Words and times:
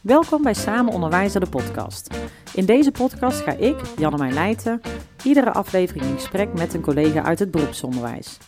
Welkom 0.00 0.42
bij 0.42 0.54
Samen 0.54 0.92
Onderwijzen 0.92 1.40
de 1.40 1.48
podcast. 1.48 2.14
In 2.54 2.64
deze 2.64 2.90
podcast 2.90 3.40
ga 3.40 3.52
ik, 3.52 3.80
Janne 3.98 4.32
Leijten, 4.32 4.80
iedere 5.22 5.52
aflevering 5.52 6.04
in 6.04 6.14
gesprek 6.14 6.52
met 6.52 6.74
een 6.74 6.80
collega 6.80 7.22
uit 7.22 7.38
het 7.38 7.50
beroepsonderwijs. 7.50 8.38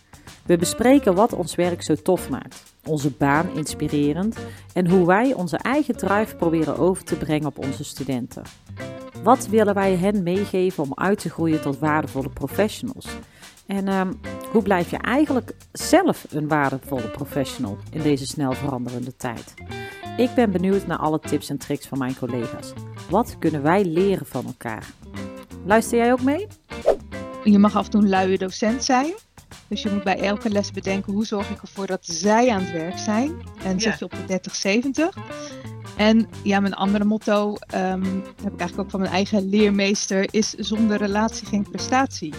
We 0.46 0.56
bespreken 0.56 1.14
wat 1.14 1.32
ons 1.32 1.54
werk 1.54 1.82
zo 1.82 1.94
tof 1.94 2.30
maakt, 2.30 2.74
onze 2.86 3.10
baan 3.10 3.54
inspirerend 3.54 4.36
en 4.72 4.90
hoe 4.90 5.06
wij 5.06 5.34
onze 5.34 5.56
eigen 5.56 5.96
drive 5.96 6.36
proberen 6.36 6.78
over 6.78 7.04
te 7.04 7.16
brengen 7.16 7.46
op 7.46 7.58
onze 7.58 7.84
studenten. 7.84 8.42
Wat 9.22 9.46
willen 9.46 9.74
wij 9.74 9.96
hen 9.96 10.22
meegeven 10.22 10.82
om 10.82 10.92
uit 10.94 11.18
te 11.18 11.30
groeien 11.30 11.60
tot 11.60 11.78
waardevolle 11.78 12.30
professionals? 12.30 13.06
En 13.66 13.88
ehm, 13.88 14.12
hoe 14.52 14.62
blijf 14.62 14.90
je 14.90 14.98
eigenlijk 14.98 15.54
zelf 15.72 16.26
een 16.30 16.48
waardevolle 16.48 17.08
professional 17.08 17.78
in 17.90 18.02
deze 18.02 18.26
snel 18.26 18.52
veranderende 18.52 19.16
tijd? 19.16 19.54
Ik 20.16 20.34
ben 20.34 20.50
benieuwd 20.50 20.86
naar 20.86 20.98
alle 20.98 21.20
tips 21.20 21.48
en 21.48 21.58
tricks 21.58 21.86
van 21.86 21.98
mijn 21.98 22.16
collega's. 22.16 22.72
Wat 23.10 23.36
kunnen 23.38 23.62
wij 23.62 23.84
leren 23.84 24.26
van 24.26 24.46
elkaar? 24.46 24.86
Luister 25.64 25.98
jij 25.98 26.12
ook 26.12 26.22
mee? 26.22 26.46
Je 27.44 27.58
mag 27.58 27.76
af 27.76 27.84
en 27.84 27.90
toe 27.90 28.02
een 28.02 28.08
luie 28.08 28.38
docent 28.38 28.84
zijn. 28.84 29.14
Dus 29.68 29.82
je 29.82 29.90
moet 29.90 30.04
bij 30.04 30.18
elke 30.20 30.50
les 30.50 30.70
bedenken 30.70 31.12
hoe 31.12 31.26
zorg 31.26 31.50
ik 31.50 31.62
ervoor 31.62 31.86
dat 31.86 32.06
zij 32.06 32.50
aan 32.50 32.60
het 32.60 32.72
werk 32.72 32.98
zijn. 32.98 33.42
En 33.64 33.80
zet 33.80 33.98
je 33.98 34.04
op 34.04 34.14
de 34.26 34.40
30-70. 35.16 35.22
En 35.96 36.28
ja, 36.42 36.60
mijn 36.60 36.74
andere 36.74 37.04
motto 37.04 37.54
ehm, 37.54 38.04
heb 38.42 38.52
ik 38.52 38.58
eigenlijk 38.58 38.78
ook 38.78 38.90
van 38.90 39.00
mijn 39.00 39.12
eigen 39.12 39.48
leermeester, 39.48 40.34
is 40.34 40.50
zonder 40.50 40.96
relatie 40.96 41.46
geen 41.46 41.66
prestatie. 41.70 42.34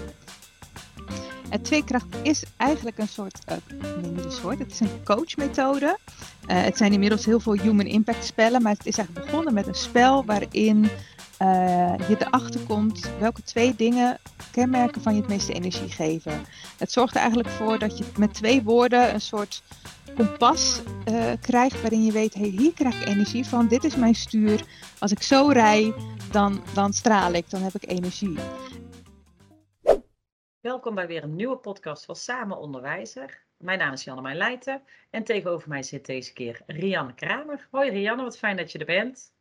En 1.54 1.62
tweekracht 1.62 2.06
is 2.22 2.44
eigenlijk 2.58 2.98
een 2.98 3.08
soort, 3.08 3.40
uh, 3.50 3.56
een 4.04 4.32
soort, 4.32 4.60
het 4.60 4.72
is 4.72 4.80
een 4.80 5.04
coachmethode. 5.04 5.98
Uh, 6.48 6.62
het 6.64 6.78
zijn 6.78 6.94
inmiddels 6.94 7.26
heel 7.26 7.40
veel 7.40 7.54
human 7.54 7.86
impact 7.86 8.26
spellen, 8.26 8.62
maar 8.62 8.72
het 8.72 8.86
is 8.86 8.98
eigenlijk 8.98 9.26
begonnen 9.28 9.54
met 9.54 9.68
een 9.68 9.76
spel 9.76 10.26
waarin 10.26 10.84
uh, 10.84 11.94
je 12.08 12.16
erachter 12.20 12.60
komt 12.60 13.10
welke 13.20 13.44
twee 13.44 13.76
dingen 13.76 14.18
kenmerken 14.52 15.02
van 15.02 15.14
je 15.16 15.20
het 15.20 15.30
meeste 15.30 15.54
energie 15.54 15.90
geven. 15.90 16.45
Het 16.78 16.92
zorgt 16.92 17.14
er 17.14 17.20
eigenlijk 17.20 17.50
voor 17.50 17.80
dat 17.80 17.98
je 17.98 18.04
met 18.17 18.34
twee 18.34 18.64
woorden 18.64 19.14
een 19.14 19.22
soort 19.22 19.64
kompas 20.16 20.82
krijgt 21.42 21.82
waarin 21.82 22.06
je 22.06 22.12
weet, 22.12 22.34
hey, 22.34 22.54
hier 22.58 22.73
krijg 22.73 23.02
ik 23.02 23.08
energie 23.08 23.45
van, 23.45 23.67
dit 23.67 23.84
is 23.84 23.95
mijn 23.95 24.16
stuur. 24.16 24.66
Als 25.00 25.12
ik 25.12 25.22
zo 25.22 25.48
rij, 25.48 25.94
dan, 26.32 26.64
dan 26.73 26.94
straal 26.94 27.34
ik, 27.34 27.50
dan 27.50 27.62
heb 27.62 27.76
ik 27.76 27.90
energie. 27.90 28.38
Welkom 30.64 30.95
bij 30.95 31.08
weer 31.08 31.23
een 31.23 31.36
nieuwe 31.36 31.58
podcast 31.58 32.06
van 32.06 32.16
Samen 32.16 32.58
Onderwijzer. 32.58 33.44
Mijn 33.58 33.80
naam 33.80 33.94
is 33.94 34.03
Janne 34.03 34.33
Leijten 34.33 34.81
en 35.09 35.23
tegenover 35.23 35.70
mij 35.70 35.83
zit 35.83 36.05
deze 36.05 36.33
keer 36.33 36.61
Rianne 36.67 37.14
Kramer. 37.14 37.67
Hoi 37.72 37.89
Rianne, 37.89 38.23
wat 38.23 38.38
fijn 38.38 38.58
dat 38.58 38.72
je 38.72 38.80
er 38.80 38.86
bent. 38.86 39.33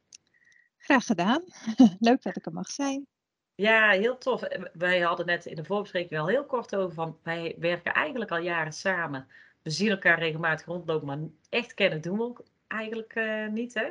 Graag 0.76 1.04
gedaan. 1.04 1.44
Leuk 1.98 2.22
dat 2.22 2.36
ik 2.36 2.46
er 2.46 2.52
mag 2.52 2.68
zijn. 2.70 3.06
Ja, 3.54 3.90
heel 3.90 4.18
tof. 4.18 4.42
Wij 4.72 5.00
hadden 5.00 5.26
net 5.26 5.46
in 5.46 5.56
de 5.56 5.64
voorbespreking 5.64 6.20
al 6.20 6.26
heel 6.26 6.46
kort 6.46 6.74
over 6.76 6.94
van 6.94 7.18
wij 7.22 7.56
werken 7.58 7.94
eigenlijk 7.94 8.30
al 8.30 8.40
jaren 8.40 8.72
samen. 8.72 9.28
We 9.62 9.70
zien 9.70 9.90
elkaar 9.90 10.18
regelmatig 10.18 10.66
rondlopen, 10.66 11.06
maar 11.06 11.18
echt 11.48 11.74
kennen 11.74 12.00
doen 12.00 12.16
we 12.16 12.24
ook 12.24 12.44
eigenlijk 12.66 13.14
uh, 13.14 13.48
niet. 13.48 13.74
Hè? 13.74 13.86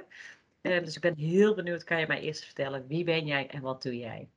Uh, 0.62 0.84
dus 0.84 0.96
ik 0.96 1.02
ben 1.02 1.16
heel 1.16 1.56
benieuwd, 1.56 1.84
kan 1.84 2.00
je 2.00 2.08
mij 2.08 2.22
eerst 2.22 2.44
vertellen, 2.44 2.88
wie 2.88 3.04
ben 3.04 3.26
jij 3.26 3.50
en 3.50 3.62
wat 3.62 3.82
doe 3.82 3.98
jij? 3.98 4.30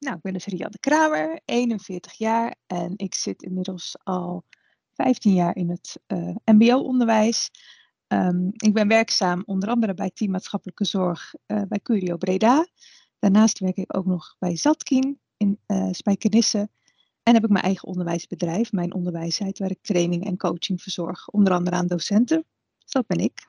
Nou, 0.00 0.16
ik 0.16 0.22
ben 0.22 0.32
dus 0.32 0.44
Rianne 0.44 0.78
Kramer, 0.78 1.40
41 1.44 2.12
jaar 2.12 2.56
en 2.66 2.92
ik 2.96 3.14
zit 3.14 3.42
inmiddels 3.42 3.96
al 4.02 4.44
15 4.92 5.34
jaar 5.34 5.56
in 5.56 5.70
het 5.70 6.00
uh, 6.06 6.34
MBO-onderwijs. 6.44 7.50
Um, 8.08 8.50
ik 8.56 8.72
ben 8.72 8.88
werkzaam 8.88 9.42
onder 9.46 9.68
andere 9.68 9.94
bij 9.94 10.10
Team 10.10 10.30
Maatschappelijke 10.30 10.84
Zorg 10.84 11.34
uh, 11.46 11.62
bij 11.68 11.80
Curio 11.82 12.16
Breda. 12.16 12.68
Daarnaast 13.18 13.58
werk 13.58 13.76
ik 13.76 13.96
ook 13.96 14.06
nog 14.06 14.36
bij 14.38 14.56
Zatkin 14.56 15.20
in 15.36 15.60
uh, 15.66 15.88
Spijkenisse. 15.90 16.68
En 17.22 17.34
heb 17.34 17.44
ik 17.44 17.50
mijn 17.50 17.64
eigen 17.64 17.88
onderwijsbedrijf, 17.88 18.72
mijn 18.72 18.94
onderwijsheid, 18.94 19.58
waar 19.58 19.70
ik 19.70 19.82
training 19.82 20.24
en 20.24 20.36
coaching 20.36 20.82
verzorg, 20.82 21.28
onder 21.28 21.52
andere 21.52 21.76
aan 21.76 21.86
docenten. 21.86 22.44
Dus 22.78 22.92
dat 22.92 23.06
ben 23.06 23.18
ik. 23.18 23.46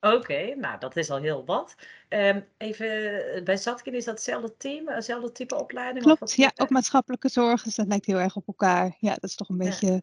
Oké, 0.00 0.54
nou 0.54 0.78
dat 0.78 0.96
is 0.96 1.10
al 1.10 1.20
heel 1.20 1.44
wat. 1.44 1.74
Um, 2.08 2.46
even, 2.56 3.44
bij 3.44 3.56
Zatkin 3.56 3.94
is 3.94 4.04
dat 4.04 4.14
hetzelfde 4.14 4.56
team, 4.56 4.88
hetzelfde 4.88 5.32
type 5.32 5.54
opleiding? 5.54 6.04
Klopt, 6.04 6.34
ja, 6.34 6.52
ook 6.56 6.70
maatschappelijke 6.70 7.28
zorg, 7.28 7.62
dus 7.62 7.74
dat 7.74 7.86
lijkt 7.86 8.06
heel 8.06 8.18
erg 8.18 8.36
op 8.36 8.46
elkaar. 8.46 8.96
Ja, 8.98 9.14
dat 9.14 9.24
is 9.24 9.34
toch 9.34 9.48
een 9.48 9.58
beetje 9.58 10.02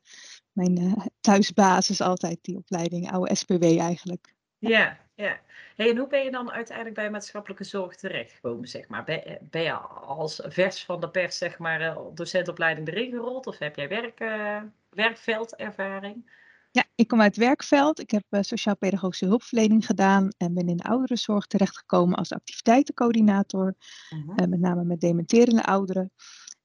mijn 0.52 0.82
uh, 0.82 0.94
thuisbasis 1.22 2.02
altijd, 2.02 2.38
die 2.42 2.58
opleiding, 2.58 3.12
oude 3.12 3.36
SPW 3.36 3.64
eigenlijk. 3.64 4.34
Ja, 4.58 4.98
ja. 5.16 5.40
Hey, 5.76 5.90
en 5.90 5.98
hoe 5.98 6.08
ben 6.08 6.24
je 6.24 6.32
dan 6.32 6.52
uiteindelijk 6.52 6.96
bij 6.96 7.10
maatschappelijke 7.10 7.64
zorg 7.64 7.96
terechtgekomen, 7.96 8.68
zeg 8.68 8.88
maar? 8.88 9.04
Ben, 9.04 9.38
ben 9.42 9.62
je 9.62 9.74
als 9.74 10.42
vers 10.44 10.86
van 10.86 11.00
de 11.00 11.10
pers, 11.10 11.38
zeg 11.38 11.58
maar, 11.58 11.98
docentopleiding 12.14 12.88
erin 12.88 13.12
gerold? 13.12 13.48
Of 13.48 13.58
heb 13.58 13.76
jij 13.76 13.88
werk, 13.88 14.20
uh, 14.20 14.62
werkveldervaring? 14.90 16.30
Ja, 16.76 16.86
ik 16.96 17.08
kom 17.08 17.22
uit 17.22 17.36
het 17.36 17.46
werkveld. 17.46 18.00
Ik 18.00 18.12
heb 18.12 18.24
uh, 18.30 18.40
sociaal-pedagogische 18.42 19.26
hulpverlening 19.26 19.86
gedaan 19.86 20.30
en 20.38 20.54
ben 20.54 20.68
in 20.68 20.78
de 20.78 20.84
ouderenzorg 20.84 21.46
terechtgekomen 21.48 22.18
als 22.18 22.32
activiteitencoördinator. 22.32 23.76
Uh-huh. 24.14 24.36
Uh, 24.36 24.48
met 24.48 24.60
name 24.60 24.84
met 24.84 25.00
dementerende 25.00 25.64
ouderen. 25.64 26.12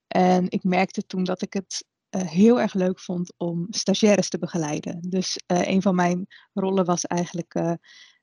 En 0.06 0.50
ik 0.50 0.64
merkte 0.64 1.06
toen 1.06 1.24
dat 1.24 1.42
ik 1.42 1.52
het 1.52 1.84
uh, 2.16 2.22
heel 2.22 2.60
erg 2.60 2.74
leuk 2.74 3.00
vond 3.00 3.32
om 3.36 3.66
stagiaires 3.68 4.28
te 4.28 4.38
begeleiden. 4.38 5.00
Dus 5.08 5.40
een 5.46 5.82
van 5.82 5.94
mijn 5.94 6.26
rollen 6.52 6.84
was 6.84 7.04
eigenlijk 7.04 7.78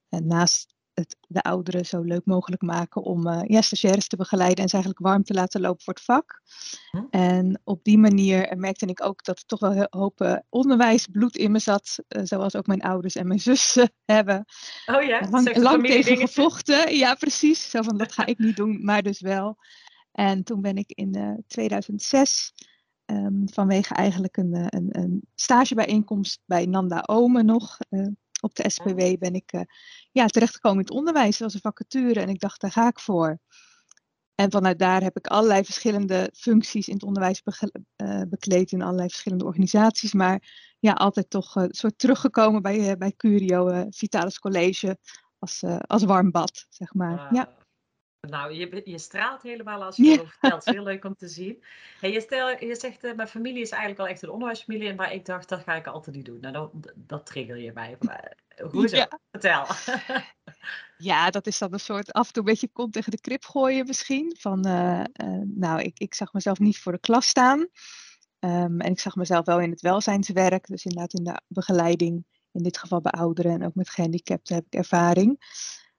naast 0.10 0.76
het 1.00 1.18
de 1.28 1.42
ouderen 1.42 1.86
zo 1.86 2.02
leuk 2.02 2.26
mogelijk 2.26 2.62
maken 2.62 3.02
om 3.04 3.28
uh, 3.28 3.42
ja, 3.44 3.62
stagiaires 3.62 4.08
te 4.08 4.16
begeleiden 4.16 4.64
en 4.64 4.70
ze 4.70 4.76
eigenlijk 4.76 5.06
warm 5.06 5.24
te 5.24 5.34
laten 5.34 5.62
lopen 5.62 5.84
voor 5.84 5.94
het 5.94 6.04
vak. 6.04 6.42
Hm. 6.92 7.04
En 7.10 7.62
op 7.64 7.84
die 7.84 7.98
manier 7.98 8.58
merkte 8.58 8.86
ik 8.86 9.04
ook 9.04 9.24
dat 9.24 9.38
er 9.38 9.46
toch 9.46 9.60
wel 9.60 9.76
een 9.76 9.88
hoop 9.90 10.22
uh, 10.22 10.36
onderwijsbloed 10.50 11.38
in 11.38 11.52
me 11.52 11.60
zat, 11.60 11.98
uh, 12.08 12.22
zoals 12.24 12.56
ook 12.56 12.68
mijn 12.68 12.82
ouders 12.82 13.16
en 13.16 13.28
mijn 13.28 13.40
zus 13.50 13.88
hebben. 14.06 14.46
Oh 14.86 15.04
ja, 15.04 15.28
lang, 15.30 15.56
lang 15.56 15.86
tegen 15.86 16.18
gevochten. 16.18 16.96
Ja, 16.96 17.16
precies. 17.16 17.70
Zo 17.70 17.82
van 17.82 17.98
dat 17.98 18.12
ga 18.12 18.26
ik 18.36 18.38
niet 18.38 18.56
doen, 18.56 18.86
maar 18.86 19.02
dus 19.02 19.20
wel. 19.20 19.58
En 20.12 20.44
toen 20.44 20.62
ben 20.62 20.78
ik 20.78 20.92
in 20.92 21.44
2006 21.48 22.54
um, 23.06 23.50
vanwege 23.54 23.94
eigenlijk 23.94 24.38
een, 24.38 24.54
een, 24.54 24.88
een 24.90 25.22
stagebijeenkomst 25.36 26.42
bij 26.46 26.66
Nanda 26.66 27.04
Ome 27.06 27.44
nog 27.44 27.78
op 28.42 28.56
de 28.56 28.70
SPW 28.70 29.18
ben 29.20 29.34
ik 29.34 29.54
uh, 29.54 29.62
ja, 30.12 30.26
terechtgekomen 30.26 30.80
in 30.80 30.86
het 30.86 30.96
onderwijs. 30.96 31.38
Dat 31.38 31.40
was 31.40 31.54
een 31.54 31.72
vacature 31.72 32.20
en 32.20 32.30
ik 32.30 32.40
dacht, 32.40 32.62
daar 32.62 32.72
ga 32.72 32.88
ik 32.88 33.00
voor. 33.00 33.40
En 34.36 34.52
vanuit 34.52 34.80
daar 34.80 35.02
heb 35.02 35.18
ik 35.18 35.28
allerlei 35.28 35.64
verschillende 35.64 36.32
functies 36.34 36.88
in 36.88 36.94
het 36.94 37.04
onderwijs 37.04 37.44
be 37.44 37.72
uh, 37.98 38.22
bekleed 38.30 38.72
in 38.72 38.82
allerlei 38.82 39.10
verschillende 39.10 39.46
organisaties. 39.46 40.14
Maar 40.14 40.76
ja, 40.80 40.92
altijd 40.92 41.30
toch 41.30 41.58
uh, 41.58 41.64
soort 41.68 42.00
teruggekomen 42.00 42.62
bij, 42.62 42.98
bij 42.98 43.12
Curio, 43.12 43.86
Vitalis 43.90 44.40
College, 44.40 44.98
als, 45.40 45.64
als 45.80 46.04
warm 46.04 46.32
bad, 46.32 46.66
zeg 46.70 46.94
maar. 46.94 47.18
Wow. 47.18 47.36
Ja. 47.36 47.67
Nou, 48.22 48.54
je, 48.54 48.82
je 48.84 48.98
straalt 48.98 49.42
helemaal 49.42 49.84
als 49.84 49.96
je 49.96 50.04
ja. 50.04 50.14
erover 50.14 50.32
vertelt. 50.40 50.66
Heel 50.66 50.84
leuk 50.84 51.06
om 51.06 51.16
te 51.16 51.28
zien. 51.28 51.64
Hey, 52.00 52.12
je, 52.12 52.22
stel, 52.22 52.66
je 52.66 52.76
zegt, 52.76 53.04
uh, 53.04 53.14
mijn 53.16 53.28
familie 53.28 53.62
is 53.62 53.70
eigenlijk 53.70 54.00
wel 54.00 54.10
echt 54.10 54.22
een 54.22 54.30
onderwijsfamilie. 54.30 54.96
Maar 54.96 55.14
ik 55.14 55.26
dacht, 55.26 55.50
dat 55.50 55.64
ga 55.64 55.76
ik 55.76 55.88
altijd 55.88 56.16
niet 56.16 56.26
doen. 56.26 56.40
Nou, 56.40 56.54
dat, 56.54 56.94
dat 56.96 57.26
trigger 57.26 57.58
je 57.58 57.72
mij. 57.74 57.96
Maar, 58.00 58.38
hoezo? 58.72 58.96
Ja. 58.96 59.20
Vertel. 59.32 59.66
ja, 60.98 61.30
dat 61.30 61.48
is 61.48 61.58
dan 61.58 61.74
een 61.74 61.80
soort 61.80 62.12
af 62.12 62.28
en 62.28 62.34
toe 62.34 62.44
een 62.44 62.50
beetje 62.50 62.70
kont 62.74 62.94
tegen 62.94 63.12
de 63.12 63.22
krip 63.22 63.46
gooien 63.46 63.86
misschien. 63.86 64.36
Van, 64.40 64.68
uh, 64.68 65.04
uh, 65.24 65.42
nou, 65.46 65.82
ik, 65.82 66.00
ik 66.00 66.14
zag 66.14 66.34
mezelf 66.34 66.60
niet 66.60 66.80
voor 66.80 66.92
de 66.92 67.00
klas 67.00 67.28
staan. 67.28 67.60
Um, 68.40 68.80
en 68.82 68.92
ik 68.92 69.00
zag 69.00 69.16
mezelf 69.16 69.46
wel 69.46 69.60
in 69.60 69.72
het 69.72 69.82
welzijnswerk. 69.82 70.68
Dus 70.68 70.86
inderdaad 70.86 71.14
in 71.14 71.24
de 71.24 71.42
begeleiding. 71.48 72.26
In 72.52 72.64
dit 72.64 72.78
geval 72.78 73.02
bij 73.02 73.12
ouderen 73.12 73.52
en 73.52 73.66
ook 73.66 73.76
met 73.76 73.90
gehandicapten 73.90 74.56
heb 74.56 74.66
ik 74.66 74.74
ervaring. 74.74 75.38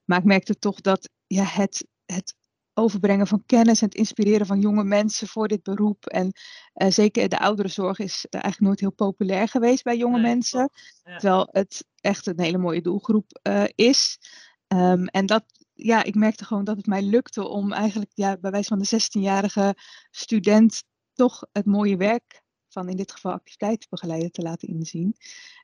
Maar 0.04 0.18
ik 0.18 0.24
merkte 0.24 0.58
toch 0.58 0.80
dat 0.80 1.10
ja, 1.26 1.44
het 1.44 1.86
het 2.12 2.34
overbrengen 2.74 3.26
van 3.26 3.42
kennis 3.46 3.80
en 3.80 3.88
het 3.88 3.96
inspireren 3.96 4.46
van 4.46 4.60
jonge 4.60 4.84
mensen 4.84 5.28
voor 5.28 5.48
dit 5.48 5.62
beroep. 5.62 6.06
En 6.06 6.32
uh, 6.74 6.90
zeker 6.90 7.28
de 7.28 7.38
ouderenzorg 7.38 7.98
is 7.98 8.26
eigenlijk 8.30 8.64
nooit 8.64 8.80
heel 8.80 8.92
populair 8.92 9.48
geweest 9.48 9.84
bij 9.84 9.96
jonge 9.96 10.20
nee, 10.20 10.34
mensen. 10.34 10.70
Ja. 11.04 11.16
Terwijl 11.18 11.48
het 11.50 11.84
echt 12.00 12.26
een 12.26 12.40
hele 12.40 12.58
mooie 12.58 12.82
doelgroep 12.82 13.40
uh, 13.42 13.64
is. 13.74 14.18
Um, 14.68 15.06
en 15.06 15.26
dat, 15.26 15.44
ja, 15.74 16.04
ik 16.04 16.14
merkte 16.14 16.44
gewoon 16.44 16.64
dat 16.64 16.76
het 16.76 16.86
mij 16.86 17.02
lukte 17.02 17.48
om 17.48 17.72
eigenlijk 17.72 18.10
ja, 18.14 18.36
bij 18.36 18.50
wijze 18.50 18.68
van 18.68 18.78
de 18.78 19.00
16-jarige 19.02 19.74
student 20.10 20.82
toch 21.12 21.46
het 21.52 21.66
mooie 21.66 21.96
werk 21.96 22.42
van 22.68 22.88
in 22.88 22.96
dit 22.96 23.12
geval 23.12 23.32
activiteitsbegeleider 23.32 24.30
te 24.30 24.42
laten 24.42 24.68
inzien. 24.68 25.16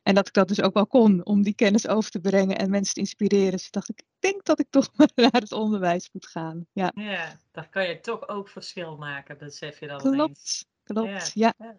En 0.03 0.15
dat 0.15 0.27
ik 0.27 0.33
dat 0.33 0.49
dus 0.49 0.63
ook 0.63 0.75
wel 0.75 0.87
kon 0.87 1.25
om 1.25 1.43
die 1.43 1.55
kennis 1.55 1.89
over 1.89 2.11
te 2.11 2.21
brengen 2.21 2.59
en 2.59 2.71
mensen 2.71 2.95
te 2.95 3.01
inspireren. 3.01 3.51
Dus 3.51 3.71
dacht 3.71 3.89
ik, 3.89 3.99
ik 3.99 4.07
denk 4.19 4.45
dat 4.45 4.61
ik 4.61 4.67
toch 4.71 4.91
maar 4.97 5.11
naar 5.15 5.31
het 5.33 5.53
onderwijs 5.53 6.11
moet 6.13 6.27
gaan. 6.27 6.67
Ja, 6.73 6.93
ja 6.95 7.39
daar 7.53 7.69
kan 7.69 7.89
je 7.89 8.01
toch 8.01 8.29
ook 8.29 8.49
verschil 8.49 8.97
maken, 8.97 9.39
besef 9.39 9.81
je 9.81 9.87
dan 9.87 9.99
Klopt, 9.99 10.67
klopt, 10.85 11.31
ja. 11.35 11.55
ja. 11.59 11.77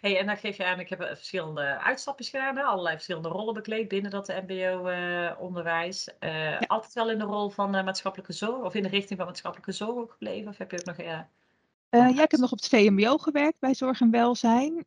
Hey, 0.00 0.18
en 0.18 0.26
dan 0.26 0.36
geef 0.36 0.56
je 0.56 0.64
aan, 0.64 0.80
ik 0.80 0.88
heb 0.88 1.02
verschillende 1.02 1.78
uitstapjes 1.78 2.28
gedaan, 2.28 2.56
hè? 2.56 2.62
allerlei 2.62 2.94
verschillende 2.94 3.28
rollen 3.28 3.54
bekleed 3.54 3.88
binnen 3.88 4.10
dat 4.10 4.42
MBO-onderwijs. 4.46 6.08
Uh, 6.20 6.60
Altijd 6.60 6.92
wel 6.92 7.10
in 7.10 7.18
de 7.18 7.24
rol 7.24 7.50
van 7.50 7.76
uh, 7.76 7.84
maatschappelijke 7.84 8.32
zorg 8.32 8.64
of 8.64 8.74
in 8.74 8.82
de 8.82 8.88
richting 8.88 9.18
van 9.18 9.28
maatschappelijke 9.28 9.72
zorg 9.72 9.96
ook 9.96 10.10
gebleven? 10.10 10.48
Of 10.48 10.58
heb 10.58 10.70
je 10.70 10.78
ook 10.78 10.96
nog. 10.96 11.06
Uh, 11.94 12.14
ja, 12.14 12.22
ik 12.22 12.30
heb 12.30 12.40
nog 12.40 12.52
op 12.52 12.58
het 12.58 12.68
VMBO 12.68 13.18
gewerkt 13.18 13.58
bij 13.58 13.74
zorg 13.74 14.00
en 14.00 14.10
welzijn. 14.10 14.86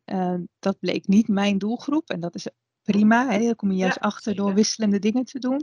dat 0.58 0.78
bleek 0.78 1.06
niet 1.06 1.28
mijn 1.28 1.58
doelgroep 1.58 2.10
en 2.10 2.20
dat 2.20 2.34
is 2.34 2.48
prima. 2.82 3.30
Hè? 3.30 3.44
Daar 3.44 3.54
kom 3.54 3.70
je 3.70 3.76
juist 3.76 4.00
achter 4.00 4.34
door 4.34 4.54
wisselende 4.54 4.98
dingen 4.98 5.24
te 5.24 5.38
doen. 5.38 5.60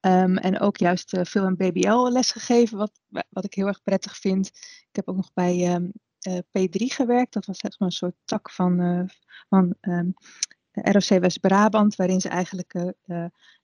Um, 0.00 0.36
en 0.36 0.60
ook 0.60 0.76
juist 0.76 1.18
veel 1.22 1.44
aan 1.44 1.56
BBL 1.56 2.08
les 2.08 2.32
gegeven, 2.32 2.78
wat, 2.78 3.00
wat 3.28 3.44
ik 3.44 3.54
heel 3.54 3.66
erg 3.66 3.82
prettig 3.82 4.16
vind. 4.16 4.46
Ik 4.88 4.96
heb 4.96 5.08
ook 5.08 5.16
nog 5.16 5.32
bij 5.32 5.74
um, 5.74 5.92
uh, 6.28 6.38
P3 6.38 6.84
gewerkt. 6.84 7.32
Dat 7.32 7.46
was 7.46 7.58
zeg 7.58 7.78
maar 7.78 7.88
een 7.88 7.94
soort 7.94 8.16
tak 8.24 8.50
van, 8.50 9.08
van 9.48 9.74
um, 9.80 10.14
ehm, 10.72 10.92
ROC 10.92 11.20
West-Brabant, 11.20 11.96
waarin 11.96 12.20
ze 12.20 12.28
eigenlijk 12.28 12.72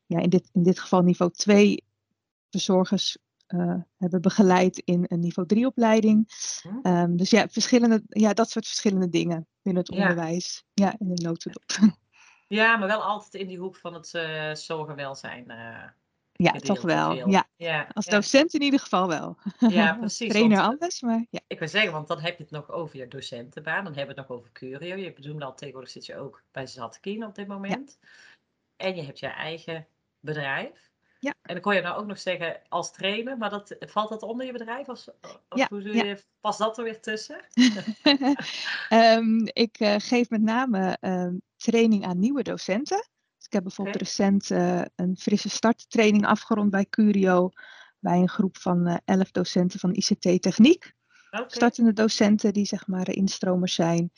ja, 0.06 0.19
in, 0.19 0.31
dit, 0.31 0.49
in 0.53 0.62
dit 0.62 0.79
geval 0.79 1.03
niveau 1.03 1.32
2 1.32 1.85
verzorgers 2.50 3.19
hebben 3.96 4.20
begeleid 4.20 4.79
in 4.79 5.05
een 5.08 5.20
niveau 5.20 5.49
3 5.49 5.67
opleiding. 5.67 6.29
Um, 6.82 7.17
dus 7.17 7.31
ja, 7.31 7.49
verschillende, 7.49 8.02
ja, 8.08 8.32
dat 8.32 8.50
soort 8.50 8.67
verschillende 8.67 9.08
dingen 9.08 9.46
binnen 9.62 9.82
het 9.82 9.93
onderwijs. 9.93 10.64
Ja, 10.73 10.94
in 10.99 11.14
de 11.14 11.23
notendop. 11.23 11.64
Ja, 12.49 12.76
maar 12.76 12.88
wel 12.88 13.02
altijd 13.02 13.35
in 13.35 13.49
die 13.49 13.58
hoek 13.58 13.76
van 13.76 13.94
het 13.94 14.12
uh, 14.14 14.55
zorg 14.55 14.88
en 14.88 14.96
welzijn. 14.96 15.46
Ja, 16.37 16.52
toch 16.52 16.82
wel. 16.82 17.29
Ja. 17.29 17.49
ja. 17.56 17.88
Als 17.93 18.06
docent 18.06 18.55
in 18.55 18.62
ieder 18.62 18.81
geval 18.81 19.08
wel. 19.08 19.37
Ja, 19.58 19.94
precies. 20.00 20.29
Trainer 20.29 20.61
anders, 20.61 21.00
maar 21.00 21.26
ja. 21.31 21.41
Ik 21.46 21.58
wil 21.58 21.69
zeggen, 21.69 21.93
want 21.93 22.08
dan 22.08 22.20
heb 22.20 22.37
je 22.37 22.43
het 22.43 22.52
nog 22.52 22.70
over 22.70 22.96
je 22.96 23.08
docentenbaan. 23.08 23.85
Dan 23.85 23.94
hebben 23.94 24.14
we 24.14 24.20
het 24.20 24.29
nog 24.29 24.38
over 24.38 24.52
Curio. 24.52 24.96
Je 24.96 25.12
bedoelde 25.12 25.44
al, 25.44 25.55
tegenwoordig 25.55 25.91
zit 25.91 26.06
je 26.06 26.17
ook 26.17 26.43
bij 26.50 26.67
Zatkien 26.67 27.25
op 27.25 27.35
dit 27.35 27.46
moment. 27.46 27.99
En 28.76 28.96
je 28.96 29.02
hebt 29.02 29.19
je 29.19 29.26
eigen 29.26 29.87
bedrijf. 30.20 30.93
Ja. 31.25 31.35
En 31.43 31.55
dan 31.55 31.61
kon 31.61 31.75
je 31.75 31.81
nou 31.81 31.99
ook 31.99 32.06
nog 32.06 32.19
zeggen 32.19 32.61
als 32.69 32.93
trainer, 32.93 33.38
maar 33.38 33.50
dat, 33.50 33.76
valt 33.79 34.09
dat 34.09 34.23
onder 34.23 34.47
je 34.47 34.53
bedrijf? 34.53 34.88
Of, 34.88 35.06
of 35.49 35.59
ja, 35.59 35.67
hoe 35.69 35.82
je, 35.82 36.23
past 36.41 36.59
dat 36.59 36.79
er 36.79 36.85
weer 36.85 37.00
tussen? 37.00 37.47
um, 38.91 39.41
ik 39.65 39.81
uh, 39.81 39.94
geef 39.99 40.31
met 40.31 40.43
name 40.43 40.97
um, 41.00 41.43
training 41.56 42.05
aan 42.05 42.19
nieuwe 42.19 42.43
docenten. 42.43 43.09
Ik 43.38 43.53
heb 43.53 43.62
bijvoorbeeld 43.62 43.97
recent 43.97 44.50
uh, 44.50 44.82
een 44.94 45.17
frisse 45.17 45.49
starttraining 45.49 46.26
afgerond 46.26 46.71
bij 46.71 46.87
Curio. 46.91 47.50
Bij 47.99 48.19
een 48.19 48.29
groep 48.29 48.56
van 48.56 48.88
uh, 48.88 48.97
elf 49.05 49.31
docenten 49.31 49.81
van 49.81 49.94
ICT 49.94 50.43
Techniek. 50.43 50.93
Okay. 51.31 51.44
Startende 51.49 51.93
docenten 51.93 52.53
die 52.53 52.67
zeg 52.67 52.87
maar 52.87 53.09
instromers 53.11 53.75
zijn. 53.75 54.11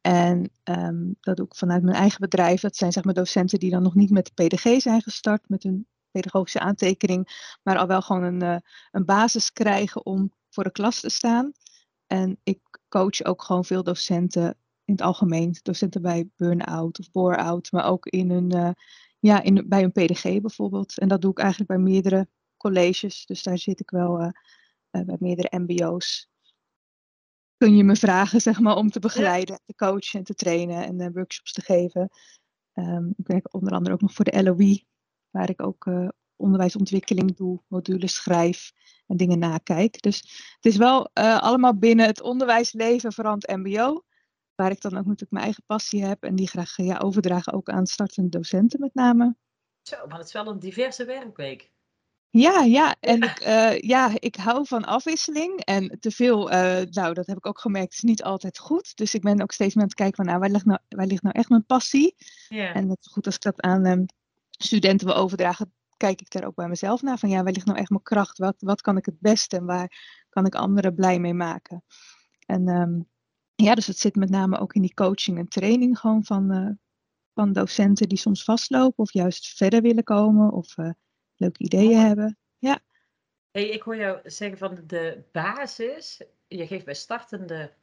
En 0.00 0.50
um, 0.64 1.16
dat 1.20 1.36
doe 1.36 1.46
ik 1.46 1.54
vanuit 1.54 1.82
mijn 1.82 1.96
eigen 1.96 2.20
bedrijf. 2.20 2.60
Dat 2.60 2.76
zijn 2.76 2.92
zeg 2.92 3.04
maar 3.04 3.14
docenten 3.14 3.58
die 3.58 3.70
dan 3.70 3.82
nog 3.82 3.94
niet 3.94 4.10
met 4.10 4.30
de 4.34 4.44
PDG 4.44 4.80
zijn 4.80 5.02
gestart. 5.02 5.48
Met 5.48 5.62
hun 5.62 5.86
pedagogische 6.20 6.60
aantekening. 6.60 7.52
Maar 7.62 7.78
al 7.78 7.86
wel 7.86 8.02
gewoon 8.02 8.22
een, 8.22 8.42
uh, 8.42 8.56
een 8.90 9.04
basis 9.04 9.52
krijgen 9.52 10.06
om 10.06 10.32
voor 10.50 10.64
de 10.64 10.72
klas 10.72 11.00
te 11.00 11.08
staan. 11.08 11.52
En 12.06 12.40
ik 12.42 12.60
coach 12.88 13.24
ook 13.24 13.42
gewoon 13.42 13.64
veel 13.64 13.82
docenten 13.82 14.58
in 14.84 14.94
het 14.94 15.02
algemeen. 15.02 15.56
Docenten 15.62 16.02
bij 16.02 16.28
burn-out 16.36 16.98
of 16.98 17.10
bore-out, 17.10 17.72
maar 17.72 17.84
ook 17.84 18.06
in 18.06 18.30
een, 18.30 18.56
uh, 18.56 18.70
ja, 19.18 19.42
in, 19.42 19.64
bij 19.68 19.82
een 19.82 19.92
PDG 19.92 20.40
bijvoorbeeld. 20.40 20.98
En 20.98 21.08
dat 21.08 21.20
doe 21.20 21.30
ik 21.30 21.38
eigenlijk 21.38 21.70
bij 21.70 21.80
meerdere 21.80 22.28
colleges. 22.56 23.26
Dus 23.26 23.42
daar 23.42 23.58
zit 23.58 23.80
ik 23.80 23.90
wel 23.90 24.20
uh, 24.20 24.28
uh, 24.90 25.04
bij 25.04 25.16
meerdere 25.20 25.58
MBO's. 25.58 26.28
Kun 27.56 27.76
je 27.76 27.84
me 27.84 27.96
vragen, 27.96 28.40
zeg 28.40 28.60
maar, 28.60 28.76
om 28.76 28.90
te 28.90 29.00
begeleiden, 29.00 29.60
te 29.66 29.74
coachen 29.74 30.18
en 30.18 30.24
te 30.24 30.34
trainen 30.34 30.84
en 30.84 31.12
workshops 31.12 31.52
te 31.52 31.62
geven. 31.62 32.10
Um, 32.74 33.14
ik 33.16 33.26
werk 33.26 33.54
onder 33.54 33.72
andere 33.72 33.94
ook 33.94 34.00
nog 34.00 34.12
voor 34.12 34.24
de 34.24 34.42
LOE, 34.42 34.84
waar 35.34 35.50
ik 35.50 35.62
ook 35.62 35.90
onderwijsontwikkeling 36.36 37.36
doe, 37.36 37.60
modules 37.68 38.14
schrijf 38.14 38.72
en 39.06 39.16
dingen 39.16 39.38
nakijk. 39.38 40.02
Dus 40.02 40.18
het 40.54 40.72
is 40.72 40.76
wel 40.76 41.10
allemaal 41.14 41.78
binnen 41.78 42.06
het 42.06 42.20
onderwijsleven, 42.20 43.12
vooral 43.12 43.34
het 43.34 43.56
MBO. 43.56 44.04
Waar 44.54 44.70
ik 44.70 44.80
dan 44.80 44.92
ook 44.92 45.04
natuurlijk 45.04 45.30
mijn 45.30 45.44
eigen 45.44 45.62
passie 45.66 46.04
heb 46.04 46.22
en 46.22 46.34
die 46.34 46.48
graag 46.48 46.76
ja, 46.76 46.98
overdragen 46.98 47.52
ook 47.52 47.68
aan 47.68 47.86
startende 47.86 48.28
docenten 48.28 48.80
met 48.80 48.94
name. 48.94 49.36
Zo, 49.82 50.06
maar 50.06 50.18
het 50.18 50.26
is 50.26 50.32
wel 50.32 50.46
een 50.46 50.58
diverse 50.58 51.04
werkweek. 51.04 51.72
Ja, 52.30 52.60
ja, 52.62 52.96
en 53.00 53.22
Ik, 53.22 53.46
uh, 53.46 53.78
ja, 53.78 54.10
ik 54.14 54.36
hou 54.36 54.66
van 54.66 54.84
afwisseling. 54.84 55.60
En 55.60 55.96
te 56.00 56.10
veel, 56.10 56.52
uh, 56.52 56.80
nou, 56.90 57.14
dat 57.14 57.26
heb 57.26 57.36
ik 57.36 57.46
ook 57.46 57.60
gemerkt, 57.60 57.92
is 57.92 58.00
niet 58.00 58.22
altijd 58.22 58.58
goed. 58.58 58.96
Dus 58.96 59.14
ik 59.14 59.22
ben 59.22 59.42
ook 59.42 59.52
steeds 59.52 59.74
meer 59.74 59.82
aan 59.82 59.88
het 59.88 59.98
kijken 59.98 60.16
van, 60.16 60.24
nou, 60.24 60.38
waar 60.38 60.50
ligt 60.50 60.64
nou, 60.64 60.78
waar 60.88 61.06
ligt 61.06 61.22
nou 61.22 61.34
echt 61.38 61.48
mijn 61.48 61.66
passie? 61.66 62.14
En 62.48 62.86
net 62.86 63.08
goed 63.10 63.26
als 63.26 63.34
ik 63.34 63.40
dat 63.40 63.60
aan 63.60 63.86
um, 63.86 64.06
studenten 64.56 65.06
wil 65.06 65.16
overdragen, 65.16 65.72
kijk 65.96 66.20
ik 66.20 66.30
daar 66.30 66.44
ook 66.44 66.54
bij 66.54 66.68
mezelf 66.68 67.02
naar. 67.02 67.18
Van, 67.18 67.28
ja, 67.28 67.42
waar 67.42 67.52
ligt 67.52 67.66
nou 67.66 67.78
echt 67.78 67.90
mijn 67.90 68.02
kracht? 68.02 68.38
Wat, 68.38 68.54
wat 68.58 68.80
kan 68.80 68.96
ik 68.96 69.06
het 69.06 69.20
beste 69.20 69.56
en 69.56 69.64
waar 69.64 70.24
kan 70.28 70.46
ik 70.46 70.54
anderen 70.54 70.94
blij 70.94 71.18
mee 71.18 71.34
maken? 71.34 71.84
En 72.46 72.68
um, 72.68 73.08
ja, 73.54 73.74
dus 73.74 73.86
het 73.86 73.98
zit 73.98 74.14
met 74.14 74.30
name 74.30 74.58
ook 74.58 74.74
in 74.74 74.82
die 74.82 74.94
coaching 74.94 75.38
en 75.38 75.48
training 75.48 75.98
gewoon 75.98 76.24
van, 76.24 76.52
uh, 76.52 76.70
van 77.34 77.52
docenten 77.52 78.08
die 78.08 78.18
soms 78.18 78.44
vastlopen 78.44 78.98
of 79.04 79.12
juist 79.12 79.46
verder 79.46 79.82
willen 79.82 80.04
komen 80.04 80.52
of 80.52 80.76
uh, 80.76 80.90
leuke 81.36 81.62
ideeën 81.62 81.98
hebben. 81.98 82.38
Ja. 82.58 82.80
Hey, 83.50 83.68
ik 83.68 83.82
hoor 83.82 83.96
jou 83.96 84.20
zeggen 84.24 84.58
van 84.58 84.78
de 84.86 85.24
basis, 85.32 86.22
je 86.46 86.66
geeft 86.66 86.84
bij 86.84 86.94
startende 86.94 87.74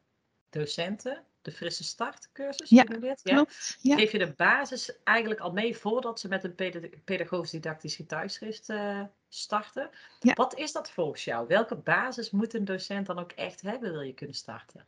docenten 0.49 1.25
de 1.41 1.51
frisse 1.51 1.83
startcursus. 1.83 2.69
Ja, 2.69 2.85
ja? 2.87 3.13
klopt. 3.23 3.77
Ja. 3.81 3.95
Geef 3.95 4.11
je 4.11 4.17
de 4.17 4.33
basis 4.35 4.93
eigenlijk 5.03 5.39
al 5.39 5.51
mee 5.51 5.77
voordat 5.77 6.19
ze 6.19 6.27
met 6.27 6.43
een 6.43 6.55
pedagogisch 7.03 7.51
didactisch 7.51 7.95
getuigschrift 7.95 8.69
uh, 8.69 9.01
starten. 9.29 9.89
Ja. 10.19 10.33
Wat 10.33 10.57
is 10.57 10.71
dat 10.71 10.91
volgens 10.91 11.23
jou? 11.23 11.47
Welke 11.47 11.75
basis 11.75 12.31
moet 12.31 12.53
een 12.53 12.65
docent 12.65 13.05
dan 13.05 13.19
ook 13.19 13.31
echt 13.31 13.61
hebben, 13.61 13.91
wil 13.91 14.01
je 14.01 14.13
kunnen 14.13 14.35
starten? 14.35 14.85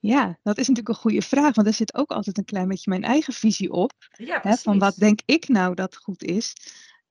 Ja, 0.00 0.38
dat 0.42 0.58
is 0.58 0.68
natuurlijk 0.68 0.88
een 0.88 1.02
goede 1.02 1.22
vraag, 1.22 1.54
want 1.54 1.66
daar 1.66 1.76
zit 1.76 1.94
ook 1.94 2.10
altijd 2.10 2.38
een 2.38 2.44
klein 2.44 2.68
beetje 2.68 2.90
mijn 2.90 3.04
eigen 3.04 3.32
visie 3.32 3.72
op. 3.72 3.92
Ja, 4.16 4.40
hè, 4.42 4.54
van 4.54 4.78
wat 4.78 4.96
denk 4.96 5.20
ik 5.24 5.48
nou 5.48 5.74
dat 5.74 5.96
goed 5.96 6.22
is. 6.22 6.54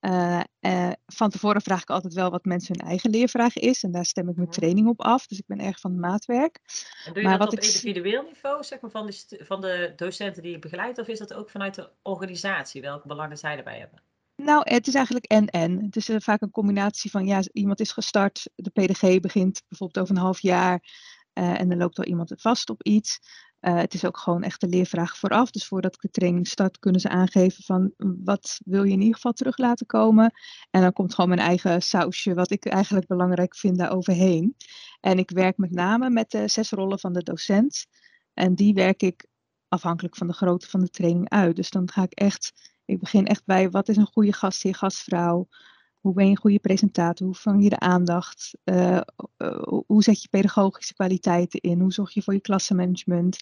Uh, 0.02 0.40
uh, 0.60 0.92
van 1.06 1.30
tevoren 1.30 1.62
vraag 1.62 1.82
ik 1.82 1.90
altijd 1.90 2.14
wel 2.14 2.30
wat 2.30 2.44
mensen 2.44 2.76
hun 2.78 2.88
eigen 2.88 3.10
leervraag 3.10 3.56
is. 3.56 3.82
En 3.82 3.92
daar 3.92 4.04
stem 4.04 4.28
ik 4.28 4.36
mijn 4.36 4.48
mhm. 4.48 4.58
training 4.58 4.88
op 4.88 5.00
af. 5.00 5.26
Dus 5.26 5.38
ik 5.38 5.46
ben 5.46 5.60
erg 5.60 5.80
van 5.80 5.90
het 5.90 6.00
maatwerk. 6.00 6.60
En 7.06 7.12
doe 7.12 7.22
je 7.22 7.28
maar 7.28 7.38
dat 7.38 7.52
op 7.52 7.58
ik... 7.58 7.64
individueel 7.64 8.22
niveau, 8.22 8.64
zeg 8.64 8.80
maar, 8.80 8.90
van 8.90 9.06
de, 9.06 9.40
van 9.44 9.60
de 9.60 9.92
docenten 9.96 10.42
die 10.42 10.52
je 10.52 10.58
begeleidt? 10.58 10.98
Of 10.98 11.08
is 11.08 11.18
dat 11.18 11.34
ook 11.34 11.50
vanuit 11.50 11.74
de 11.74 11.90
organisatie? 12.02 12.80
Welke 12.80 13.08
belangen 13.08 13.38
zij 13.38 13.56
erbij 13.56 13.78
hebben? 13.78 14.02
Nou, 14.36 14.60
het 14.64 14.86
is 14.86 14.94
eigenlijk 14.94 15.24
en-en. 15.24 15.84
Het 15.84 15.96
is 15.96 16.08
uh, 16.08 16.16
vaak 16.20 16.40
een 16.40 16.50
combinatie 16.50 17.10
van, 17.10 17.26
ja, 17.26 17.42
iemand 17.52 17.80
is 17.80 17.92
gestart, 17.92 18.50
de 18.54 18.70
PDG 18.70 19.20
begint 19.20 19.62
bijvoorbeeld 19.68 20.04
over 20.04 20.16
een 20.16 20.22
half 20.22 20.40
jaar. 20.40 20.84
En 21.32 21.68
dan 21.68 21.78
loopt 21.78 21.98
al 21.98 22.04
iemand 22.04 22.34
vast 22.36 22.70
op 22.70 22.82
iets. 22.82 23.20
Uh, 23.62 23.76
het 23.76 23.94
is 23.94 24.04
ook 24.04 24.18
gewoon 24.18 24.42
echt 24.42 24.60
de 24.60 24.68
leervraag 24.68 25.16
vooraf. 25.16 25.50
Dus 25.50 25.66
voordat 25.66 25.94
ik 25.94 26.00
de 26.00 26.10
training 26.10 26.46
start, 26.48 26.78
kunnen 26.78 27.00
ze 27.00 27.08
aangeven 27.08 27.64
van 27.64 27.92
wat 28.24 28.60
wil 28.64 28.84
je 28.84 28.92
in 28.92 29.00
ieder 29.00 29.14
geval 29.14 29.32
terug 29.32 29.58
laten 29.58 29.86
komen. 29.86 30.32
En 30.70 30.80
dan 30.80 30.92
komt 30.92 31.14
gewoon 31.14 31.30
mijn 31.30 31.48
eigen 31.48 31.82
sausje, 31.82 32.34
wat 32.34 32.50
ik 32.50 32.66
eigenlijk 32.66 33.06
belangrijk 33.06 33.56
vind, 33.56 33.78
daar 33.78 33.92
overheen. 33.92 34.56
En 35.00 35.18
ik 35.18 35.30
werk 35.30 35.56
met 35.56 35.70
name 35.70 36.10
met 36.10 36.30
de 36.30 36.48
zes 36.48 36.70
rollen 36.70 36.98
van 36.98 37.12
de 37.12 37.22
docent. 37.22 37.86
En 38.34 38.54
die 38.54 38.74
werk 38.74 39.02
ik 39.02 39.26
afhankelijk 39.68 40.16
van 40.16 40.26
de 40.26 40.32
grootte 40.32 40.68
van 40.68 40.80
de 40.80 40.90
training 40.90 41.28
uit. 41.28 41.56
Dus 41.56 41.70
dan 41.70 41.90
ga 41.90 42.02
ik 42.02 42.12
echt, 42.12 42.52
ik 42.84 42.98
begin 42.98 43.26
echt 43.26 43.44
bij 43.44 43.70
wat 43.70 43.88
is 43.88 43.96
een 43.96 44.10
goede 44.12 44.32
gastheer, 44.32 44.74
gastvrouw. 44.74 45.48
Hoe 46.02 46.14
ben 46.14 46.24
je 46.24 46.30
een 46.30 46.36
goede 46.36 46.58
presentator? 46.58 47.26
Hoe 47.26 47.36
vang 47.36 47.62
je 47.62 47.68
de 47.68 47.78
aandacht? 47.78 48.58
Uh, 48.64 49.00
hoe 49.86 50.02
zet 50.02 50.22
je 50.22 50.28
pedagogische 50.28 50.94
kwaliteiten 50.94 51.60
in? 51.60 51.80
Hoe 51.80 51.92
zorg 51.92 52.14
je 52.14 52.22
voor 52.22 52.34
je 52.34 52.40
klassenmanagement? 52.40 53.38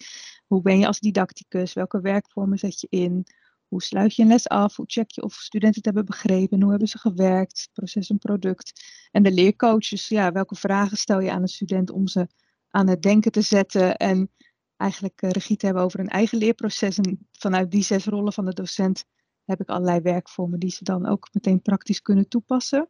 Hoe 0.47 0.61
ben 0.61 0.79
je 0.79 0.87
als 0.87 0.99
didacticus? 0.99 1.73
Welke 1.73 2.01
werkvormen 2.01 2.57
zet 2.57 2.81
je 2.81 2.87
in? 2.89 3.25
Hoe 3.67 3.81
sluit 3.81 4.15
je 4.15 4.21
een 4.21 4.27
les 4.27 4.47
af? 4.47 4.75
Hoe 4.75 4.85
check 4.87 5.11
je 5.11 5.23
of 5.23 5.33
studenten 5.33 5.75
het 5.75 5.85
hebben 5.85 6.05
begrepen? 6.05 6.61
Hoe 6.61 6.69
hebben 6.69 6.87
ze 6.87 6.97
gewerkt? 6.97 7.69
Proces 7.73 8.09
en 8.09 8.17
product. 8.17 8.83
En 9.11 9.23
de 9.23 9.31
leercoaches, 9.31 10.07
ja, 10.07 10.31
welke 10.31 10.55
vragen 10.55 10.97
stel 10.97 11.19
je 11.19 11.31
aan 11.31 11.41
een 11.41 11.47
student 11.47 11.91
om 11.91 12.07
ze 12.07 12.27
aan 12.69 12.87
het 12.87 13.01
denken 13.01 13.31
te 13.31 13.41
zetten 13.41 13.95
en 13.95 14.31
eigenlijk 14.77 15.21
regie 15.21 15.57
te 15.57 15.65
hebben 15.65 15.83
over 15.83 15.99
een 15.99 16.09
eigen 16.09 16.37
leerproces. 16.37 16.97
En 16.97 17.27
vanuit 17.31 17.71
die 17.71 17.83
zes 17.83 18.05
rollen 18.05 18.33
van 18.33 18.45
de 18.45 18.53
docent 18.53 19.05
heb 19.45 19.61
ik 19.61 19.69
allerlei 19.69 20.01
werkvormen 20.01 20.59
die 20.59 20.71
ze 20.71 20.83
dan 20.83 21.07
ook 21.07 21.29
meteen 21.31 21.61
praktisch 21.61 22.01
kunnen 22.01 22.27
toepassen. 22.27 22.89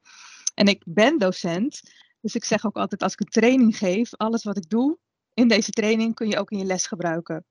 En 0.54 0.68
ik 0.68 0.84
ben 0.86 1.18
docent, 1.18 1.82
dus 2.22 2.36
ik 2.36 2.46
zeg 2.46 2.66
ook 2.66 2.76
altijd 2.76 3.04
als 3.04 3.14
ik 3.14 3.20
een 3.20 3.42
training 3.42 3.78
geef, 3.78 4.16
alles 4.16 4.44
wat 4.44 4.58
ik 4.58 4.70
doe 4.70 4.98
in 5.34 5.48
deze 5.48 5.72
training 5.72 6.16
kun 6.16 6.28
je 6.28 6.40
ook 6.40 6.52
in 6.52 6.58
je 6.58 6.66
les 6.66 6.88
gebruiken. 6.88 7.46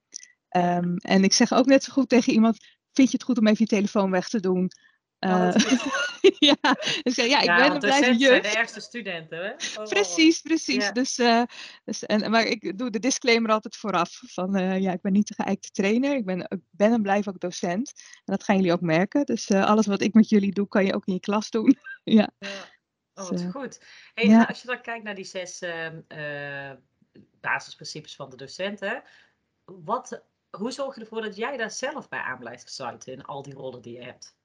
Um, 0.57 0.97
en 0.97 1.25
ik 1.25 1.33
zeg 1.33 1.53
ook 1.53 1.67
net 1.67 1.85
zo 1.85 1.93
goed 1.93 2.09
tegen 2.09 2.33
iemand, 2.33 2.59
vind 2.93 3.11
je 3.11 3.17
het 3.17 3.27
goed 3.27 3.39
om 3.39 3.47
even 3.47 3.59
je 3.59 3.67
telefoon 3.67 4.11
weg 4.11 4.29
te 4.29 4.41
doen? 4.41 4.71
Uh, 5.21 5.55
ja, 6.51 6.57
dus 7.03 7.17
ja, 7.17 7.39
ik 7.39 7.45
ja, 7.45 7.57
ben 7.57 7.73
een 7.73 7.79
blijven 7.79 8.17
juf. 8.17 8.29
zijn 8.29 8.43
de 8.43 8.49
ergste 8.49 8.81
studenten, 8.81 9.39
hè? 9.45 9.81
Oh, 9.81 9.89
precies, 9.89 10.41
precies. 10.41 10.85
Ja. 10.85 10.93
Dus, 10.93 11.19
uh, 11.19 11.43
dus, 11.85 12.07
en, 12.07 12.31
maar 12.31 12.45
ik 12.45 12.79
doe 12.79 12.91
de 12.91 12.99
disclaimer 12.99 13.51
altijd 13.51 13.77
vooraf. 13.77 14.21
Van 14.27 14.59
uh, 14.59 14.79
ja, 14.79 14.93
ik 14.93 15.01
ben 15.01 15.13
niet 15.13 15.29
de 15.29 15.43
geëikte 15.43 15.71
trainer. 15.71 16.17
Ik 16.17 16.25
ben, 16.25 16.41
ik 16.41 16.61
ben 16.71 16.93
en 16.93 17.03
blijf 17.03 17.29
ook 17.29 17.41
docent. 17.41 17.93
En 18.15 18.23
dat 18.25 18.45
gaan 18.45 18.57
jullie 18.57 18.73
ook 18.73 18.81
merken. 18.81 19.25
Dus 19.25 19.51
alles 19.51 19.87
wat 19.87 20.01
ik 20.01 20.15
met 20.15 20.29
jullie 20.29 20.53
doe, 20.53 20.69
kan 20.69 20.85
je 20.85 20.95
ook 20.95 21.07
in 21.07 21.15
je 21.15 21.21
klas 21.21 21.51
doen. 21.51 21.79
ja. 22.05 22.31
ja. 22.39 22.49
Oh, 23.15 23.29
wat 23.29 23.39
dus, 23.39 23.51
goed. 23.51 23.85
Hey, 24.15 24.27
ja. 24.27 24.45
Als 24.45 24.61
je 24.61 24.67
dan 24.67 24.81
kijkt 24.81 25.05
naar 25.05 25.15
die 25.15 25.25
zes 25.25 25.61
ehm, 25.61 26.01
basisprincipes 27.41 28.17
van 28.17 28.31
de 28.31 28.37
docenten. 28.37 29.03
Wat, 29.65 30.23
hoe 30.51 30.71
zorg 30.71 30.95
je 30.95 31.01
ervoor 31.01 31.23
dat 31.23 31.37
jij 31.37 31.57
daar 31.57 31.71
zelf 31.71 32.09
bij 32.09 32.21
aan 32.21 32.39
blijft 32.39 32.71
sluiten 32.71 33.13
in 33.13 33.25
al 33.25 33.43
die 33.43 33.55
rollen 33.55 33.83
die 33.83 33.93
je 33.93 34.05
hebt? 34.05 34.39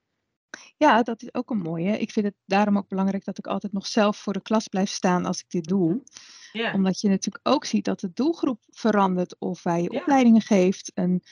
Ja, 0.78 1.04
dat 1.04 1.22
is 1.22 1.34
ook 1.34 1.50
een 1.50 1.62
mooie. 1.62 2.00
Ik 2.00 2.12
vind 2.12 2.26
het 2.26 2.36
daarom 2.46 2.78
ook 2.78 2.88
belangrijk 2.88 3.26
dat 3.26 3.38
ik 3.38 3.48
altijd 3.48 3.74
nog 3.74 3.88
zelf 3.88 4.18
voor 4.18 4.34
de 4.34 4.42
klas 4.42 4.68
blijf 4.68 4.90
staan 4.90 5.26
als 5.26 5.40
ik 5.40 5.50
dit 5.50 5.68
doe. 5.68 6.04
Ja. 6.52 6.74
Omdat 6.74 7.00
je 7.00 7.10
natuurlijk 7.10 7.48
ook 7.48 7.66
ziet 7.66 7.86
dat 7.86 8.00
de 8.00 8.12
doelgroep 8.14 8.64
verandert 8.70 9.36
of 9.40 9.64
wij 9.64 9.82
je 9.82 9.90
opleidingen 9.90 10.42
geeft. 10.42 10.92
Een 10.94 11.24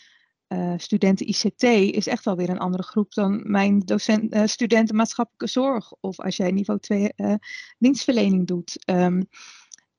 uh, 0.47 0.73
studenten 0.77 1.27
ICT 1.27 1.63
is 1.95 2.07
echt 2.07 2.25
wel 2.25 2.35
weer 2.35 2.49
een 2.49 2.59
andere 2.59 2.83
groep 2.83 3.13
dan 3.13 3.51
mijn 3.51 3.79
docent, 3.79 4.35
uh, 4.35 4.45
studenten 4.45 4.95
maatschappelijke 4.95 5.47
zorg. 5.47 5.93
Of 5.99 6.19
als 6.19 6.37
jij 6.37 6.51
niveau 6.51 6.79
2 6.79 6.99
uh, 6.99 7.31
eh, 7.31 7.37
dienstverlening 7.77 8.47
doet. 8.47 8.89
Um, 8.89 9.27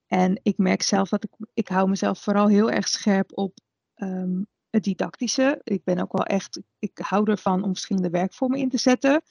en 0.07 0.40
ik 0.43 0.59
merk 0.59 0.83
zelf 0.83 1.09
dat 1.09 1.25
ik, 1.25 1.31
ik 1.54 1.69
hou 1.69 1.88
mezelf 1.88 2.19
vooral 2.19 2.49
heel 2.49 2.71
erg 2.71 2.88
scherp 2.88 3.38
op 3.38 3.59
um, 3.97 4.47
het 4.75 4.85
didactische. 4.85 5.61
Ik 5.62 5.85
ben 5.85 5.99
ook 5.99 6.12
wel 6.12 6.25
echt, 6.25 6.61
ik 6.78 6.99
hou 6.99 7.31
ervan 7.31 7.62
om 7.62 7.73
verschillende 7.73 8.11
werkvormen 8.11 8.59
in 8.59 8.69
te 8.69 8.78
zetten. 8.78 9.23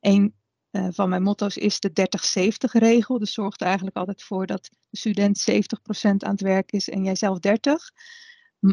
Een 0.00 0.34
uh, 0.70 0.88
van 0.90 1.08
mijn 1.08 1.22
motto's 1.22 1.56
is 1.56 1.80
de 1.80 1.90
30-70 2.68 2.80
regel. 2.80 3.18
Dus 3.18 3.32
zorgt 3.32 3.60
er 3.60 3.66
eigenlijk 3.66 3.96
altijd 3.96 4.22
voor 4.22 4.46
dat 4.46 4.68
de 4.90 4.96
student 4.96 5.50
70% 5.50 5.54
aan 6.02 6.30
het 6.30 6.40
werk 6.40 6.72
is 6.72 6.88
en 6.88 7.04
jij 7.04 7.14
zelf 7.14 7.38
30. 7.38 7.90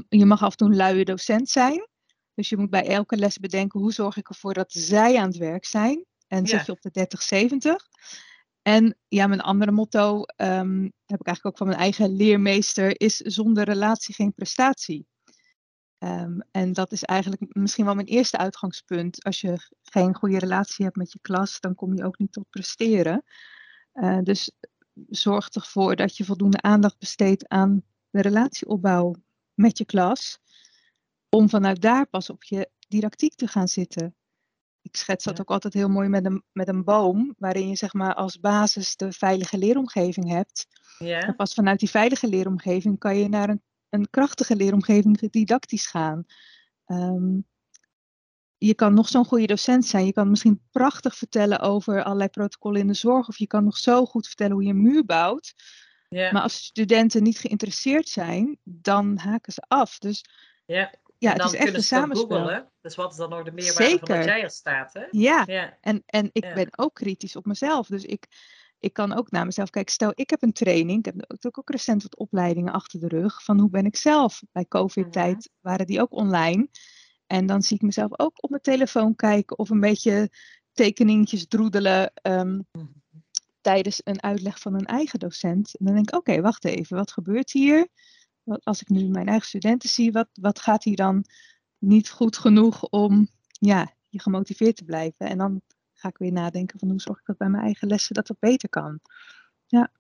Je 0.10 0.26
mag 0.26 0.44
af 0.44 0.52
en 0.52 0.58
toe 0.58 0.70
een 0.70 0.76
luie 0.76 1.06
docent 1.06 1.50
zijn. 1.50 1.88
Dus 2.34 2.50
je 2.50 2.58
moet 2.58 2.70
bij 2.70 2.88
elke 2.88 3.18
les 3.18 3.38
bedenken 3.38 3.80
hoe 3.80 3.94
zorg 3.94 4.18
ik 4.18 4.30
ervoor 4.30 4.54
dat 4.54 4.72
zij 4.72 5.18
aan 5.18 5.28
het 5.28 5.38
werk 5.38 5.66
zijn. 5.66 6.06
En 6.28 6.48
zet 6.48 6.66
je 6.66 6.72
op 6.72 6.82
de 6.82 7.08
30-70. 7.82 8.00
En 8.62 8.98
ja, 9.08 9.28
mijn 9.28 9.42
andere 9.42 9.72
motto 9.72 10.22
um, 10.38 10.82
heb 11.06 11.20
ik 11.20 11.26
eigenlijk 11.26 11.46
ook 11.46 11.58
van 11.58 11.68
mijn 11.68 11.80
eigen 11.80 12.16
leermeester, 12.16 13.02
is 13.02 13.16
zonder 13.16 13.64
relatie 13.64 14.14
geen 14.14 14.34
prestatie. 14.34 15.08
Um, 16.00 16.41
en 16.51 16.74
dat 16.74 16.91
is 16.91 17.03
eigenlijk 17.03 17.56
misschien 17.56 17.86
wel 17.86 17.96
mijn 17.96 18.08
eerste 18.08 18.38
uitgangspunt. 18.38 19.24
Als 19.24 19.41
je 19.41 19.70
geen 19.82 20.15
goede 20.15 20.39
relatie 20.39 20.86
hebt 20.86 20.98
met 20.98 21.12
je 21.12 21.20
klas, 21.22 21.60
dan 21.60 21.75
kom 21.75 21.96
je 21.96 22.03
ook 22.03 22.18
niet 22.18 22.32
tot 22.32 22.50
presteren. 22.50 23.24
Uh, 23.94 24.20
dus 24.24 24.51
zorg 25.10 25.50
ervoor 25.50 25.96
dat 25.96 26.18
je 26.18 26.25
voldoende 26.25 26.62
aandacht 26.62 27.00
besteedt 27.00 27.48
aan 27.48 27.84
de 28.10 28.22
relatieopbouw 28.22 29.15
met 29.53 29.77
je 29.77 29.86
klas. 29.86 30.39
Om 31.29 31.50
vanuit 31.50 31.82
daar 31.82 32.08
pas 32.08 32.29
op 32.29 32.44
je 32.44 32.70
didactiek 32.88 33.36
te 33.36 33.48
gaan 33.48 33.68
zitten. 33.68 34.15
Ik 34.82 34.96
schets 34.96 35.24
dat 35.24 35.41
ook 35.41 35.50
altijd 35.51 35.74
heel 35.74 35.89
mooi 35.89 36.10
met 36.10 36.25
een, 36.25 36.44
met 36.51 36.68
een 36.68 36.84
boom, 36.84 37.36
waarin 37.38 37.68
je 37.68 37.75
zeg 37.75 37.94
maar 37.94 38.13
als 38.13 38.39
basis 38.39 38.96
de 38.96 39.12
veilige 39.12 39.58
leeromgeving 39.58 40.29
hebt. 40.29 40.68
Ja. 40.98 41.20
En 41.20 41.36
pas 41.36 41.53
vanuit 41.53 41.79
die 41.79 41.89
veilige 41.89 42.27
leeromgeving 42.27 43.00
kan 43.00 43.18
je 43.18 43.29
naar 43.29 43.50
een 43.50 43.62
een 43.89 44.10
krachtige 44.10 44.55
leeromgeving 44.55 45.19
didactisch 45.31 45.88
gaan. 45.88 46.25
Um, 46.86 47.48
je 48.58 48.74
kan 48.74 48.93
nog 48.93 49.08
zo'n 49.08 49.25
goede 49.25 49.48
docent 49.48 49.86
zijn. 49.86 50.05
Je 50.05 50.13
kan 50.13 50.29
misschien 50.29 50.62
prachtig 50.72 51.15
vertellen 51.15 51.60
over 51.60 52.03
allerlei 52.03 52.29
protocollen 52.29 52.81
in 52.81 52.88
de 52.88 52.93
zorg. 52.93 53.27
Of 53.27 53.38
je 53.38 53.48
kan 53.48 53.63
nog 53.63 53.77
zo 53.77 54.05
goed 54.05 54.27
vertellen 54.27 54.53
hoe 54.53 54.63
je 54.63 54.69
een 54.69 54.81
muur 54.81 55.05
bouwt. 55.05 55.53
Maar 56.10 56.41
als 56.41 56.63
studenten 56.63 57.24
niet 57.24 57.39
geïnteresseerd 57.39 58.10
zijn, 58.10 58.58
dan 58.63 59.17
haken 59.17 59.53
ze 59.53 59.63
af. 59.67 59.98
Dus 59.98 60.25
ja, 60.65 60.93
ja 61.17 61.34
het 61.34 61.46
is 61.46 61.53
echt 61.53 61.74
een 61.74 61.84
samenspel. 61.84 62.67
Dus 62.81 62.96
wat 62.96 63.12
is 63.12 63.17
dan 63.17 63.29
nog 63.29 63.43
de 63.43 63.51
meerwaarde 63.51 63.84
Zeker. 63.84 64.08
van 64.08 64.15
dat 64.15 64.25
jij 64.25 64.41
er 64.41 64.50
staat? 64.50 64.93
Hè? 64.93 65.05
Ja. 65.12 65.43
ja, 65.46 65.77
En, 65.81 66.03
en 66.05 66.29
ik 66.31 66.53
ben 66.53 66.67
ook 66.77 66.93
kritisch 66.93 67.36
op 67.36 67.46
mezelf. 67.46 67.88
Dus 67.88 68.03
ik, 68.03 68.27
ik 68.79 68.93
kan 68.93 69.13
ook 69.17 69.31
naar 69.31 69.45
mezelf 69.45 69.69
kijken. 69.69 69.93
Stel, 69.93 70.12
ik 70.15 70.29
heb 70.29 70.41
een 70.41 70.53
training. 70.53 71.00
Ik 71.00 71.05
heb 71.05 71.45
ook, 71.45 71.57
ook 71.57 71.69
recent 71.69 72.03
wat 72.03 72.17
opleidingen 72.17 72.74
achter 72.74 73.00
de 73.00 73.07
rug. 73.07 73.43
Van 73.43 73.59
hoe 73.59 73.69
ben 73.69 73.86
ik 73.86 73.95
zelf? 73.95 74.41
Bij 74.51 74.65
COVID-tijd 74.65 75.36
mhm. 75.36 75.48
waren 75.62 75.86
die 75.86 76.01
ook 76.01 76.13
online. 76.13 76.67
En 77.27 77.45
dan 77.45 77.62
zie 77.62 77.75
ik 77.75 77.81
mezelf 77.81 78.19
ook 78.19 78.43
op 78.43 78.50
mijn 78.50 78.62
telefoon 78.62 79.15
kijken 79.15 79.57
of 79.57 79.69
een 79.69 79.79
beetje 79.79 80.29
tekeningetjes 80.74 81.48
droedelen 81.48 82.12
um, 82.21 82.67
tijdens 83.62 84.01
een 84.03 84.24
uitleg 84.24 84.59
van 84.59 84.74
een 84.74 84.86
eigen 84.86 85.19
docent. 85.19 85.77
En 85.77 85.86
dan 85.86 85.95
denk 85.95 86.09
ik, 86.09 86.15
oké, 86.15 86.41
wacht 86.41 86.65
even, 86.65 86.98
wat 86.98 87.12
gebeurt 87.12 87.51
hier? 87.51 87.88
Als 88.43 88.81
ik 88.81 88.89
nu 88.89 89.07
mijn 89.07 89.27
eigen 89.27 89.48
studenten 89.48 89.89
zie, 89.89 90.12
wat, 90.12 90.29
wat 90.33 90.59
gaat 90.59 90.83
hier 90.83 90.95
dan 90.95 91.25
niet 91.77 92.09
goed 92.09 92.38
genoeg 92.38 92.83
om 92.83 93.27
ja, 93.51 93.93
je 94.09 94.19
gemotiveerd 94.19 94.75
te 94.75 94.83
blijven? 94.83 95.27
En 95.27 95.38
dan 95.38 95.62
ga 96.00 96.10
ik 96.10 96.18
weer 96.18 96.32
nadenken 96.32 96.79
van 96.79 96.89
hoe 96.89 97.01
zorg 97.01 97.20
ik 97.20 97.25
dat 97.25 97.38
bij 97.38 97.50
mijn 97.50 97.63
eigen 97.63 97.88
lessen 97.88 98.15
dat 98.15 98.27
het 98.27 98.39
beter 98.39 98.70
kan. 98.70 99.00
Ja. 99.65 99.91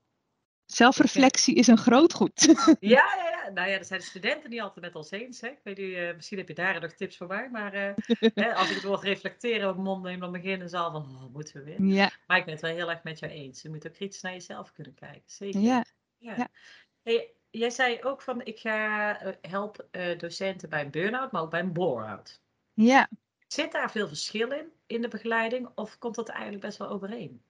Zelfreflectie 0.65 1.55
is 1.55 1.67
een 1.67 1.77
groot 1.77 2.13
goed. 2.13 2.41
Ja, 2.79 3.15
ja, 3.17 3.29
ja. 3.43 3.49
Nou 3.53 3.69
ja, 3.69 3.77
er 3.77 3.85
zijn 3.85 3.99
de 3.99 4.05
studenten 4.05 4.49
niet 4.49 4.61
altijd 4.61 4.85
met 4.85 4.95
ons 4.95 5.11
eens. 5.11 5.41
Hè. 5.41 5.47
Ik 5.47 5.59
weet 5.63 5.77
niet, 5.77 5.87
uh, 5.87 6.15
misschien 6.15 6.37
heb 6.37 6.47
je 6.47 6.53
daar 6.53 6.81
nog 6.81 6.91
tips 6.91 7.17
voor 7.17 7.27
mij. 7.27 7.49
Maar 7.49 7.75
uh, 7.75 7.93
hè, 8.33 8.53
als 8.59 8.67
ik 8.69 8.73
het 8.73 8.83
wil 8.83 9.01
reflecteren 9.01 9.69
op 9.69 9.77
mond 9.77 10.03
neem, 10.03 10.19
dan 10.19 10.31
beginnen 10.31 10.69
ze 10.69 10.77
al 10.77 10.91
van, 10.91 11.01
oh, 11.01 11.33
moeten 11.33 11.53
we 11.55 11.63
weer. 11.63 11.83
Ja. 11.83 12.11
Maar 12.27 12.37
ik 12.37 12.45
ben 12.45 12.53
het 12.53 12.63
wel 12.63 12.75
heel 12.75 12.89
erg 12.89 13.03
met 13.03 13.19
jou 13.19 13.31
eens. 13.31 13.61
Je 13.61 13.69
moet 13.69 13.87
ook 13.87 13.93
kritisch 13.93 14.21
naar 14.21 14.33
jezelf 14.33 14.71
kunnen 14.71 14.93
kijken. 14.93 15.23
Zeker. 15.25 15.59
Ja. 15.59 15.85
ja. 16.17 16.47
Hey, 17.03 17.33
jij 17.49 17.69
zei 17.69 18.03
ook 18.03 18.21
van, 18.21 18.45
ik 18.45 18.59
ga 18.59 19.25
uh, 19.25 19.33
help 19.41 19.87
docenten 20.17 20.69
bij 20.69 20.81
een 20.81 20.91
burn-out, 20.91 21.31
maar 21.31 21.41
ook 21.41 21.49
bij 21.51 21.59
een 21.59 21.73
bore-out. 21.73 22.41
Ja. 22.73 23.09
Zit 23.51 23.71
daar 23.71 23.91
veel 23.91 24.07
verschil 24.07 24.51
in, 24.51 24.71
in 24.85 25.01
de 25.01 25.07
begeleiding, 25.07 25.69
of 25.75 25.97
komt 25.97 26.15
dat 26.15 26.29
eigenlijk 26.29 26.61
best 26.61 26.77
wel 26.77 26.89
overeen? 26.89 27.43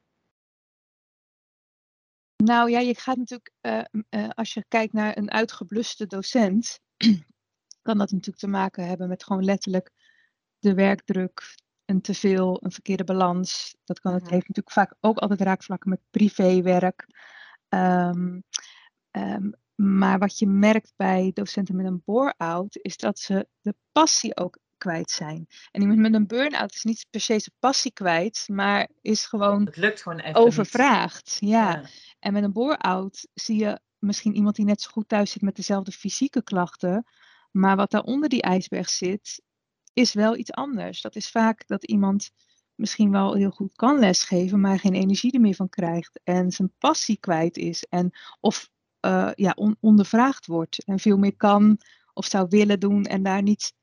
Nou 2.36 2.70
ja, 2.70 2.80
je 2.80 2.96
gaat 2.96 3.18
natuurlijk, 3.18 3.54
uh, 3.62 3.84
uh, 4.10 4.30
als 4.30 4.54
je 4.54 4.66
kijkt 4.68 4.94
naar 4.94 5.18
een 5.18 5.32
uitgebluste 5.32 6.08
docent, 6.08 6.80
kan 7.88 7.98
dat 7.98 8.12
natuurlijk 8.12 8.38
te 8.38 8.48
maken 8.48 8.88
hebben 8.88 9.08
met 9.08 9.24
gewoon 9.24 9.44
letterlijk 9.44 9.92
de 10.60 10.74
werkdruk, 10.74 11.56
een 11.86 12.02
teveel, 12.02 12.64
een 12.64 12.72
verkeerde 12.72 13.04
balans. 13.04 13.76
Dat 13.84 14.00
kan, 14.00 14.14
het 14.14 14.24
mhm. 14.24 14.34
heeft 14.34 14.48
natuurlijk 14.48 14.76
vaak 14.76 14.96
ook 15.00 15.18
altijd 15.18 15.42
raakvlakken 15.42 15.90
met 15.90 16.02
privéwerk. 16.10 17.08
Um, 17.70 18.44
um, 19.12 19.54
maar 19.76 20.20
wat 20.20 20.40
je 20.40 20.48
merkt 20.48 20.94
bij 20.96 21.32
docenten 21.34 21.76
met 21.76 21.86
een 21.86 22.02
bore-out, 22.06 22.78
is 22.82 22.98
dat 22.98 23.20
ze 23.20 23.48
de 23.62 23.76
passie 23.92 24.38
ook 24.38 24.58
kwijt 24.80 25.12
zijn. 25.12 25.48
En 25.72 25.82
iemand 25.82 26.00
met 26.00 26.14
een 26.14 26.28
burn-out 26.28 26.74
is 26.74 26.84
niet 26.84 27.06
per 27.10 27.22
se 27.22 27.40
zijn 27.40 27.56
passie 27.60 27.94
kwijt, 27.94 28.46
maar 28.52 28.90
is 29.02 29.26
gewoon, 29.26 29.66
het 29.66 29.78
lukt 29.78 30.02
gewoon 30.02 30.20
even 30.20 30.40
overvraagd. 30.40 31.38
Ja. 31.40 31.84
En 32.20 32.34
met 32.34 32.44
een 32.44 32.54
bore-out 32.54 33.28
zie 33.34 33.60
je 33.60 33.80
misschien 34.00 34.36
iemand 34.36 34.56
die 34.56 34.66
net 34.66 34.82
zo 34.82 34.90
goed 34.92 35.08
thuis 35.08 35.32
zit 35.32 35.42
met 35.42 35.56
dezelfde 35.56 35.92
fysieke 35.92 36.44
klachten, 36.44 37.06
maar 37.52 37.76
wat 37.76 37.92
daar 37.92 38.04
onder 38.04 38.30
die 38.30 38.42
ijsberg 38.42 38.90
zit, 38.90 39.42
is 39.94 40.14
wel 40.14 40.38
iets 40.38 40.52
anders. 40.52 41.02
Dat 41.02 41.16
is 41.16 41.30
vaak 41.30 41.68
dat 41.68 41.84
iemand 41.84 42.30
misschien 42.76 43.12
wel 43.12 43.34
heel 43.34 43.52
goed 43.52 43.76
kan 43.76 44.00
lesgeven, 44.00 44.60
maar 44.60 44.80
geen 44.80 44.94
energie 44.94 45.32
er 45.32 45.42
meer 45.42 45.56
van 45.56 45.70
krijgt 45.70 46.20
en 46.24 46.52
zijn 46.52 46.74
passie 46.78 47.18
kwijt 47.20 47.58
is 47.58 47.84
en 47.84 48.12
of 48.40 48.70
uh, 49.06 49.32
ja, 49.36 49.52
on 49.56 49.78
ondervraagd 49.80 50.46
wordt 50.46 50.84
en 50.84 51.00
veel 51.00 51.18
meer 51.18 51.36
kan 51.36 51.78
of 52.14 52.26
zou 52.26 52.46
willen 52.50 52.80
doen 52.80 53.04
en 53.04 53.24
daar 53.24 53.42
niet 53.42 53.74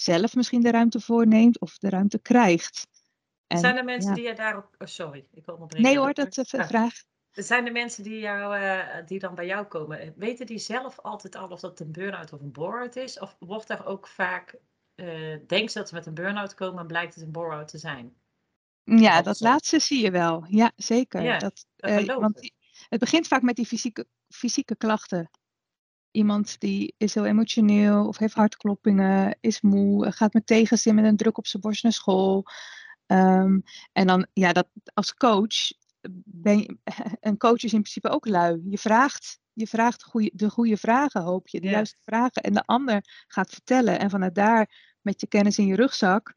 zelf 0.00 0.34
misschien 0.34 0.60
de 0.60 0.70
ruimte 0.70 1.00
voor 1.00 1.26
neemt 1.26 1.60
of 1.60 1.78
de 1.78 1.88
ruimte 1.88 2.18
krijgt. 2.18 2.86
En, 3.46 3.58
zijn 3.58 3.76
er 3.76 3.84
mensen 3.84 4.14
die 4.14 4.24
je 4.24 4.34
daarop. 4.34 4.74
Oh, 4.78 4.86
sorry, 4.88 5.26
ik 5.32 5.44
wil 5.44 5.56
nog 5.58 5.72
Nee 5.72 5.98
hoor, 5.98 6.14
dat 6.14 6.38
is 6.38 6.52
een 6.52 6.66
vraag. 6.66 6.94
Zijn 7.30 7.66
er 7.66 7.72
mensen 7.72 8.02
die, 8.02 8.18
jou, 8.18 8.58
uh, 8.58 9.06
die 9.06 9.18
dan 9.18 9.34
bij 9.34 9.46
jou 9.46 9.66
komen, 9.66 10.14
weten 10.16 10.46
die 10.46 10.58
zelf 10.58 10.98
altijd 10.98 11.36
al 11.36 11.48
of 11.48 11.60
dat 11.60 11.80
een 11.80 11.92
burn-out 11.92 12.32
of 12.32 12.40
een 12.40 12.52
bore-out 12.52 12.96
is? 12.96 13.18
Of 13.18 13.36
wordt 13.38 13.70
er 13.70 13.86
ook 13.86 14.06
vaak, 14.06 14.54
uh, 14.96 15.06
denken 15.46 15.68
ze 15.68 15.78
dat 15.78 15.88
ze 15.88 15.94
met 15.94 16.06
een 16.06 16.14
burn-out 16.14 16.54
komen 16.54 16.80
en 16.80 16.86
blijkt 16.86 17.14
het 17.14 17.24
een 17.24 17.32
bore-out 17.32 17.68
te 17.68 17.78
zijn? 17.78 18.14
Ja, 18.84 19.22
dat 19.22 19.40
laatste 19.40 19.78
zie 19.78 20.02
je 20.02 20.10
wel. 20.10 20.44
Ja, 20.48 20.72
zeker. 20.76 21.22
Ja, 21.22 21.38
dat, 21.38 21.66
uh, 21.76 22.16
want 22.16 22.52
het 22.88 23.00
begint 23.00 23.26
vaak 23.26 23.42
met 23.42 23.56
die 23.56 23.66
fysieke, 23.66 24.06
fysieke 24.28 24.76
klachten. 24.76 25.30
Iemand 26.10 26.60
die 26.60 26.94
is 26.96 27.14
heel 27.14 27.24
emotioneel 27.24 28.06
of 28.06 28.18
heeft 28.18 28.34
hartkloppingen, 28.34 29.36
is 29.40 29.60
moe, 29.60 30.12
gaat 30.12 30.32
met 30.32 30.46
tegenzin 30.46 30.94
met 30.94 31.04
een 31.04 31.16
druk 31.16 31.38
op 31.38 31.46
zijn 31.46 31.62
borst 31.62 31.82
naar 31.82 31.92
school. 31.92 32.44
Um, 33.06 33.62
en 33.92 34.06
dan, 34.06 34.26
ja, 34.32 34.52
dat 34.52 34.68
als 34.94 35.14
coach, 35.14 35.72
ben 36.24 36.58
je, 36.58 36.76
een 37.20 37.36
coach 37.36 37.62
is 37.62 37.72
in 37.72 37.82
principe 37.82 38.08
ook 38.08 38.26
lui. 38.26 38.62
Je 38.68 38.78
vraagt, 38.78 39.40
je 39.52 39.66
vraagt 39.66 40.02
goeie, 40.02 40.30
de 40.34 40.50
goede 40.50 40.76
vragen, 40.76 41.22
hoop 41.22 41.48
je, 41.48 41.60
de 41.60 41.68
juiste 41.68 41.98
vragen. 42.04 42.42
En 42.42 42.52
de 42.52 42.66
ander 42.66 43.24
gaat 43.26 43.50
vertellen. 43.50 43.98
En 43.98 44.10
vanuit 44.10 44.34
daar, 44.34 44.94
met 45.00 45.20
je 45.20 45.26
kennis 45.26 45.58
in 45.58 45.66
je 45.66 45.76
rugzak, 45.76 46.34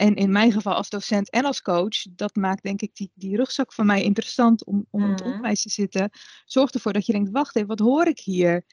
en 0.00 0.14
in 0.14 0.32
mijn 0.32 0.52
geval 0.52 0.74
als 0.74 0.88
docent 0.88 1.30
en 1.30 1.44
als 1.44 1.62
coach, 1.62 2.02
dat 2.10 2.34
maakt 2.34 2.62
denk 2.62 2.80
ik 2.80 2.94
die, 2.94 3.10
die 3.14 3.36
rugzak 3.36 3.72
van 3.72 3.86
mij 3.86 4.02
interessant 4.02 4.64
om, 4.64 4.86
om 4.90 5.02
in 5.02 5.10
het 5.10 5.18
mhm. 5.18 5.28
onderwijs 5.28 5.62
te 5.62 5.68
zitten. 5.68 6.10
Zorgt 6.44 6.74
ervoor 6.74 6.92
dat 6.92 7.06
je 7.06 7.12
denkt, 7.12 7.30
wacht 7.30 7.56
even, 7.56 7.68
wat 7.68 7.78
hoor 7.78 8.06
ik 8.06 8.18
hier? 8.18 8.64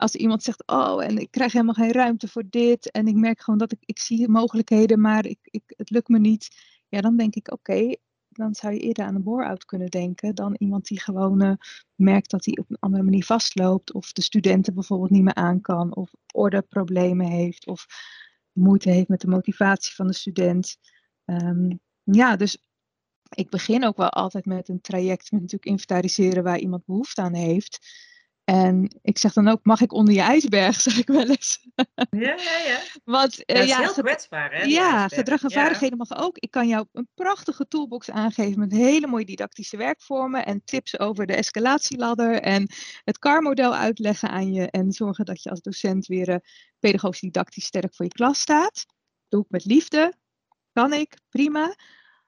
Als 0.00 0.14
iemand 0.14 0.42
zegt, 0.42 0.66
oh, 0.66 1.04
en 1.04 1.18
ik 1.18 1.30
krijg 1.30 1.52
helemaal 1.52 1.74
geen 1.74 1.92
ruimte 1.92 2.28
voor 2.28 2.44
dit. 2.50 2.90
En 2.90 3.06
ik 3.06 3.14
merk 3.14 3.40
gewoon 3.40 3.58
dat 3.58 3.72
ik, 3.72 3.78
ik 3.84 3.98
zie 3.98 4.28
mogelijkheden, 4.28 5.00
maar 5.00 5.26
ik, 5.26 5.38
ik, 5.42 5.62
het 5.66 5.90
lukt 5.90 6.08
me 6.08 6.18
niet. 6.18 6.48
Ja, 6.88 7.00
dan 7.00 7.16
denk 7.16 7.34
ik, 7.34 7.52
oké, 7.52 7.96
dan 8.28 8.54
zou 8.54 8.72
je 8.72 8.80
eerder 8.80 9.04
aan 9.04 9.14
een 9.14 9.22
bore-out 9.22 9.64
kunnen 9.64 9.90
denken 9.90 10.34
dan 10.34 10.54
iemand 10.58 10.86
die 10.86 11.00
gewoon 11.00 11.42
uh, 11.42 11.52
merkt 11.94 12.30
dat 12.30 12.44
hij 12.44 12.58
op 12.58 12.70
een 12.70 12.78
andere 12.78 13.02
manier 13.02 13.24
vastloopt. 13.24 13.92
Of 13.92 14.12
de 14.12 14.22
studenten 14.22 14.74
bijvoorbeeld 14.74 15.10
niet 15.10 15.22
meer 15.22 15.34
aan 15.34 15.60
kan. 15.60 15.96
Of 15.96 16.12
ordeproblemen 16.32 17.26
heeft. 17.26 17.66
Of 17.66 17.86
moeite 18.52 18.90
heeft 18.90 19.08
met 19.08 19.20
de 19.20 19.28
motivatie 19.28 19.94
van 19.94 20.06
de 20.06 20.14
student. 20.14 20.76
Um, 21.24 21.80
ja, 22.02 22.36
dus 22.36 22.64
ik 23.34 23.50
begin 23.50 23.84
ook 23.84 23.96
wel 23.96 24.10
altijd 24.10 24.46
met 24.46 24.68
een 24.68 24.80
traject 24.80 25.30
met 25.30 25.40
natuurlijk 25.40 25.70
inventariseren 25.70 26.42
waar 26.42 26.58
iemand 26.58 26.84
behoefte 26.84 27.20
aan 27.20 27.34
heeft. 27.34 27.78
En 28.50 28.98
ik 29.02 29.18
zeg 29.18 29.32
dan 29.32 29.48
ook, 29.48 29.60
mag 29.62 29.80
ik 29.80 29.92
onder 29.92 30.14
je 30.14 30.20
ijsberg, 30.20 30.80
zeg 30.90 30.98
ik 30.98 31.06
wel 31.06 31.28
eens. 31.28 31.66
Ja, 32.10 32.20
ja, 32.20 32.58
ja. 32.66 32.80
Want, 33.04 33.38
uh, 33.38 33.56
dat 33.56 33.64
is 33.64 33.74
heel 33.74 33.92
kwetsbaar, 33.92 34.52
hè? 34.52 34.62
Ja, 34.62 35.08
gedrag 35.08 35.42
en 35.42 35.50
vaardigheden 35.50 35.98
mag 35.98 36.16
ook. 36.16 36.38
Ik 36.38 36.50
kan 36.50 36.68
jou 36.68 36.86
een 36.92 37.08
prachtige 37.14 37.68
toolbox 37.68 38.10
aangeven 38.10 38.58
met 38.58 38.72
hele 38.72 39.06
mooie 39.06 39.24
didactische 39.24 39.76
werkvormen 39.76 40.46
en 40.46 40.64
tips 40.64 40.98
over 40.98 41.26
de 41.26 41.34
escalatieladder 41.34 42.40
en 42.40 42.68
het 43.04 43.18
CAR-model 43.18 43.74
uitleggen 43.74 44.30
aan 44.30 44.52
je 44.52 44.70
en 44.70 44.92
zorgen 44.92 45.24
dat 45.24 45.42
je 45.42 45.50
als 45.50 45.60
docent 45.60 46.06
weer 46.06 46.28
uh, 46.28 46.36
pedagogisch 46.78 47.20
didactisch 47.20 47.64
sterk 47.64 47.94
voor 47.94 48.04
je 48.04 48.12
klas 48.12 48.40
staat. 48.40 48.86
Doe 49.28 49.42
ik 49.42 49.50
met 49.50 49.64
liefde, 49.64 50.14
kan 50.72 50.92
ik, 50.92 51.18
prima. 51.28 51.74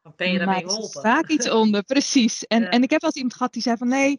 Dan 0.02 0.12
ben 0.17 0.33
je 0.33 0.38
daarmee 0.38 0.61
geholpen. 0.61 1.02
Er 1.02 1.11
vaak 1.11 1.29
iets 1.29 1.50
onder, 1.50 1.83
precies. 1.83 2.47
En, 2.47 2.69
en 2.75 2.83
ik 2.83 2.91
heb 2.91 3.00
wel 3.00 3.11
eens 3.11 3.14
iemand 3.14 3.35
gehad 3.35 3.52
die 3.52 3.62
zei 3.62 3.76
van 3.76 3.88
nee 3.88 4.19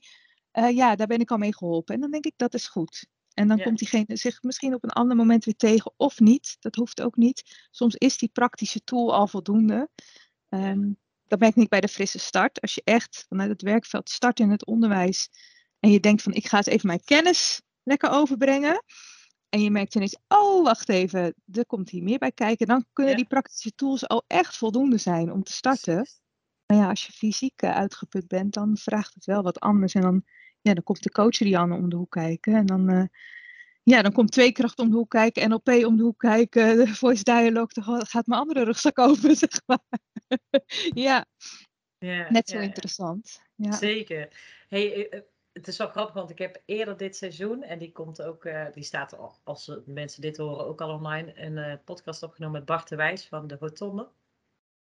uh, 0.53 0.75
ja, 0.75 0.95
daar 0.95 1.07
ben 1.07 1.19
ik 1.19 1.31
al 1.31 1.37
mee 1.37 1.55
geholpen. 1.55 1.95
En 1.95 2.01
dan 2.01 2.11
denk 2.11 2.25
ik, 2.25 2.33
dat 2.35 2.53
is 2.53 2.67
goed. 2.67 3.07
En 3.33 3.47
dan 3.47 3.61
komt 3.61 3.77
diegene 3.77 4.15
zich 4.17 4.43
misschien 4.43 4.73
op 4.73 4.83
een 4.83 4.89
ander 4.89 5.17
moment 5.17 5.45
weer 5.45 5.55
tegen 5.55 5.93
of 5.97 6.19
niet. 6.19 6.57
Dat 6.59 6.75
hoeft 6.75 7.01
ook 7.01 7.15
niet. 7.15 7.67
Soms 7.71 7.95
is 7.95 8.17
die 8.17 8.29
praktische 8.29 8.83
tool 8.83 9.13
al 9.13 9.27
voldoende. 9.27 9.89
Um, 10.49 10.97
dat 11.27 11.39
merk 11.39 11.55
ik 11.55 11.69
bij 11.69 11.81
de 11.81 11.87
frisse 11.87 12.19
start. 12.19 12.61
Als 12.61 12.73
je 12.73 12.81
echt 12.83 13.25
vanuit 13.27 13.49
het 13.49 13.61
werkveld 13.61 14.09
start 14.09 14.39
in 14.39 14.49
het 14.49 14.65
onderwijs 14.65 15.29
en 15.79 15.91
je 15.91 15.99
denkt 15.99 16.21
van 16.21 16.33
ik 16.33 16.47
ga 16.47 16.57
eens 16.57 16.65
even 16.65 16.87
mijn 16.87 17.03
kennis 17.03 17.61
lekker 17.83 18.09
overbrengen. 18.09 18.83
En 19.49 19.61
je 19.61 19.71
merkt 19.71 19.95
ineens, 19.95 20.17
oh 20.27 20.63
wacht 20.63 20.89
even, 20.89 21.35
er 21.51 21.65
komt 21.65 21.89
hier 21.89 22.03
meer 22.03 22.17
bij 22.17 22.31
kijken. 22.31 22.67
Dan 22.67 22.85
kunnen 22.93 23.15
die 23.15 23.27
praktische 23.27 23.71
tools 23.71 24.07
al 24.07 24.23
echt 24.27 24.57
voldoende 24.57 24.97
zijn 24.97 25.31
om 25.31 25.43
te 25.43 25.53
starten. 25.53 26.07
Maar 26.65 26.77
ja, 26.77 26.89
als 26.89 27.05
je 27.05 27.11
fysiek 27.11 27.61
eh, 27.61 27.75
uitgeput 27.75 28.27
bent, 28.27 28.53
dan 28.53 28.77
vraagt 28.77 29.13
het 29.13 29.25
wel 29.25 29.41
wat 29.41 29.59
anders. 29.59 29.93
En 29.93 30.01
dan 30.01 30.23
ja, 30.63 30.73
dan 30.73 30.83
komt 30.83 31.03
de 31.03 31.11
coach 31.11 31.37
Rianne 31.37 31.75
om 31.75 31.89
de 31.89 31.95
hoek 31.95 32.11
kijken. 32.11 32.53
En 32.53 32.65
dan, 32.65 32.91
uh, 32.91 33.05
ja, 33.83 34.01
dan 34.01 34.11
komt 34.11 34.31
Tweekracht 34.31 34.79
om 34.79 34.89
de 34.89 34.95
hoek 34.95 35.09
kijken, 35.09 35.49
NLP 35.49 35.67
om 35.67 35.97
de 35.97 36.03
hoek 36.03 36.19
kijken, 36.19 36.77
de 36.77 36.87
voice 36.87 37.23
dialogue, 37.23 37.83
dan 37.83 38.05
gaat 38.05 38.27
mijn 38.27 38.41
andere 38.41 38.63
rugzak 38.63 38.99
open, 38.99 39.35
zeg 39.45 39.61
maar. 39.65 39.79
ja. 40.93 41.25
ja, 41.97 42.31
net 42.31 42.49
zo 42.49 42.59
interessant. 42.59 43.41
Ja. 43.55 43.71
Zeker. 43.71 44.29
Hey, 44.67 45.09
eh, 45.09 45.17
eh, 45.17 45.23
het 45.51 45.67
is 45.67 45.77
wel 45.77 45.87
grappig, 45.87 46.13
want 46.13 46.29
ik 46.29 46.37
heb 46.37 46.61
eerder 46.65 46.97
dit 46.97 47.15
seizoen, 47.15 47.63
en 47.63 47.79
die 47.79 47.91
komt 47.91 48.21
ook, 48.21 48.45
uh, 48.45 48.65
die 48.71 48.83
staat 48.83 49.17
als 49.43 49.71
mensen 49.85 50.21
dit 50.21 50.37
horen 50.37 50.65
ook 50.65 50.81
al 50.81 50.93
online, 50.93 51.41
een 51.41 51.57
uh, 51.57 51.73
podcast 51.85 52.23
opgenomen 52.23 52.57
met 52.57 52.65
Bart 52.65 52.89
de 52.89 52.95
Wijs 52.95 53.27
van 53.27 53.47
de 53.47 53.57
Rotonde. 53.59 54.09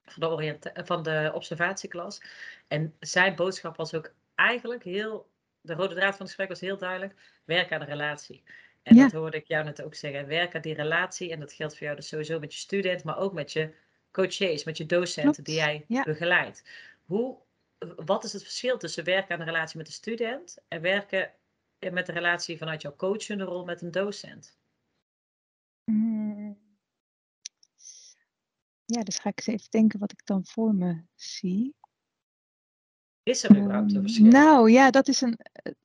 Van 0.02 0.36
de, 0.36 0.58
van 0.84 1.02
de 1.02 1.30
observatieklas. 1.34 2.22
En 2.68 2.94
zijn 3.00 3.34
boodschap 3.34 3.76
was 3.76 3.94
ook 3.94 4.12
eigenlijk 4.34 4.84
heel 4.84 5.30
de 5.60 5.74
rode 5.74 5.94
draad 5.94 6.16
van 6.16 6.26
het 6.26 6.26
gesprek 6.26 6.48
was 6.48 6.60
heel 6.60 6.78
duidelijk. 6.78 7.14
Werk 7.44 7.72
aan 7.72 7.80
de 7.80 7.86
relatie. 7.86 8.42
En 8.82 8.96
dat 8.96 9.12
hoorde 9.12 9.36
ik 9.36 9.46
jou 9.46 9.64
net 9.64 9.82
ook 9.82 9.94
zeggen. 9.94 10.26
Werk 10.26 10.54
aan 10.54 10.60
die 10.60 10.74
relatie. 10.74 11.32
En 11.32 11.40
dat 11.40 11.52
geldt 11.52 11.76
voor 11.76 11.84
jou 11.84 11.96
dus 11.96 12.08
sowieso 12.08 12.38
met 12.38 12.54
je 12.54 12.60
student, 12.60 13.04
maar 13.04 13.18
ook 13.18 13.32
met 13.32 13.52
je 13.52 13.74
coaches, 14.10 14.64
met 14.64 14.76
je 14.76 14.86
docenten 14.86 15.44
die 15.44 15.54
jij 15.54 15.84
begeleidt. 15.88 16.64
Hoe, 17.04 17.38
wat 17.96 18.24
is 18.24 18.32
het 18.32 18.42
verschil 18.42 18.78
tussen 18.78 19.04
werken 19.04 19.32
aan 19.32 19.38
de 19.38 19.50
relatie 19.52 19.76
met 19.76 19.86
de 19.86 19.92
student 19.92 20.58
en 20.68 20.80
werken 20.80 21.32
met 21.78 22.06
de 22.06 22.12
relatie 22.12 22.58
vanuit 22.58 22.82
jouw 22.82 22.96
coachende 22.96 23.44
rol 23.44 23.64
met 23.64 23.82
een 23.82 23.90
docent? 23.90 24.58
Mm. 25.84 26.58
Ja, 28.84 29.02
dus 29.02 29.18
ga 29.18 29.28
ik 29.28 29.38
eens 29.38 29.46
even 29.46 29.70
denken 29.70 29.98
wat 29.98 30.12
ik 30.12 30.26
dan 30.26 30.44
voor 30.46 30.74
me 30.74 31.02
zie. 31.14 31.74
Is 33.22 33.44
er 33.44 33.56
überhaupt 33.56 33.94
een 33.94 34.02
verschil? 34.02 34.26
Nou 34.26 34.70
ja, 34.70 34.90
dat 34.90 35.08
is 35.08 35.20
een, 35.20 35.38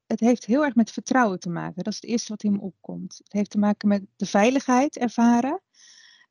het 0.06 0.19
heeft 0.19 0.45
heel 0.45 0.63
erg 0.63 0.76
met 0.76 0.91
vertrouwen 0.91 1.39
te 1.39 1.50
maken. 1.50 1.84
Dat 1.84 1.93
is 1.93 2.02
het 2.02 2.10
eerste 2.10 2.32
wat 2.32 2.43
in 2.43 2.52
me 2.52 2.60
opkomt. 2.60 3.17
Het 3.24 3.34
heeft 3.34 3.50
te 3.50 3.58
maken 3.58 3.88
met 3.88 4.06
de 4.15 4.26
veiligheid 4.26 4.98
ervaren. 4.98 5.62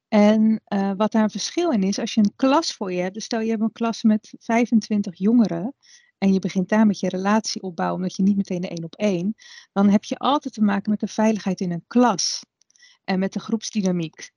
En 0.09 0.63
uh, 0.69 0.93
wat 0.97 1.13
daar 1.13 1.23
een 1.23 1.31
verschil 1.31 1.71
in 1.71 1.83
is, 1.83 1.99
als 1.99 2.15
je 2.15 2.21
een 2.21 2.37
klas 2.37 2.73
voor 2.73 2.93
je 2.93 3.01
hebt, 3.01 3.15
dus 3.15 3.25
stel 3.25 3.41
je 3.41 3.51
hebt 3.51 3.63
een 3.63 3.73
klas 3.73 4.03
met 4.03 4.35
25 4.39 5.19
jongeren 5.19 5.75
en 6.19 6.33
je 6.33 6.39
begint 6.39 6.69
daar 6.69 6.87
met 6.87 7.01
je 7.01 7.09
relatie 7.09 7.63
opbouwen, 7.63 7.97
omdat 7.97 8.17
je 8.17 8.23
niet 8.23 8.37
meteen 8.37 8.61
de 8.61 8.69
één 8.69 8.85
op 8.85 8.95
één, 8.95 9.35
dan 9.73 9.89
heb 9.89 10.05
je 10.05 10.17
altijd 10.17 10.55
te 10.55 10.63
maken 10.63 10.91
met 10.91 11.01
de 11.01 11.07
veiligheid 11.07 11.61
in 11.61 11.73
een 11.73 11.85
klas 11.87 12.45
en 13.05 13.19
met 13.19 13.33
de 13.33 13.41
groepsdynamiek. 13.41 14.31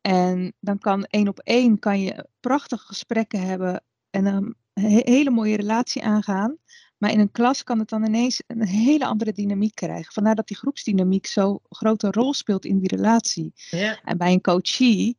En 0.00 0.54
dan 0.60 0.78
kan 0.78 1.04
één 1.04 1.28
op 1.28 1.38
één 1.38 1.78
kan 1.78 2.00
je 2.00 2.28
prachtige 2.40 2.86
gesprekken 2.86 3.40
hebben 3.40 3.84
en 4.10 4.24
dan 4.24 4.54
een 4.74 5.02
hele 5.04 5.30
mooie 5.30 5.56
relatie 5.56 6.02
aangaan. 6.02 6.58
Maar 6.98 7.10
in 7.10 7.20
een 7.20 7.30
klas 7.30 7.62
kan 7.62 7.78
het 7.78 7.88
dan 7.88 8.04
ineens 8.04 8.42
een 8.46 8.66
hele 8.66 9.06
andere 9.06 9.32
dynamiek 9.32 9.74
krijgen. 9.74 10.12
Vandaar 10.12 10.34
dat 10.34 10.46
die 10.46 10.56
groepsdynamiek 10.56 11.26
zo 11.26 11.60
grote 11.68 12.10
rol 12.10 12.34
speelt 12.34 12.64
in 12.64 12.78
die 12.78 12.96
relatie. 12.96 13.52
Ja. 13.54 14.00
En 14.02 14.18
bij 14.18 14.32
een 14.32 14.40
coachie 14.40 15.18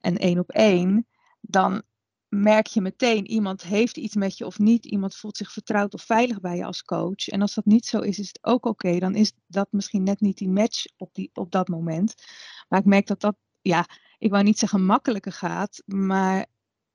en 0.00 0.16
één 0.16 0.38
op 0.38 0.50
één, 0.50 1.06
dan 1.40 1.82
merk 2.28 2.66
je 2.66 2.80
meteen 2.80 3.26
iemand 3.26 3.62
heeft 3.62 3.96
iets 3.96 4.14
met 4.14 4.38
je 4.38 4.46
of 4.46 4.58
niet. 4.58 4.84
Iemand 4.84 5.16
voelt 5.16 5.36
zich 5.36 5.52
vertrouwd 5.52 5.94
of 5.94 6.02
veilig 6.02 6.40
bij 6.40 6.56
je 6.56 6.64
als 6.64 6.82
coach. 6.82 7.28
En 7.28 7.40
als 7.40 7.54
dat 7.54 7.64
niet 7.64 7.86
zo 7.86 8.00
is, 8.00 8.18
is 8.18 8.26
het 8.26 8.38
ook 8.40 8.66
oké. 8.66 8.98
Dan 8.98 9.14
is 9.14 9.32
dat 9.46 9.68
misschien 9.70 10.02
net 10.02 10.20
niet 10.20 10.38
die 10.38 10.48
match 10.48 10.84
op, 10.96 11.14
die, 11.14 11.30
op 11.32 11.50
dat 11.50 11.68
moment. 11.68 12.14
Maar 12.68 12.78
ik 12.78 12.84
merk 12.84 13.06
dat 13.06 13.20
dat, 13.20 13.36
ja, 13.60 13.86
ik 14.18 14.30
wou 14.30 14.44
niet 14.44 14.58
zeggen 14.58 14.84
makkelijker 14.84 15.32
gaat, 15.32 15.82
maar 15.86 16.46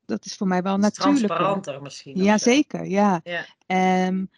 dat 0.06 0.26
is 0.26 0.36
voor 0.36 0.48
mij 0.48 0.62
wel 0.62 0.78
natuurlijk. 0.78 1.18
Transparanter 1.18 1.82
misschien. 1.82 2.24
Jazeker, 2.24 2.86
ja. 2.86 3.22
ja. 3.24 3.46
Um, 4.08 4.30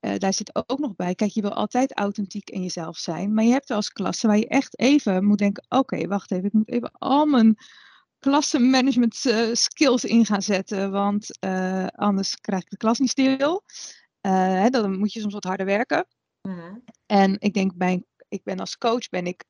uh, 0.00 0.18
daar 0.18 0.32
zit 0.32 0.68
ook 0.68 0.78
nog 0.78 0.96
bij, 0.96 1.14
kijk, 1.14 1.30
je 1.30 1.40
wil 1.40 1.52
altijd 1.52 1.98
authentiek 1.98 2.50
in 2.50 2.62
jezelf 2.62 2.96
zijn, 2.96 3.34
maar 3.34 3.44
je 3.44 3.50
hebt 3.50 3.68
wel 3.68 3.76
als 3.76 3.92
klasse 3.92 4.26
waar 4.26 4.38
je 4.38 4.48
echt 4.48 4.78
even 4.78 5.24
moet 5.24 5.38
denken, 5.38 5.64
oké, 5.68 6.06
wacht 6.06 6.32
even, 6.32 6.44
ik 6.44 6.52
moet 6.52 6.70
even 6.70 6.90
al 6.92 7.26
mijn 7.26 7.56
klassenmanagement 8.18 9.24
uh, 9.24 9.54
skills 9.54 10.04
in 10.04 10.26
gaan 10.26 10.42
zetten, 10.42 10.90
want 10.90 11.38
uh, 11.44 11.86
anders 11.86 12.36
krijg 12.36 12.62
ik 12.62 12.70
de 12.70 12.76
klas 12.76 12.98
niet 12.98 13.10
stil. 13.10 13.62
Hè, 14.20 14.70
dan 14.70 14.98
moet 14.98 15.12
je 15.12 15.20
soms 15.20 15.34
wat 15.34 15.44
harder 15.44 15.66
werken. 15.66 16.06
Mm 16.42 16.82
En 17.06 17.36
ik 17.38 17.54
denk, 17.54 17.76
bij, 17.76 18.04
ik 18.28 18.42
ben 18.44 18.58
als 18.58 18.78
coach 18.78 19.08
ben 19.08 19.26
ik 19.26 19.44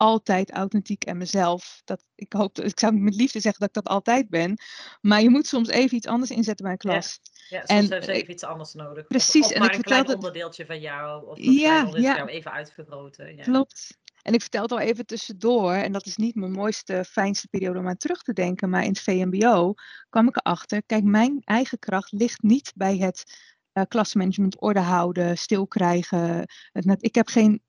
altijd 0.00 0.50
authentiek 0.50 1.04
en 1.04 1.16
mezelf. 1.16 1.82
Dat, 1.84 2.04
ik, 2.14 2.32
hoop, 2.32 2.58
ik 2.58 2.78
zou 2.78 2.92
met 2.94 3.14
liefde 3.14 3.40
zeggen 3.40 3.60
dat 3.60 3.68
ik 3.68 3.84
dat 3.84 3.92
altijd 3.92 4.28
ben. 4.28 4.58
Maar 5.00 5.22
je 5.22 5.30
moet 5.30 5.46
soms 5.46 5.68
even 5.68 5.96
iets 5.96 6.06
anders 6.06 6.30
inzetten 6.30 6.64
bij 6.64 6.72
een 6.72 6.78
klas. 6.78 7.20
Ja, 7.48 7.58
ja 7.58 7.80
soms 7.80 7.90
en, 7.90 8.02
even 8.08 8.30
iets 8.30 8.44
anders 8.44 8.74
nodig. 8.74 9.06
Precies. 9.06 9.44
Of, 9.44 9.50
en 9.50 9.58
maar 9.58 9.70
ik 9.70 9.76
een 9.76 9.82
klein 9.82 10.14
onderdeeltje 10.14 10.66
van 10.66 10.80
jou. 10.80 11.26
Of 11.26 11.38
ja, 11.38 11.90
ja. 11.92 12.16
jou 12.16 12.28
even 12.28 12.52
uitvergroten. 12.52 13.36
Ja. 13.36 13.42
Klopt. 13.42 13.98
En 14.22 14.34
ik 14.34 14.40
vertel 14.40 14.62
het 14.62 14.72
al 14.72 14.78
even 14.78 15.06
tussendoor, 15.06 15.72
en 15.72 15.92
dat 15.92 16.06
is 16.06 16.16
niet 16.16 16.34
mijn 16.34 16.52
mooiste, 16.52 17.04
fijnste 17.04 17.48
periode 17.48 17.78
om 17.78 17.88
aan 17.88 17.96
terug 17.96 18.22
te 18.22 18.32
denken, 18.32 18.70
maar 18.70 18.82
in 18.82 18.88
het 18.88 19.00
VMBO 19.00 19.74
kwam 20.08 20.28
ik 20.28 20.36
erachter, 20.36 20.82
kijk, 20.82 21.04
mijn 21.04 21.40
eigen 21.44 21.78
kracht 21.78 22.12
ligt 22.12 22.42
niet 22.42 22.72
bij 22.74 22.96
het 22.96 23.48
uh, 23.72 23.84
klasmanagement, 23.88 24.60
orde 24.60 24.80
houden, 24.80 25.38
stil 25.38 25.66
krijgen. 25.66 26.48
Het, 26.72 26.96
ik 26.98 27.14
heb 27.14 27.28
geen 27.28 27.62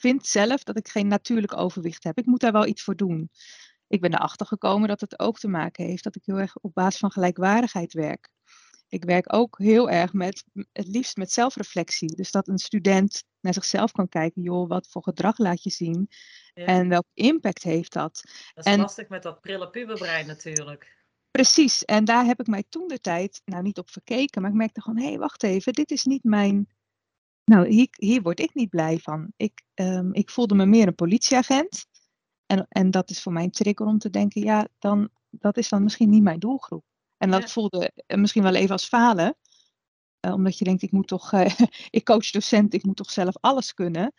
vind 0.00 0.26
zelf 0.26 0.62
dat 0.62 0.78
ik 0.78 0.88
geen 0.88 1.06
natuurlijk 1.06 1.56
overwicht 1.56 2.04
heb. 2.04 2.18
Ik 2.18 2.26
moet 2.26 2.40
daar 2.40 2.52
wel 2.52 2.66
iets 2.66 2.82
voor 2.82 2.96
doen. 2.96 3.30
Ik 3.88 4.00
ben 4.00 4.14
erachter 4.14 4.46
gekomen 4.46 4.88
dat 4.88 5.00
het 5.00 5.18
ook 5.18 5.38
te 5.38 5.48
maken 5.48 5.84
heeft 5.84 6.04
dat 6.04 6.16
ik 6.16 6.22
heel 6.24 6.38
erg 6.38 6.56
op 6.56 6.74
basis 6.74 7.00
van 7.00 7.10
gelijkwaardigheid 7.10 7.92
werk. 7.92 8.28
Ik 8.88 9.04
werk 9.04 9.34
ook 9.34 9.58
heel 9.58 9.90
erg 9.90 10.12
met, 10.12 10.44
het 10.72 10.86
liefst 10.86 11.16
met 11.16 11.32
zelfreflectie. 11.32 12.16
Dus 12.16 12.30
dat 12.30 12.48
een 12.48 12.58
student 12.58 13.24
naar 13.40 13.54
zichzelf 13.54 13.92
kan 13.92 14.08
kijken, 14.08 14.42
joh, 14.42 14.68
wat 14.68 14.88
voor 14.88 15.02
gedrag 15.02 15.38
laat 15.38 15.62
je 15.62 15.70
zien 15.70 16.08
en 16.54 16.88
welk 16.88 17.06
impact 17.14 17.62
heeft 17.62 17.92
dat. 17.92 18.22
Dat 18.54 18.66
is 18.66 18.76
lastig 18.76 19.08
met 19.08 19.22
dat 19.22 19.40
prille 19.40 19.70
puberbrein 19.70 20.26
natuurlijk. 20.26 20.98
Precies, 21.30 21.84
en 21.84 22.04
daar 22.04 22.24
heb 22.24 22.40
ik 22.40 22.46
mij 22.46 22.64
toen 22.68 22.88
de 22.88 23.00
tijd, 23.00 23.42
nou 23.44 23.62
niet 23.62 23.78
op 23.78 23.90
verkeken, 23.90 24.42
maar 24.42 24.50
ik 24.50 24.56
merkte 24.56 24.80
gewoon, 24.80 24.98
hé, 24.98 25.08
hey, 25.08 25.18
wacht 25.18 25.42
even, 25.42 25.72
dit 25.72 25.90
is 25.90 26.04
niet 26.04 26.24
mijn 26.24 26.68
nou, 27.50 27.68
hier, 27.68 27.88
hier 27.90 28.22
word 28.22 28.40
ik 28.40 28.54
niet 28.54 28.70
blij 28.70 28.98
van. 28.98 29.32
Ik, 29.36 29.62
um, 29.74 30.14
ik 30.14 30.30
voelde 30.30 30.54
me 30.54 30.66
meer 30.66 30.86
een 30.86 30.94
politieagent. 30.94 31.86
En, 32.46 32.66
en 32.68 32.90
dat 32.90 33.10
is 33.10 33.22
voor 33.22 33.32
mij 33.32 33.44
een 33.44 33.50
trigger 33.50 33.86
om 33.86 33.98
te 33.98 34.10
denken, 34.10 34.42
ja, 34.42 34.68
dan 34.78 35.10
dat 35.30 35.56
is 35.56 35.68
dan 35.68 35.82
misschien 35.82 36.10
niet 36.10 36.22
mijn 36.22 36.38
doelgroep. 36.38 36.84
En 37.16 37.30
dat 37.30 37.52
voelde 37.52 37.92
misschien 38.06 38.42
wel 38.42 38.54
even 38.54 38.70
als 38.70 38.86
falen. 38.86 39.36
omdat 40.20 40.58
je 40.58 40.64
denkt, 40.64 40.82
ik 40.82 40.92
moet 40.92 41.08
toch, 41.08 41.32
ik 41.90 42.04
coach 42.04 42.30
docent, 42.30 42.74
ik 42.74 42.84
moet 42.84 42.96
toch 42.96 43.10
zelf 43.10 43.36
alles 43.40 43.74
kunnen. 43.74 44.12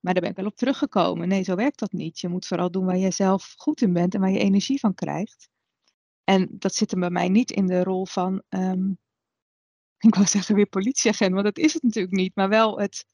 Maar 0.00 0.12
daar 0.12 0.22
ben 0.22 0.30
ik 0.30 0.36
wel 0.36 0.46
op 0.46 0.56
teruggekomen. 0.56 1.28
Nee, 1.28 1.42
zo 1.42 1.54
werkt 1.54 1.78
dat 1.78 1.92
niet. 1.92 2.20
Je 2.20 2.28
moet 2.28 2.46
vooral 2.46 2.70
doen 2.70 2.84
waar 2.84 2.96
je 2.96 3.10
zelf 3.10 3.54
goed 3.56 3.80
in 3.80 3.92
bent 3.92 4.14
en 4.14 4.20
waar 4.20 4.30
je 4.30 4.38
energie 4.38 4.78
van 4.78 4.94
krijgt. 4.94 5.48
En 6.24 6.48
dat 6.50 6.74
zit 6.74 6.92
er 6.92 6.98
bij 6.98 7.10
mij 7.10 7.28
niet 7.28 7.50
in 7.50 7.66
de 7.66 7.82
rol 7.82 8.06
van, 8.06 8.42
um, 8.48 8.98
ik 10.08 10.14
wou 10.14 10.26
zeggen 10.26 10.54
weer 10.54 10.66
politieagent, 10.66 11.32
want 11.32 11.44
dat 11.44 11.58
is 11.58 11.74
het 11.74 11.82
natuurlijk 11.82 12.14
niet, 12.14 12.34
maar 12.34 12.48
wel 12.48 12.78
het... 12.78 13.06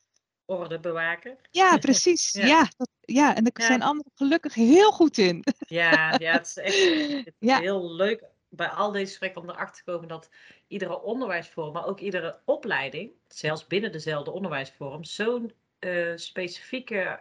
Ordebewaker. 0.44 1.36
Ja, 1.50 1.76
precies. 1.86 2.32
ja. 2.32 2.46
Ja, 2.46 2.68
dat, 2.76 2.88
ja, 3.00 3.36
en 3.36 3.44
daar 3.44 3.66
zijn 3.66 3.82
anderen 3.82 4.12
gelukkig 4.14 4.54
heel 4.54 4.92
goed 4.92 5.18
in. 5.18 5.44
Ja, 5.68 6.14
ja 6.18 6.32
het 6.32 6.46
is 6.46 6.56
echt 6.56 7.32
ja. 7.38 7.60
heel 7.60 7.94
leuk 7.94 8.24
bij 8.48 8.68
al 8.68 8.92
deze 8.92 9.06
gesprekken 9.06 9.42
om 9.42 9.50
erachter 9.50 9.84
te 9.84 9.90
komen 9.90 10.08
dat 10.08 10.30
iedere 10.66 11.02
onderwijsvorm, 11.02 11.72
maar 11.72 11.86
ook 11.86 12.00
iedere 12.00 12.38
opleiding, 12.44 13.10
zelfs 13.28 13.66
binnen 13.66 13.92
dezelfde 13.92 14.30
onderwijsvorm, 14.30 15.04
zo'n 15.04 15.52
uh, 15.80 16.12
specifieke 16.16 17.20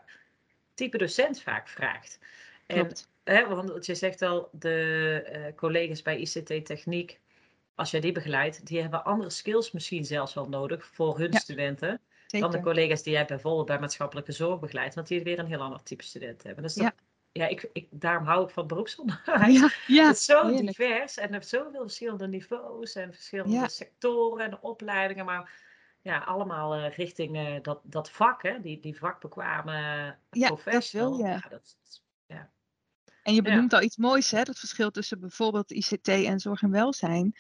type 0.74 0.98
docent 0.98 1.42
vaak 1.42 1.68
vraagt. 1.68 2.20
Klopt. 2.68 3.10
En, 3.24 3.36
hè, 3.36 3.48
want 3.48 3.86
je 3.86 3.96
zegt 3.96 4.22
al, 4.22 4.50
de 4.52 5.30
uh, 5.34 5.56
collega's 5.56 6.02
bij 6.02 6.18
ICT 6.18 6.66
Techniek, 6.66 7.20
als 7.76 7.92
jij 7.92 8.00
die 8.00 8.12
begeleidt, 8.12 8.66
die 8.66 8.82
hebben 8.82 9.04
andere 9.04 9.30
skills 9.30 9.72
misschien 9.72 10.06
zelfs 10.06 10.34
wel 10.34 10.50
nodig 10.50 10.86
voor 10.86 11.18
hun 11.18 11.34
studenten. 11.34 12.02
Dan 12.28 12.52
de 12.52 12.62
collega's 12.62 13.04
die 13.04 13.14
jij 13.14 13.26
bijvoorbeeld 13.26 13.66
bij 13.66 13.80
maatschappelijke 13.80 14.32
zorg 14.32 14.60
begeleidt, 14.60 14.96
want 14.96 15.08
die 15.08 15.24
weer 15.24 15.40
een 15.40 15.46
heel 15.46 15.62
ander 15.62 15.84
type 15.84 16.04
student 16.04 16.44
hebben. 16.44 16.64
Dus 16.64 16.74
dat, 16.74 16.84
ja, 16.84 16.94
ja 17.32 17.48
ik, 17.48 17.70
ik, 17.74 17.88
daarom 17.92 18.26
hou 18.26 18.44
ik 18.44 18.50
van 18.50 18.68
beroepsonderwijs. 18.68 19.60
Ja, 19.60 19.70
ja, 19.88 20.08
het 20.08 20.16
is 20.16 20.26
zo 20.26 20.56
divers 20.56 21.18
en 21.18 21.34
er 21.34 21.44
zoveel 21.44 21.82
verschillende 21.82 22.28
niveaus 22.28 22.96
en 22.96 23.14
verschillende 23.14 23.70
sectoren 23.70 24.46
en 24.46 24.62
opleidingen. 24.62 25.26
Maar 25.26 25.52
ja, 26.02 26.20
allemaal 26.20 26.78
uh, 26.78 26.96
richting 26.96 27.38
uh, 27.38 27.56
dat, 27.62 27.80
dat 27.84 28.12
vak, 28.12 28.44
hè? 28.44 28.62
Die, 28.62 28.80
die 28.80 28.98
vakbekwame 28.98 30.16
ja, 30.30 30.48
professional. 30.48 31.10
Dat 31.10 31.18
wil. 31.18 31.28
Ja, 31.28 31.42
dat, 31.50 31.78
ja. 32.26 32.52
En 33.24 33.34
je 33.34 33.42
benoemt 33.42 33.74
al 33.74 33.82
iets 33.82 33.98
moois, 33.98 34.32
hè? 34.32 34.44
Dat 34.44 34.60
verschil 34.60 34.92
tussen 34.92 35.20
bijvoorbeeld 35.20 35.72
ICT 35.72 36.08
en 36.08 36.40
zorg 36.40 36.62
en 36.62 36.72
welzijn. 36.72 37.36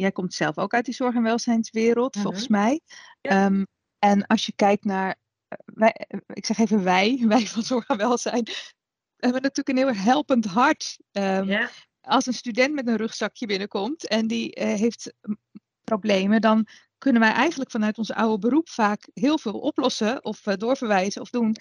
Jij 0.00 0.12
komt 0.12 0.34
zelf 0.34 0.58
ook 0.58 0.74
uit 0.74 0.84
die 0.84 0.94
zorg- 0.94 1.14
en 1.14 1.22
welzijnswereld, 1.22 2.14
mhm. 2.14 2.24
volgens 2.24 2.48
mij. 2.48 2.80
Um, 3.20 3.66
en 3.98 4.26
als 4.26 4.46
je 4.46 4.52
kijkt 4.56 4.84
naar, 4.84 5.16
eh, 5.48 5.58
wij, 5.64 6.06
ik 6.26 6.46
zeg 6.46 6.58
even 6.58 6.84
wij, 6.84 7.22
wij 7.28 7.46
van 7.46 7.62
zorg 7.62 7.86
en 7.88 7.96
welzijn, 7.96 8.48
hebben 9.16 9.42
natuurlijk 9.42 9.68
een 9.68 9.76
heel 9.76 9.88
erg 9.88 10.02
helpend 10.04 10.44
hart. 10.44 10.98
Um, 11.12 11.68
Als 12.00 12.26
een 12.26 12.34
student 12.34 12.74
met 12.74 12.88
een 12.88 12.96
rugzakje 12.96 13.46
binnenkomt 13.46 14.08
en 14.08 14.26
die 14.26 14.60
uh, 14.60 14.64
heeft 14.64 15.12
problemen, 15.84 16.40
dan 16.40 16.66
kunnen 16.98 17.20
wij 17.20 17.32
eigenlijk 17.32 17.70
vanuit 17.70 17.98
ons 17.98 18.12
oude 18.12 18.38
beroep 18.38 18.68
vaak 18.68 19.08
heel 19.14 19.38
veel 19.38 19.58
oplossen 19.58 20.24
of 20.24 20.46
uh, 20.46 20.54
doorverwijzen 20.54 21.20
of 21.20 21.30
doen. 21.30 21.56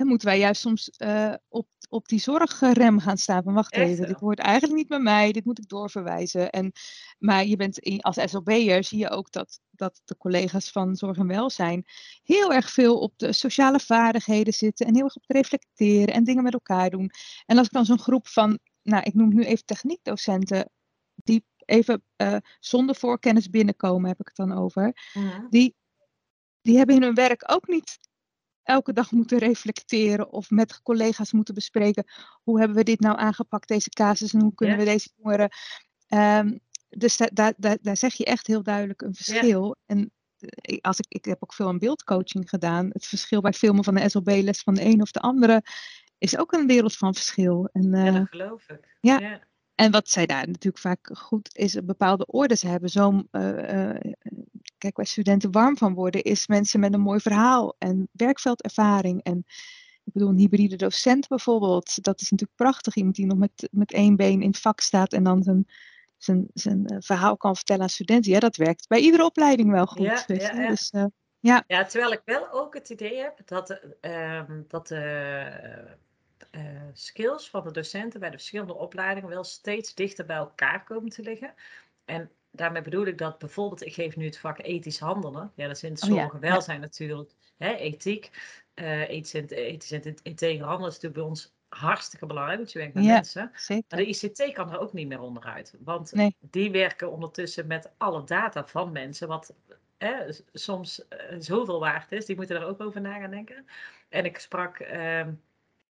En 0.00 0.06
moeten 0.06 0.28
wij 0.28 0.38
juist 0.38 0.60
soms 0.60 0.90
uh, 0.98 1.34
op, 1.48 1.68
op 1.88 2.08
die 2.08 2.18
zorgrem 2.18 2.98
gaan 2.98 3.16
staan 3.16 3.42
van 3.42 3.54
wacht 3.54 3.74
even, 3.74 4.06
dit 4.06 4.18
hoort 4.18 4.38
eigenlijk 4.38 4.74
niet 4.74 4.88
bij 4.88 4.98
mij, 4.98 5.32
dit 5.32 5.44
moet 5.44 5.58
ik 5.58 5.68
doorverwijzen. 5.68 6.50
En, 6.50 6.72
maar 7.18 7.46
je 7.46 7.56
bent 7.56 7.78
in, 7.78 8.00
als 8.00 8.30
SLB'er 8.30 8.84
zie 8.84 8.98
je 8.98 9.10
ook 9.10 9.32
dat, 9.32 9.60
dat 9.70 10.02
de 10.04 10.16
collega's 10.16 10.70
van 10.70 10.96
zorg 10.96 11.16
en 11.16 11.26
welzijn 11.26 11.84
heel 12.22 12.52
erg 12.52 12.70
veel 12.70 12.98
op 12.98 13.12
de 13.16 13.32
sociale 13.32 13.80
vaardigheden 13.80 14.52
zitten 14.52 14.86
en 14.86 14.94
heel 14.94 15.04
erg 15.04 15.16
op 15.16 15.24
het 15.26 15.36
reflecteren 15.36 16.14
en 16.14 16.24
dingen 16.24 16.42
met 16.42 16.52
elkaar 16.52 16.90
doen. 16.90 17.10
En 17.46 17.58
als 17.58 17.66
ik 17.66 17.72
dan 17.72 17.84
zo'n 17.84 17.98
groep 17.98 18.28
van, 18.28 18.58
nou 18.82 19.02
ik 19.02 19.14
noem 19.14 19.34
nu 19.34 19.44
even 19.44 19.64
techniekdocenten, 19.64 20.70
die 21.14 21.44
even 21.64 22.02
uh, 22.16 22.36
zonder 22.60 22.94
voorkennis 22.94 23.50
binnenkomen, 23.50 24.08
heb 24.08 24.20
ik 24.20 24.26
het 24.26 24.36
dan 24.36 24.58
over. 24.58 24.92
Die, 25.50 25.74
die 26.60 26.76
hebben 26.76 26.96
in 26.96 27.02
hun 27.02 27.14
werk 27.14 27.52
ook 27.52 27.68
niet 27.68 27.98
elke 28.62 28.92
dag 28.92 29.10
moeten 29.10 29.38
reflecteren 29.38 30.32
of 30.32 30.50
met 30.50 30.82
collega's 30.82 31.32
moeten 31.32 31.54
bespreken. 31.54 32.04
Hoe 32.42 32.58
hebben 32.58 32.76
we 32.76 32.84
dit 32.84 33.00
nou 33.00 33.18
aangepakt, 33.18 33.68
deze 33.68 33.88
casus, 33.88 34.34
en 34.34 34.40
hoe 34.40 34.54
kunnen 34.54 34.76
we 34.76 34.84
deze 34.84 35.10
jongeren. 35.16 35.50
Um, 36.08 36.60
dus 36.88 37.16
daar, 37.16 37.52
daar, 37.56 37.78
daar 37.82 37.96
zeg 37.96 38.14
je 38.14 38.24
echt 38.24 38.46
heel 38.46 38.62
duidelijk 38.62 39.02
een 39.02 39.14
verschil. 39.14 39.76
En 39.86 40.12
eh, 40.38 40.78
als 40.80 40.98
ik, 40.98 41.06
ik 41.08 41.24
heb 41.24 41.42
ook 41.42 41.54
veel 41.54 41.68
aan 41.68 41.78
beeldcoaching 41.78 42.48
gedaan. 42.48 42.88
Het 42.92 43.06
verschil 43.06 43.40
bij 43.40 43.52
filmen 43.52 43.84
van 43.84 43.94
de 43.94 44.08
SLB-les 44.08 44.62
van 44.62 44.74
de 44.74 44.84
een 44.84 45.02
of 45.02 45.10
de 45.10 45.20
andere 45.20 45.62
is 46.18 46.38
ook 46.38 46.52
een 46.52 46.66
wereld 46.66 46.96
van 46.96 47.14
verschil. 47.14 47.68
En, 47.72 47.94
uh, 47.94 48.04
ja, 48.04 48.10
dat 48.10 48.28
geloof 48.28 48.68
ik. 48.68 48.96
ja. 49.00 49.48
En 49.74 49.90
wat 49.90 50.10
zij 50.10 50.26
daar 50.26 50.46
natuurlijk 50.46 50.78
vaak 50.78 51.10
goed 51.12 51.56
is, 51.56 51.74
een 51.74 51.86
bepaalde 51.86 52.26
orde 52.26 52.56
ze 52.56 52.66
hebben. 52.66 52.90
Zo, 52.90 53.22
uh, 53.32 53.94
kijk, 54.80 54.96
waar 54.96 55.06
studenten 55.06 55.50
warm 55.50 55.76
van 55.76 55.94
worden, 55.94 56.22
is 56.22 56.46
mensen 56.46 56.80
met 56.80 56.94
een 56.94 57.00
mooi 57.00 57.20
verhaal 57.20 57.74
en 57.78 58.08
werkveldervaring. 58.12 59.22
En 59.22 59.44
ik 60.04 60.12
bedoel, 60.12 60.28
een 60.28 60.38
hybride 60.38 60.76
docent 60.76 61.28
bijvoorbeeld, 61.28 62.04
dat 62.04 62.20
is 62.20 62.30
natuurlijk 62.30 62.58
prachtig. 62.58 62.96
Iemand 62.96 63.16
die 63.16 63.26
nog 63.26 63.38
met, 63.38 63.68
met 63.70 63.92
één 63.92 64.16
been 64.16 64.42
in 64.42 64.48
het 64.48 64.60
vak 64.60 64.80
staat 64.80 65.12
en 65.12 65.22
dan 65.22 65.42
zijn, 65.42 65.66
zijn, 66.16 66.46
zijn 66.54 66.92
uh, 66.92 66.96
verhaal 67.00 67.36
kan 67.36 67.56
vertellen 67.56 67.82
aan 67.82 67.88
studenten. 67.88 68.32
Ja, 68.32 68.38
dat 68.40 68.56
werkt 68.56 68.88
bij 68.88 69.00
iedere 69.00 69.24
opleiding 69.24 69.70
wel 69.70 69.86
goed. 69.86 70.02
Ja, 70.02 70.24
ja, 70.26 70.54
ja. 70.54 70.68
Dus, 70.68 70.92
uh, 70.92 71.04
ja. 71.40 71.64
ja, 71.66 71.84
terwijl 71.84 72.12
ik 72.12 72.22
wel 72.24 72.50
ook 72.50 72.74
het 72.74 72.90
idee 72.90 73.16
heb 73.16 73.40
dat, 73.44 73.80
uh, 74.00 74.42
dat 74.68 74.90
uh, 74.90 75.46
skills 76.92 77.50
van 77.50 77.64
de 77.64 77.70
docenten 77.70 78.20
bij 78.20 78.30
de 78.30 78.36
verschillende 78.36 78.74
opleidingen 78.74 79.28
wel 79.28 79.44
steeds 79.44 79.94
dichter 79.94 80.26
bij 80.26 80.36
elkaar 80.36 80.84
komen 80.84 81.10
te 81.10 81.22
liggen. 81.22 81.54
En 82.04 82.30
daarmee 82.50 82.82
bedoel 82.82 83.06
ik 83.06 83.18
dat 83.18 83.38
bijvoorbeeld, 83.38 83.84
ik 83.84 83.94
geef 83.94 84.16
nu 84.16 84.24
het 84.24 84.38
vak 84.38 84.58
ethisch 84.58 84.98
handelen. 84.98 85.52
Ja, 85.54 85.66
dat 85.66 85.76
is 85.76 85.82
in 85.82 85.90
het 85.90 86.00
zorg 86.00 86.32
en 86.32 86.40
welzijn 86.40 86.80
natuurlijk. 86.80 87.30
Hè, 87.56 87.74
ethiek, 87.74 88.30
uh, 88.74 89.08
ethisch, 89.08 89.34
en, 89.34 89.46
ethisch 89.46 89.90
en 89.90 90.14
integer 90.22 90.64
handelen 90.64 90.90
is 90.90 90.94
natuurlijk 90.94 91.14
bij 91.14 91.30
ons 91.30 91.54
hartstikke 91.68 92.26
belangrijk, 92.26 92.58
want 92.58 92.72
je 92.72 92.78
werkt 92.78 92.94
met 92.94 93.04
mensen. 93.04 93.50
Zeker. 93.54 93.84
Maar 93.88 93.98
de 93.98 94.06
ICT 94.06 94.52
kan 94.52 94.72
er 94.72 94.78
ook 94.78 94.92
niet 94.92 95.08
meer 95.08 95.20
onderuit. 95.20 95.74
Want 95.78 96.12
die 96.40 96.70
werken 96.70 97.10
ondertussen 97.10 97.66
met 97.66 97.90
alle 97.98 98.24
data 98.24 98.66
van 98.66 98.92
mensen, 98.92 99.28
wat 99.28 99.54
hè, 99.98 100.14
soms 100.52 101.00
uh, 101.00 101.36
zoveel 101.38 101.80
waard 101.80 102.12
is. 102.12 102.26
Die 102.26 102.36
moeten 102.36 102.60
daar 102.60 102.68
ook 102.68 102.80
over 102.80 103.00
na 103.00 103.18
gaan 103.18 103.30
denken. 103.30 103.66
En 104.08 104.24
ik 104.24 104.38
sprak... 104.38 104.80
Uh, 104.80 105.26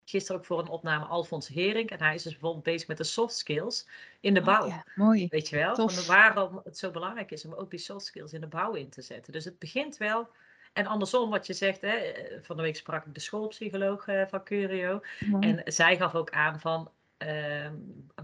gisteren 0.05 0.41
ook 0.41 0.47
voor 0.47 0.59
een 0.59 0.69
opname 0.69 1.05
Alfons 1.05 1.49
Hering. 1.49 1.91
En 1.91 1.99
hij 1.99 2.15
is 2.15 2.23
dus 2.23 2.33
bijvoorbeeld 2.33 2.65
bezig 2.65 2.88
met 2.88 2.97
de 2.97 3.05
soft 3.05 3.37
skills 3.37 3.88
in 4.21 4.35
de 4.35 4.41
oh, 4.41 4.47
bouw. 4.47 4.67
ja, 4.67 4.85
mooi. 4.95 5.27
Weet 5.31 5.49
je 5.49 5.57
wel? 5.57 5.75
Van 5.75 6.07
waarom 6.07 6.61
het 6.65 6.79
zo 6.79 6.91
belangrijk 6.91 7.31
is 7.31 7.45
om 7.45 7.53
ook 7.53 7.71
die 7.71 7.79
soft 7.79 8.05
skills 8.05 8.33
in 8.33 8.41
de 8.41 8.47
bouw 8.47 8.73
in 8.73 8.88
te 8.88 9.03
zetten. 9.03 9.33
Dus 9.33 9.45
het 9.45 9.59
begint 9.59 9.97
wel. 9.97 10.29
En 10.73 10.87
andersom, 10.87 11.31
wat 11.31 11.47
je 11.47 11.53
zegt, 11.53 11.81
hè, 11.81 12.12
van 12.43 12.57
de 12.57 12.62
week 12.62 12.77
sprak 12.77 13.07
ik 13.07 13.15
de 13.15 13.21
schoolpsycholoog 13.21 14.07
uh, 14.07 14.23
van 14.27 14.45
Curio. 14.45 15.01
En 15.41 15.62
zij 15.65 15.97
gaf 15.97 16.15
ook 16.15 16.31
aan 16.31 16.61
van 16.61 16.91
Ehm, 17.27 17.75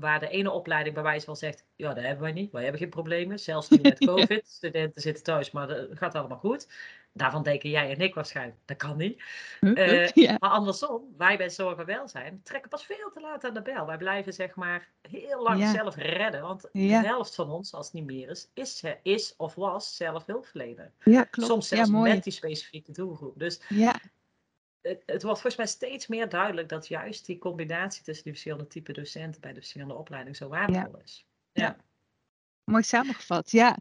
waar 0.01 0.21
de 0.21 0.29
ene 0.29 0.51
opleiding 0.51 0.95
bij 0.95 1.05
wijze 1.05 1.25
van 1.25 1.37
zegt, 1.37 1.67
ja, 1.77 1.95
dat 1.95 2.05
hebben 2.05 2.23
wij 2.23 2.33
niet, 2.33 2.53
wij 2.53 2.63
hebben 2.63 2.81
geen 2.81 2.91
problemen, 2.91 3.39
zelfs 3.39 3.69
niet 3.69 3.83
met 3.83 3.99
COVID. 4.07 4.49
Studenten 4.49 5.03
zitten 5.03 5.25
thuis, 5.25 5.51
maar 5.51 5.67
dat 5.67 5.89
gaat 5.91 6.15
allemaal 6.15 6.39
goed. 6.39 6.69
Daarvan 7.13 7.43
denken 7.43 7.71
jij 7.71 7.91
en 7.91 8.01
ik 8.01 8.15
waarschijnlijk, 8.15 8.59
dat 8.65 8.77
kan 8.77 8.97
niet. 8.97 9.23
Uh, 9.61 10.39
Maar 10.39 10.51
andersom, 10.51 11.15
wij 11.17 11.37
bij 11.37 11.51
Zorg 11.51 11.79
en 11.79 11.87
Welzijn 11.87 12.41
trekken 12.43 12.71
pas 12.71 12.87
veel 12.87 13.11
te 13.15 13.21
laat 13.21 13.45
aan 13.45 13.55
de 13.55 13.63
bel. 13.63 13.87
Wij 13.87 13.97
blijven 13.97 14.33
zeg 14.33 14.55
maar 14.55 14.89
heel 15.03 15.43
lang 15.43 15.65
zelf 15.69 15.97
redden, 15.97 16.41
want 16.41 16.69
de 16.73 16.81
helft 16.81 17.35
van 17.35 17.51
ons, 17.51 17.73
als 17.73 17.87
het 17.87 17.95
niet 17.95 18.05
meer 18.05 18.31
is, 18.31 18.51
is, 18.55 18.85
is 19.03 19.35
of 19.37 19.55
was 19.55 19.97
zelf 19.97 20.27
hulpverlener. 20.27 20.93
Ja, 21.05 21.23
klopt. 21.23 21.49
Soms 21.49 21.69
zelfs 21.69 21.91
met 21.91 22.25
die 22.25 22.33
specifieke 22.33 22.93
doelgroep. 22.93 23.39
Dus 23.39 23.61
ja 24.88 24.96
het, 25.07 25.22
wordt 25.22 25.40
volgens 25.40 25.57
mij 25.57 25.66
steeds 25.66 26.07
meer 26.07 26.29
duidelijk 26.29 26.68
dat 26.68 26.88
juist 26.88 27.27
die 27.27 27.38
combinatie 27.38 28.03
tussen 28.03 28.24
die 28.24 28.33
verschillende 28.33 28.66
type 28.66 28.92
docenten 28.92 29.40
bij 29.40 29.53
de 29.53 29.59
verschillende 29.61 29.94
opleidingen 29.94 30.37
zo 30.37 30.48
waardevol 30.48 31.01
is. 31.05 31.27
Ja. 31.53 31.64
ja. 31.64 31.77
Mooi 32.64 32.83
samengevat, 32.83 33.51
ja. 33.51 33.77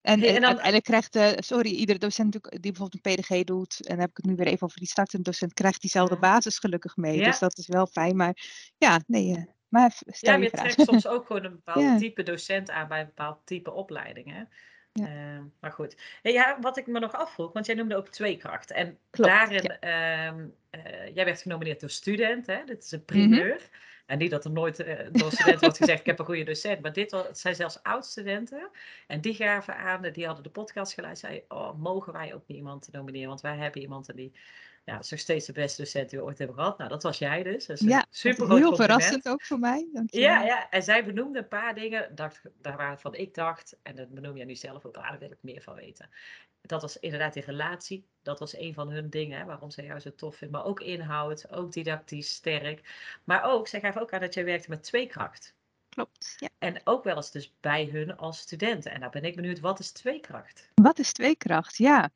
En, 0.00 0.22
en, 0.22 0.34
dan, 0.34 0.44
uiteindelijk 0.44 0.84
krijgt, 0.84 1.16
uh, 1.16 1.30
sorry, 1.36 1.70
iedere 1.70 1.98
docent 1.98 2.32
die 2.32 2.72
bijvoorbeeld 2.72 3.06
een 3.06 3.14
PDG 3.14 3.44
doet, 3.44 3.80
en 3.80 3.88
dan 3.88 3.98
heb 3.98 4.10
ik 4.10 4.16
het 4.16 4.26
nu 4.26 4.34
weer 4.34 4.46
even 4.46 4.62
over 4.66 4.78
die 4.78 4.88
startende 4.88 5.24
docent, 5.24 5.54
krijgt 5.54 5.80
diezelfde 5.80 6.18
basis 6.18 6.58
gelukkig 6.58 6.96
mee. 6.96 7.24
Dus 7.24 7.38
dat 7.38 7.58
is 7.58 7.66
wel 7.66 7.86
fijn, 7.86 8.16
maar 8.16 8.36
ja, 8.76 9.00
nee, 9.06 9.26
uh, 9.26 9.42
maar 9.68 10.00
stel 10.06 10.32
ja, 10.32 10.38
je, 10.38 10.44
je 10.44 10.50
trekt 10.50 10.80
soms 10.80 11.06
ook 11.06 11.26
gewoon 11.26 11.44
een 11.44 11.60
bepaald 11.64 11.98
type 11.98 12.22
docent 12.22 12.70
aan 12.70 12.88
bij 12.88 13.00
een 13.00 13.06
bepaald 13.06 13.38
type 13.44 13.72
opleiding. 13.72 14.32
Hè? 14.32 14.42
Ja. 14.98 15.06
Ehm, 15.06 15.44
maar 15.60 15.72
goed. 15.72 15.96
Ja, 16.22 16.58
wat 16.60 16.76
ik 16.76 16.86
me 16.86 16.98
nog 16.98 17.12
afvroeg, 17.12 17.52
want 17.52 17.66
jij 17.66 17.74
noemde 17.74 17.96
ook 17.96 18.08
twee 18.08 18.36
krachten. 18.36 18.76
En 18.76 18.98
daarin, 19.10 19.76
ja. 19.80 20.28
um, 20.28 20.54
uh, 20.70 21.14
jij 21.14 21.24
werd 21.24 21.42
genomineerd 21.42 21.80
door 21.80 21.90
student, 21.90 22.46
hè? 22.46 22.64
dit 22.64 22.84
is 22.84 22.92
een 22.92 23.02
mhm. 23.06 23.06
primeur. 23.06 23.68
En 24.06 24.18
niet 24.18 24.30
dat 24.30 24.44
er 24.44 24.50
nooit 24.50 24.80
uh, 24.80 24.98
door 25.12 25.32
studenten 25.32 25.60
wordt 25.60 25.76
gezegd, 25.76 26.00
ik 26.00 26.06
heb 26.06 26.18
een 26.18 26.24
goede 26.24 26.44
docent. 26.44 26.80
Maar 26.80 26.92
dit 26.92 27.10
was, 27.10 27.40
zijn 27.40 27.54
zelfs 27.54 27.82
oud-studenten. 27.82 28.70
En 29.06 29.20
die 29.20 29.34
gaven 29.34 29.76
aan, 29.76 30.02
die 30.02 30.26
hadden 30.26 30.44
de 30.44 30.50
podcast 30.50 30.94
geluisterd. 30.94 31.32
Zeiden, 31.32 31.58
oh, 31.58 31.78
mogen 31.78 32.12
wij 32.12 32.34
ook 32.34 32.46
niet 32.46 32.58
iemand 32.58 32.88
nomineren? 32.92 33.28
Want 33.28 33.40
wij 33.40 33.56
hebben 33.56 33.80
iemand 33.80 34.16
die 34.16 34.32
Ja, 34.86 34.98
is 34.98 35.10
nog 35.10 35.20
steeds 35.20 35.46
de 35.46 35.52
beste 35.52 35.82
docent 35.82 36.10
die 36.10 36.18
we 36.18 36.24
ooit 36.24 36.38
hebben 36.38 36.56
gehad. 36.56 36.78
Nou, 36.78 36.90
dat 36.90 37.02
was 37.02 37.18
jij 37.18 37.42
dus. 37.42 37.66
Ja, 37.66 38.06
super 38.10 38.56
heel 38.56 38.76
verrassend 38.76 39.28
ook 39.28 39.42
voor 39.42 39.58
mij. 39.58 39.86
Ja, 40.06 40.42
ja, 40.42 40.70
en 40.70 40.82
zij 40.82 41.04
benoemde 41.04 41.38
een 41.38 41.48
paar 41.48 41.74
dingen 41.74 42.14
dacht, 42.14 42.40
daar 42.60 42.76
waarvan 42.76 43.14
ik 43.14 43.34
dacht, 43.34 43.76
en 43.82 43.96
dat 43.96 44.08
benoem 44.08 44.36
jij 44.36 44.44
nu 44.44 44.54
zelf 44.54 44.84
ook, 44.84 44.94
daar 44.94 45.16
wil 45.18 45.30
ik 45.30 45.38
meer 45.40 45.62
van 45.62 45.74
weten. 45.74 46.08
Dat 46.60 46.82
was 46.82 46.98
inderdaad 46.98 47.32
die 47.32 47.44
relatie. 47.44 48.06
Dat 48.22 48.38
was 48.38 48.56
een 48.56 48.74
van 48.74 48.90
hun 48.90 49.10
dingen, 49.10 49.38
hè, 49.38 49.44
waarom 49.44 49.70
zij 49.70 49.84
jou 49.84 50.00
zo 50.00 50.14
tof 50.14 50.36
vindt. 50.36 50.54
Maar 50.54 50.64
ook 50.64 50.80
inhoud, 50.80 51.50
ook 51.52 51.72
didactisch 51.72 52.34
sterk. 52.34 52.80
Maar 53.24 53.44
ook, 53.44 53.68
zij 53.68 53.80
gaf 53.80 53.96
ook 53.96 54.12
aan 54.12 54.20
dat 54.20 54.34
jij 54.34 54.44
werkte 54.44 54.70
met 54.70 54.82
tweekracht. 54.82 55.54
Klopt, 55.88 56.34
ja. 56.38 56.48
En 56.58 56.80
ook 56.84 57.04
wel 57.04 57.16
eens 57.16 57.30
dus 57.30 57.54
bij 57.60 57.88
hun 57.92 58.16
als 58.16 58.38
studenten. 58.38 58.92
En 58.92 59.00
daar 59.00 59.10
ben 59.10 59.24
ik 59.24 59.36
benieuwd, 59.36 59.60
wat 59.60 59.78
is 59.78 59.90
tweekracht? 59.90 60.70
Wat 60.74 60.98
is 60.98 61.12
tweekracht? 61.12 61.76
Ja, 61.76 62.10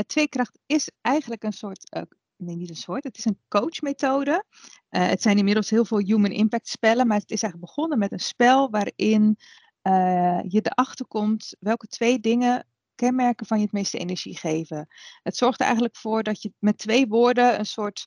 ja 0.00 0.06
tweekracht 0.06 0.58
is 0.66 0.90
eigenlijk 1.00 1.42
een 1.42 1.52
soort 1.52 1.94
uh, 1.96 2.02
nee, 2.36 2.56
niet 2.56 2.70
een 2.70 2.76
soort. 2.76 3.04
Het 3.04 3.18
is 3.18 3.24
een 3.24 3.40
coachmethode. 3.48 4.44
Uh, 4.90 5.06
het 5.06 5.22
zijn 5.22 5.38
inmiddels 5.38 5.70
heel 5.70 5.84
veel 5.84 5.98
human 5.98 6.30
impact 6.30 6.68
spellen, 6.68 7.06
maar 7.06 7.18
het 7.18 7.30
is 7.30 7.42
eigenlijk 7.42 7.72
begonnen 7.72 7.98
met 7.98 8.12
een 8.12 8.20
spel 8.20 8.70
waarin 8.70 9.38
uh, 9.82 10.40
je 10.48 10.60
erachter 10.62 11.06
komt 11.06 11.56
welke 11.58 11.86
twee 11.86 12.20
dingen 12.20 12.66
kenmerken 12.94 13.46
van 13.46 13.58
je 13.58 13.64
het 13.64 13.72
meeste 13.72 13.98
energie 13.98 14.36
geven. 14.36 14.86
Het 15.22 15.36
zorgt 15.36 15.58
er 15.58 15.64
eigenlijk 15.64 15.96
voor 15.96 16.22
dat 16.22 16.42
je 16.42 16.52
met 16.58 16.78
twee 16.78 17.06
woorden 17.06 17.58
een 17.58 17.66
soort 17.66 18.06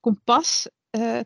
kompas 0.00 0.68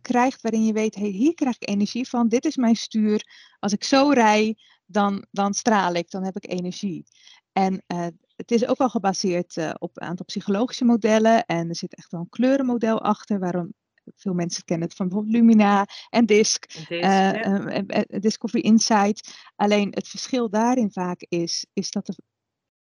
krijgt 0.03 0.43
waarin 0.43 0.65
je 0.65 0.73
weet, 0.73 0.95
hier 0.95 1.35
krijg 1.35 1.55
ik 1.59 1.69
energie 1.69 2.09
van, 2.09 2.29
dit 2.29 2.45
is 2.45 2.57
mijn 2.57 2.77
stuur. 2.77 3.23
Als 3.59 3.73
ik 3.73 3.85
zo 3.85 4.11
rij, 4.11 4.57
dan, 4.87 5.27
dan 5.31 5.55
straal 5.55 5.95
ik, 5.95 6.11
dan 6.11 6.25
heb 6.25 6.37
ik 6.37 6.51
energie. 6.51 7.05
En 7.53 7.85
uh, 7.87 8.07
het 8.37 8.51
is 8.51 8.67
ook 8.67 8.79
al 8.79 8.89
gebaseerd 8.89 9.57
uh, 9.57 9.71
op 9.79 9.91
een 9.95 10.09
aantal 10.09 10.25
psychologische 10.25 10.85
modellen 10.85 11.45
en 11.45 11.69
er 11.69 11.77
zit 11.77 11.95
echt 11.95 12.11
wel 12.11 12.21
een 12.21 12.29
kleurenmodel 12.29 13.03
achter, 13.03 13.39
waarom 13.39 13.75
veel 14.15 14.35
mensen 14.35 14.65
kennen 14.65 14.89
het 14.89 14.97
van 14.97 15.09
bijvoorbeeld 15.09 15.37
Lumina 15.37 15.87
en 16.11 16.27
DISC, 16.27 16.89
DISC 16.89 18.23
Discovery 18.23 18.65
Insight. 18.65 19.35
Alleen 19.57 19.89
het 19.91 20.09
verschil 20.09 20.51
daarin 20.51 20.93
vaak 20.93 21.21
is, 21.29 21.67
is 21.73 21.91
dat 21.91 22.09
er 22.09 22.17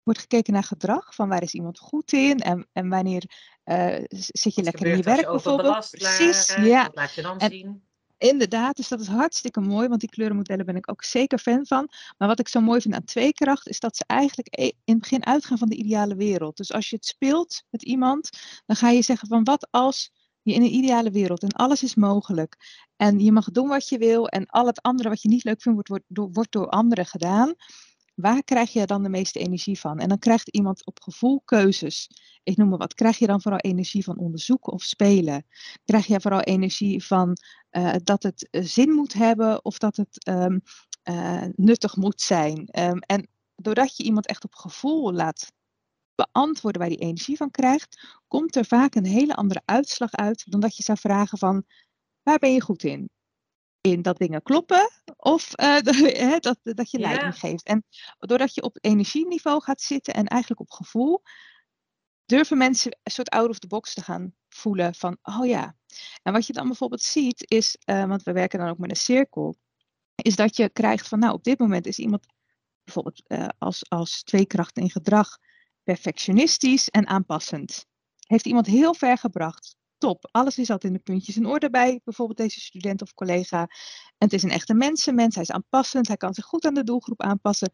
wordt 0.03 0.21
gekeken 0.21 0.53
naar 0.53 0.65
gedrag, 0.65 1.15
van 1.15 1.29
waar 1.29 1.43
is 1.43 1.55
iemand 1.55 1.79
goed 1.79 2.13
in 2.13 2.39
en, 2.39 2.69
en 2.73 2.89
wanneer 2.89 3.25
uh, 3.65 3.97
zit 4.09 4.55
je 4.55 4.63
lekker 4.63 4.87
in 4.87 4.97
je 4.97 5.03
werk 5.03 5.27
bijvoorbeeld. 5.27 5.89
Precies, 5.91 6.55
ja. 6.55 6.91
Laat 6.93 7.15
je 7.15 7.23
dan 7.23 7.39
en, 7.39 7.51
zien? 7.51 7.89
Inderdaad, 8.21 8.77
dus 8.77 8.89
dat 8.89 9.01
is 9.01 9.07
hartstikke 9.07 9.61
mooi, 9.61 9.89
want 9.89 10.01
die 10.01 10.09
kleurenmodellen 10.09 10.67
ben 10.67 10.77
ik 10.77 10.91
ook 10.91 11.05
zeker 11.05 11.39
fan 11.39 11.67
van. 11.67 11.89
Maar 12.19 12.29
wat 12.29 12.39
ik 12.39 12.49
zo 12.49 12.61
mooi 12.61 12.81
vind 12.81 12.95
aan 12.95 13.05
tweekracht, 13.05 13.69
is 13.69 13.81
dat 13.81 13.97
ze 13.97 14.05
eigenlijk 14.07 14.49
e, 14.51 14.65
in 14.65 14.73
het 14.85 14.99
begin 14.99 15.27
uitgaan 15.27 15.59
van 15.59 15.69
de 15.69 15.77
ideale 15.77 16.15
wereld. 16.15 16.57
Dus 16.57 16.73
als 16.73 16.91
je 16.91 16.97
het 16.97 17.07
speelt 17.07 17.63
met 17.71 17.83
iemand, 17.83 18.31
dan 18.67 18.77
ga 18.77 18.91
je 18.91 19.03
zeggen 19.03 19.29
van 19.29 19.45
wat 19.45 19.69
als 19.71 20.11
je 20.43 20.53
in 20.53 20.63
een 20.63 20.75
ideale 20.75 21.11
wereld 21.11 21.43
en 21.43 21.53
alles 21.53 21.83
is 21.83 21.95
mogelijk. 21.95 22.57
En 22.97 23.21
je 23.21 23.33
mag 23.33 23.51
doen 23.51 23.69
wat 23.69 23.89
je 23.89 23.99
wil 23.99 24.29
en 24.29 24.47
al 24.47 24.67
het 24.67 24.83
andere 24.83 25.09
wat 25.09 25.23
je 25.23 25.29
niet 25.29 25.45
leuk 25.45 25.63
vindt, 25.63 25.89
wordt, 25.89 25.89
wordt, 25.89 26.05
door, 26.09 26.33
wordt 26.33 26.53
door 26.53 26.69
anderen 26.69 27.07
gedaan 27.07 27.55
waar 28.21 28.45
krijg 28.45 28.73
je 28.73 28.87
dan 28.87 29.03
de 29.03 29.09
meeste 29.09 29.39
energie 29.39 29.81
van? 29.81 29.99
En 29.99 30.09
dan 30.09 30.19
krijgt 30.19 30.49
iemand 30.49 30.87
op 30.87 31.01
gevoel 31.03 31.43
keuzes. 31.45 32.11
Ik 32.43 32.57
noem 32.57 32.69
maar 32.69 32.79
wat. 32.79 32.95
Krijg 32.95 33.19
je 33.19 33.27
dan 33.27 33.43
vooral 33.43 33.61
energie 33.61 34.05
van 34.05 34.19
onderzoeken 34.19 34.73
of 34.73 34.83
spelen? 34.83 35.47
Krijg 35.85 36.07
je 36.07 36.21
vooral 36.21 36.41
energie 36.41 37.05
van 37.05 37.37
uh, 37.71 37.95
dat 38.03 38.23
het 38.23 38.49
eh, 38.51 38.63
zin 38.65 38.91
moet 38.91 39.13
hebben 39.13 39.65
of 39.65 39.79
dat 39.79 39.97
het 39.97 40.27
um, 40.29 40.63
uh, 41.11 41.45
nuttig 41.55 41.97
moet 41.97 42.21
zijn? 42.21 42.69
Um, 42.79 42.99
en 42.99 43.29
doordat 43.57 43.97
je 43.97 44.03
iemand 44.03 44.27
echt 44.27 44.45
op 44.45 44.55
gevoel 44.55 45.13
laat 45.13 45.53
beantwoorden 46.15 46.81
waar 46.81 46.91
die 46.91 46.99
energie 46.99 47.37
van 47.37 47.51
krijgt, 47.51 48.21
komt 48.29 48.57
er 48.57 48.65
vaak 48.65 48.95
een 48.95 49.07
hele 49.07 49.35
andere 49.35 49.63
uitslag 49.65 50.13
uit 50.13 50.51
dan 50.51 50.61
dat 50.61 50.77
je 50.77 50.83
zou 50.83 50.99
vragen 50.99 51.39
van 51.39 51.65
waar 52.23 52.39
ben 52.39 52.53
je 52.53 52.61
goed 52.61 52.83
in? 52.83 53.11
In 53.81 54.03
dat 54.03 54.19
dingen 54.19 54.43
kloppen 54.43 54.91
of 55.17 55.51
uh, 55.61 56.39
dat, 56.39 56.59
dat 56.63 56.91
je 56.91 56.99
leiding 56.99 57.39
geeft. 57.39 57.67
En 57.67 57.85
doordat 58.19 58.55
je 58.55 58.63
op 58.63 58.77
energieniveau 58.81 59.63
gaat 59.63 59.81
zitten 59.81 60.15
en 60.15 60.27
eigenlijk 60.27 60.61
op 60.61 60.71
gevoel, 60.71 61.23
durven 62.27 62.59
mensen 62.59 62.99
een 63.03 63.13
soort 63.13 63.29
out 63.29 63.49
of 63.49 63.59
the 63.59 63.67
box 63.67 63.95
te 63.95 64.03
gaan 64.03 64.35
voelen 64.49 64.95
van, 64.95 65.19
oh 65.23 65.47
ja. 65.47 65.77
En 66.23 66.33
wat 66.33 66.47
je 66.47 66.53
dan 66.53 66.67
bijvoorbeeld 66.67 67.03
ziet 67.03 67.51
is, 67.51 67.77
uh, 67.85 68.05
want 68.05 68.23
we 68.23 68.33
werken 68.33 68.59
dan 68.59 68.69
ook 68.69 68.79
met 68.79 68.91
een 68.91 68.97
cirkel, 68.97 69.57
is 70.15 70.37
dat 70.37 70.57
je 70.57 70.69
krijgt 70.69 71.09
van, 71.09 71.19
nou 71.19 71.33
op 71.33 71.45
dit 71.45 71.59
moment 71.59 71.87
is 71.87 71.99
iemand 71.99 72.27
bijvoorbeeld 72.85 73.23
uh, 73.27 73.49
als, 73.59 73.89
als 73.89 74.23
tweekracht 74.23 74.79
in 74.79 74.91
gedrag 74.91 75.39
perfectionistisch 75.83 76.89
en 76.89 77.07
aanpassend. 77.07 77.87
Heeft 78.27 78.47
iemand 78.47 78.67
heel 78.67 78.95
ver 78.95 79.19
gebracht 79.19 79.77
top. 80.01 80.29
Alles 80.31 80.59
is 80.59 80.71
altijd 80.71 80.93
in 80.93 80.99
de 80.99 81.05
puntjes 81.05 81.37
in 81.37 81.47
orde 81.47 81.71
bij 81.71 82.01
bijvoorbeeld 82.05 82.39
deze 82.39 82.61
student 82.61 83.03
of 83.03 83.15
collega. 83.15 83.61
En 83.61 83.69
het 84.19 84.33
is 84.33 84.43
een 84.43 84.51
echte 84.51 84.75
mensenmens. 84.75 85.35
Hij 85.35 85.45
is 85.45 85.51
aanpassend. 85.51 86.07
Hij 86.07 86.17
kan 86.17 86.35
zich 86.35 86.45
goed 86.45 86.65
aan 86.65 86.75
de 86.75 86.85
doelgroep 86.85 87.23
aanpassen. 87.23 87.71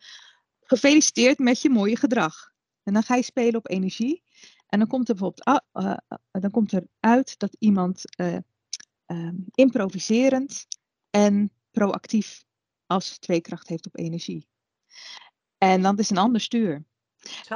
Gefeliciteerd 0.60 1.38
met 1.38 1.62
je 1.62 1.70
mooie 1.70 1.96
gedrag. 1.96 2.52
En 2.82 2.92
dan 2.92 3.02
ga 3.02 3.14
je 3.14 3.22
spelen 3.22 3.54
op 3.54 3.70
energie. 3.70 4.22
En 4.66 4.78
dan 4.78 4.88
komt 4.88 5.08
er 5.08 5.14
bijvoorbeeld 5.14 5.62
dan 6.30 6.50
komt 6.50 6.72
er 6.72 6.86
uit 7.00 7.38
dat 7.38 7.56
iemand 7.58 8.02
uh, 8.20 8.38
improviserend 9.54 10.66
en 11.10 11.50
proactief 11.70 12.44
als 12.86 13.18
tweekracht 13.18 13.68
heeft 13.68 13.86
op 13.86 13.98
energie. 13.98 14.48
En 15.58 15.82
dan 15.82 15.98
is 15.98 16.10
een 16.10 16.16
ander 16.16 16.40
stuur 16.40 16.84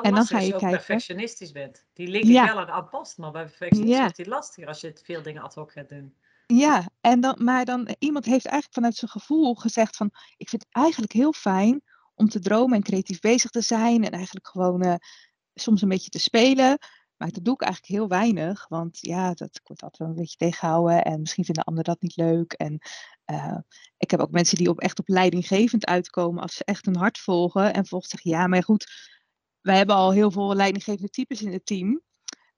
en 0.02 0.14
dan 0.14 0.26
ga 0.26 0.38
je 0.38 0.42
als 0.42 0.44
je 0.44 0.50
kijken. 0.50 0.70
perfectionistisch 0.70 1.52
bent. 1.52 1.87
Die 1.92 2.09
link 2.09 2.24
ik 2.24 2.33
wel 2.33 2.59
aan 2.59 2.68
aanpast, 2.68 3.18
maar 3.18 3.30
bij 3.30 3.44
perfectionisme 3.44 3.96
ja. 3.96 4.11
is 4.11 4.16
het 4.16 4.26
lastiger 4.26 4.68
als 4.68 4.80
je 4.80 4.98
veel 5.02 5.22
dingen 5.22 5.42
ad 5.42 5.54
hoc 5.54 5.72
gaat 5.72 5.88
doen. 5.88 6.14
Ja, 6.46 6.88
en 7.00 7.20
dan, 7.20 7.37
maar 7.38 7.64
dan 7.64 7.96
iemand 7.98 8.24
heeft 8.24 8.46
eigenlijk 8.46 8.74
vanuit 8.74 8.96
zijn 8.96 9.11
gevoel 9.11 9.54
gezegd 9.54 9.96
van 9.96 10.11
ik 10.37 10.48
vind 10.48 10.62
het 10.62 10.74
eigenlijk 10.74 11.12
heel 11.12 11.33
fijn 11.33 11.83
om 12.14 12.28
te 12.28 12.40
dromen 12.40 12.76
en 12.76 12.83
creatief 12.83 13.20
bezig 13.20 13.50
te 13.50 13.61
zijn 13.61 14.04
en 14.04 14.11
eigenlijk 14.11 14.48
gewoon 14.48 14.87
uh, 14.87 14.94
soms 15.54 15.83
een 15.83 15.88
beetje 15.88 16.11
te 16.11 16.18
spelen. 16.18 16.78
Maar 17.16 17.30
dat 17.30 17.44
doe 17.44 17.54
ik 17.54 17.62
eigenlijk 17.62 17.92
heel 17.92 18.09
weinig, 18.09 18.68
want 18.68 18.98
ja, 19.00 19.35
dat 19.35 19.61
wordt 19.64 19.83
altijd 19.83 19.96
wel 19.96 20.09
een 20.09 20.14
beetje 20.14 20.37
tegenhouden 20.37 21.04
en 21.04 21.20
misschien 21.20 21.44
vinden 21.44 21.64
anderen 21.64 21.92
dat 21.92 22.02
niet 22.02 22.16
leuk. 22.16 22.52
En 22.52 22.78
uh, 23.30 23.59
ik 23.96 24.11
heb 24.11 24.20
ook 24.20 24.30
mensen 24.30 24.56
die 24.56 24.68
op 24.68 24.80
echt 24.80 24.98
op 24.98 25.09
leidinggevend 25.09 25.87
uitkomen 25.87 26.42
als 26.42 26.54
ze 26.54 26.64
echt 26.64 26.85
hun 26.85 26.96
hart 26.96 27.18
volgen 27.18 27.74
en 27.74 27.87
volgens 27.87 28.11
zeggen 28.11 28.30
ja, 28.30 28.46
maar 28.46 28.62
goed, 28.62 28.87
wij 29.61 29.77
hebben 29.77 29.96
al 29.96 30.12
heel 30.12 30.31
veel 30.31 30.55
leidinggevende 30.55 31.11
types 31.11 31.42
in 31.42 31.53
het 31.53 31.66
team. 31.66 32.03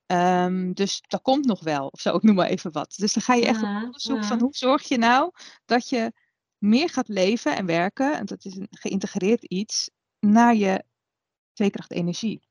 Um, 0.06 0.74
dus 0.74 1.02
dat 1.08 1.22
komt 1.22 1.44
nog 1.44 1.60
wel, 1.60 1.86
of 1.86 2.00
zo, 2.00 2.16
ik 2.16 2.22
noem 2.22 2.34
maar 2.34 2.48
even 2.48 2.72
wat. 2.72 2.94
Dus 2.96 3.12
dan 3.12 3.22
ga 3.22 3.34
je 3.34 3.46
echt 3.46 3.62
op 3.62 3.68
onderzoek 3.68 4.24
van 4.24 4.40
hoe 4.40 4.54
zorg 4.54 4.88
je 4.88 4.98
nou 4.98 5.30
dat 5.64 5.88
je 5.88 6.12
meer 6.58 6.88
gaat 6.88 7.08
leven 7.08 7.56
en 7.56 7.66
werken, 7.66 8.16
en 8.18 8.26
dat 8.26 8.44
is 8.44 8.56
een 8.56 8.68
geïntegreerd 8.70 9.44
iets, 9.44 9.90
naar 10.18 10.54
je 10.54 10.84
tweekracht 11.52 11.92
energie. 11.92 12.48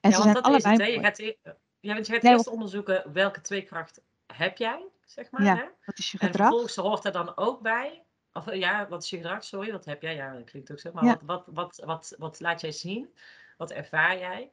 En 0.00 0.10
ja, 0.10 0.16
ze 0.16 0.22
zijn 0.22 0.34
dat 0.34 0.44
allebei. 0.44 0.74
Is 0.74 0.80
het, 0.80 0.94
je 0.94 1.00
gaat, 1.00 1.18
e-, 1.18 1.36
ja, 1.80 1.94
want 1.94 2.06
je 2.06 2.12
gaat 2.12 2.22
nee, 2.22 2.32
eerst 2.32 2.48
onderzoeken 2.48 3.12
welke 3.12 3.40
tweekracht 3.40 4.00
heb 4.26 4.58
jij, 4.58 4.88
zeg 5.04 5.30
maar. 5.30 5.42
Ja, 5.42 5.56
hè? 5.56 5.64
wat 5.84 5.98
is 5.98 6.10
je 6.10 6.18
gedrag? 6.18 6.36
En 6.36 6.42
vervolgens 6.42 6.76
hoort 6.76 7.04
er 7.04 7.12
dan 7.12 7.36
ook 7.36 7.60
bij, 7.60 8.04
of 8.32 8.54
ja, 8.54 8.88
wat 8.88 9.02
is 9.02 9.10
je 9.10 9.16
gedrag, 9.16 9.44
sorry, 9.44 9.72
wat 9.72 9.84
heb 9.84 10.02
jij? 10.02 10.14
Ja, 10.14 10.32
dat 10.32 10.44
klinkt 10.44 10.70
ook 10.70 10.80
zo, 10.80 10.90
maar 10.92 11.04
ja. 11.04 11.18
wat, 11.22 11.44
wat, 11.46 11.46
wat, 11.54 11.82
wat, 11.84 12.14
wat 12.18 12.40
laat 12.40 12.60
jij 12.60 12.72
zien? 12.72 13.14
Wat 13.58 13.70
ervaar 13.70 14.18
jij? 14.18 14.50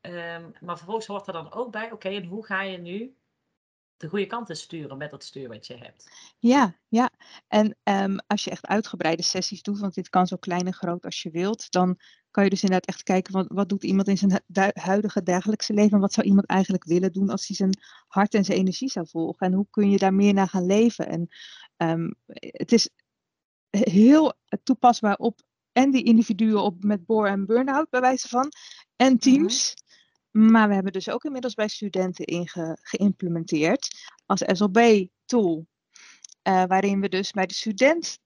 Um, 0.00 0.52
maar 0.60 0.76
vervolgens 0.76 1.06
hoort 1.06 1.26
er 1.26 1.32
dan 1.32 1.52
ook 1.52 1.72
bij, 1.72 1.92
oké, 1.92 2.08
en 2.08 2.24
hoe 2.24 2.44
ga 2.44 2.62
je 2.62 2.78
nu 2.78 3.16
de 3.96 4.08
goede 4.08 4.26
kant 4.26 4.56
sturen 4.56 4.96
met 4.96 5.10
dat 5.10 5.24
stuur 5.24 5.48
wat 5.48 5.66
je 5.66 5.76
hebt? 5.76 6.34
Ja, 6.38 6.76
ja. 6.88 7.10
En 7.48 7.76
um, 7.82 8.18
als 8.26 8.44
je 8.44 8.50
echt 8.50 8.66
uitgebreide 8.66 9.22
sessies 9.22 9.62
doet, 9.62 9.78
want 9.78 9.94
dit 9.94 10.08
kan 10.08 10.26
zo 10.26 10.36
klein 10.36 10.66
en 10.66 10.74
groot 10.74 11.04
als 11.04 11.22
je 11.22 11.30
wilt, 11.30 11.70
dan 11.70 11.98
kan 12.30 12.44
je 12.44 12.50
dus 12.50 12.62
inderdaad 12.62 12.88
echt 12.88 13.02
kijken, 13.02 13.32
wat, 13.32 13.46
wat 13.48 13.68
doet 13.68 13.84
iemand 13.84 14.08
in 14.08 14.18
zijn 14.18 14.40
huidige 14.74 15.22
dagelijkse 15.22 15.72
leven 15.72 15.92
en 15.92 16.00
wat 16.00 16.12
zou 16.12 16.26
iemand 16.26 16.46
eigenlijk 16.46 16.84
willen 16.84 17.12
doen 17.12 17.30
als 17.30 17.46
hij 17.46 17.56
zijn 17.56 17.78
hart 18.06 18.34
en 18.34 18.44
zijn 18.44 18.58
energie 18.58 18.90
zou 18.90 19.06
volgen? 19.08 19.46
En 19.46 19.52
hoe 19.52 19.66
kun 19.70 19.90
je 19.90 19.98
daar 19.98 20.14
meer 20.14 20.34
naar 20.34 20.48
gaan 20.48 20.66
leven? 20.66 21.08
En 21.08 21.28
um, 21.76 22.14
het 22.38 22.72
is 22.72 22.88
heel 23.70 24.34
toepasbaar 24.62 25.16
op 25.16 25.40
en 25.76 25.90
die 25.90 26.02
individuen 26.02 26.62
op 26.62 26.84
met 26.84 27.06
boor 27.06 27.26
en 27.26 27.46
burn-out 27.46 27.90
bij 27.90 28.00
wijze 28.00 28.28
van, 28.28 28.52
en 28.96 29.12
mhm. 29.12 29.18
teams. 29.18 29.74
Maar 30.30 30.68
we 30.68 30.74
hebben 30.74 30.92
dus 30.92 31.08
ook 31.08 31.24
inmiddels 31.24 31.54
bij 31.54 31.68
studenten 31.68 32.24
in 32.24 32.48
geïmplementeerd 32.82 34.12
als 34.26 34.42
SLB-tool. 34.46 35.66
Uh, 36.42 36.62
eh, 36.62 36.68
waarin 36.68 37.00
we 37.00 37.08
dus 37.08 37.30
bij 37.30 37.46
de 37.46 37.54
student 37.54 38.18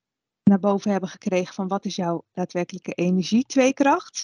naar 0.43 0.59
boven 0.59 0.91
hebben 0.91 1.09
gekregen 1.09 1.55
van 1.55 1.69
wat 1.69 1.85
is 1.85 1.97
jouw 1.97 2.25
daadwerkelijke 2.33 2.93
energie, 2.93 3.45
tweekracht. 3.45 4.23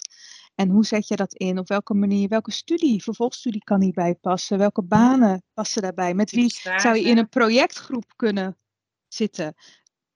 En 0.55 0.69
hoe 0.69 0.85
zet 0.85 1.07
je 1.07 1.15
dat 1.15 1.33
in? 1.33 1.59
Op 1.59 1.67
welke 1.67 1.93
manier? 1.93 2.27
Welke 2.27 2.51
studie, 2.51 3.03
vervolgstudie 3.03 3.63
kan 3.63 3.81
hierbij 3.81 4.15
passen? 4.15 4.57
Welke 4.57 4.83
banen 4.83 5.43
passen 5.53 5.81
daarbij? 5.81 6.13
Met 6.13 6.31
wie 6.31 6.59
zou 6.75 6.95
je 6.97 7.03
in 7.03 7.17
een 7.17 7.29
projectgroep 7.29 8.13
kunnen 8.15 8.57
zitten? 9.07 9.53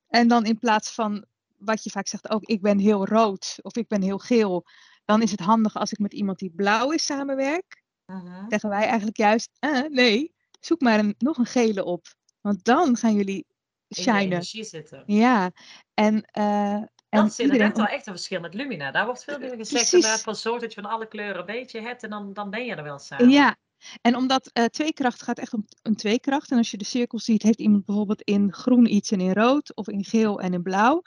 En 0.08 0.28
dan 0.28 0.46
in 0.46 0.60
plaats 0.60 0.92
van 0.94 1.26
wat 1.64 1.84
je 1.84 1.90
vaak 1.90 2.08
zegt 2.08 2.30
ook, 2.30 2.44
ik 2.44 2.62
ben 2.62 2.80
heel 2.80 3.06
rood 3.06 3.60
of 3.62 3.76
ik 3.76 3.88
ben 3.88 4.02
heel 4.02 4.18
geel, 4.18 4.66
dan 5.06 5.22
is 5.22 5.32
het 5.32 5.40
handig 5.40 5.76
als 5.76 5.92
ik 5.92 6.00
met 6.00 6.14
iemand 6.14 6.40
die 6.40 6.52
blauw 6.56 6.92
is 6.92 7.06
samenwerk. 7.06 7.84
Uh 8.06 8.46
Zeggen 8.48 8.70
wij 8.70 8.86
eigenlijk 8.86 9.18
juist, 9.18 9.50
eh, 9.60 9.82
nee, 9.82 10.36
zoek 10.60 10.82
maar 10.82 11.00
een, 11.00 11.16
nog 11.18 11.38
een 11.38 11.46
gele 11.46 11.84
op. 11.84 12.08
Want 12.42 12.64
dan 12.64 12.98
gaan 12.98 13.16
jullie 13.16 13.46
shinen. 13.96 14.22
In 14.22 14.32
energie 14.32 14.64
zitten. 14.64 15.04
Ja, 15.06 15.52
en... 15.94 16.30
Uh, 16.38 16.74
en 17.10 17.22
dat 17.22 17.32
is 17.32 17.40
inderdaad 17.40 17.78
wel 17.78 17.86
echt 17.86 18.08
een 18.08 18.14
verschil 18.14 18.40
met 18.40 18.54
Lumina. 18.54 18.92
Daar 18.92 19.06
wordt 19.06 19.24
veel 19.24 19.40
meer 19.40 19.56
gezegd 19.56 19.94
inderdaad 19.94 20.22
van 20.22 20.36
zorg 20.36 20.62
dat 20.62 20.74
je 20.74 20.82
van 20.82 20.92
alle 20.92 21.08
kleuren 21.08 21.40
een 21.40 21.46
beetje 21.46 21.82
hebt 21.82 22.04
en 22.04 22.10
dan, 22.10 22.34
dan 22.34 22.50
ben 22.50 22.66
je 22.66 22.76
er 22.76 22.84
wel 22.84 23.00
samen. 23.00 23.30
Ja, 23.30 23.56
en 24.02 24.16
omdat 24.16 24.50
uh, 24.54 24.66
tweekracht 24.66 25.22
gaat 25.22 25.40
echt 25.40 25.54
om 25.54 25.66
een 25.82 25.96
tweekracht. 25.96 26.52
En 26.52 26.58
als 26.58 26.72
je 26.72 26.78
de 26.78 26.86
cirkel 26.86 27.20
ziet, 27.20 27.42
heeft 27.42 27.60
iemand 27.60 27.86
bijvoorbeeld 27.86 28.22
in 28.22 28.54
groen 28.54 28.94
iets 28.94 29.12
en 29.12 29.22
in 29.22 29.34
rood. 29.34 29.76
Of 29.76 29.88
in 29.88 30.04
geel 30.04 30.40
en 30.40 30.54
in 30.54 30.62
blauw. 30.62 31.02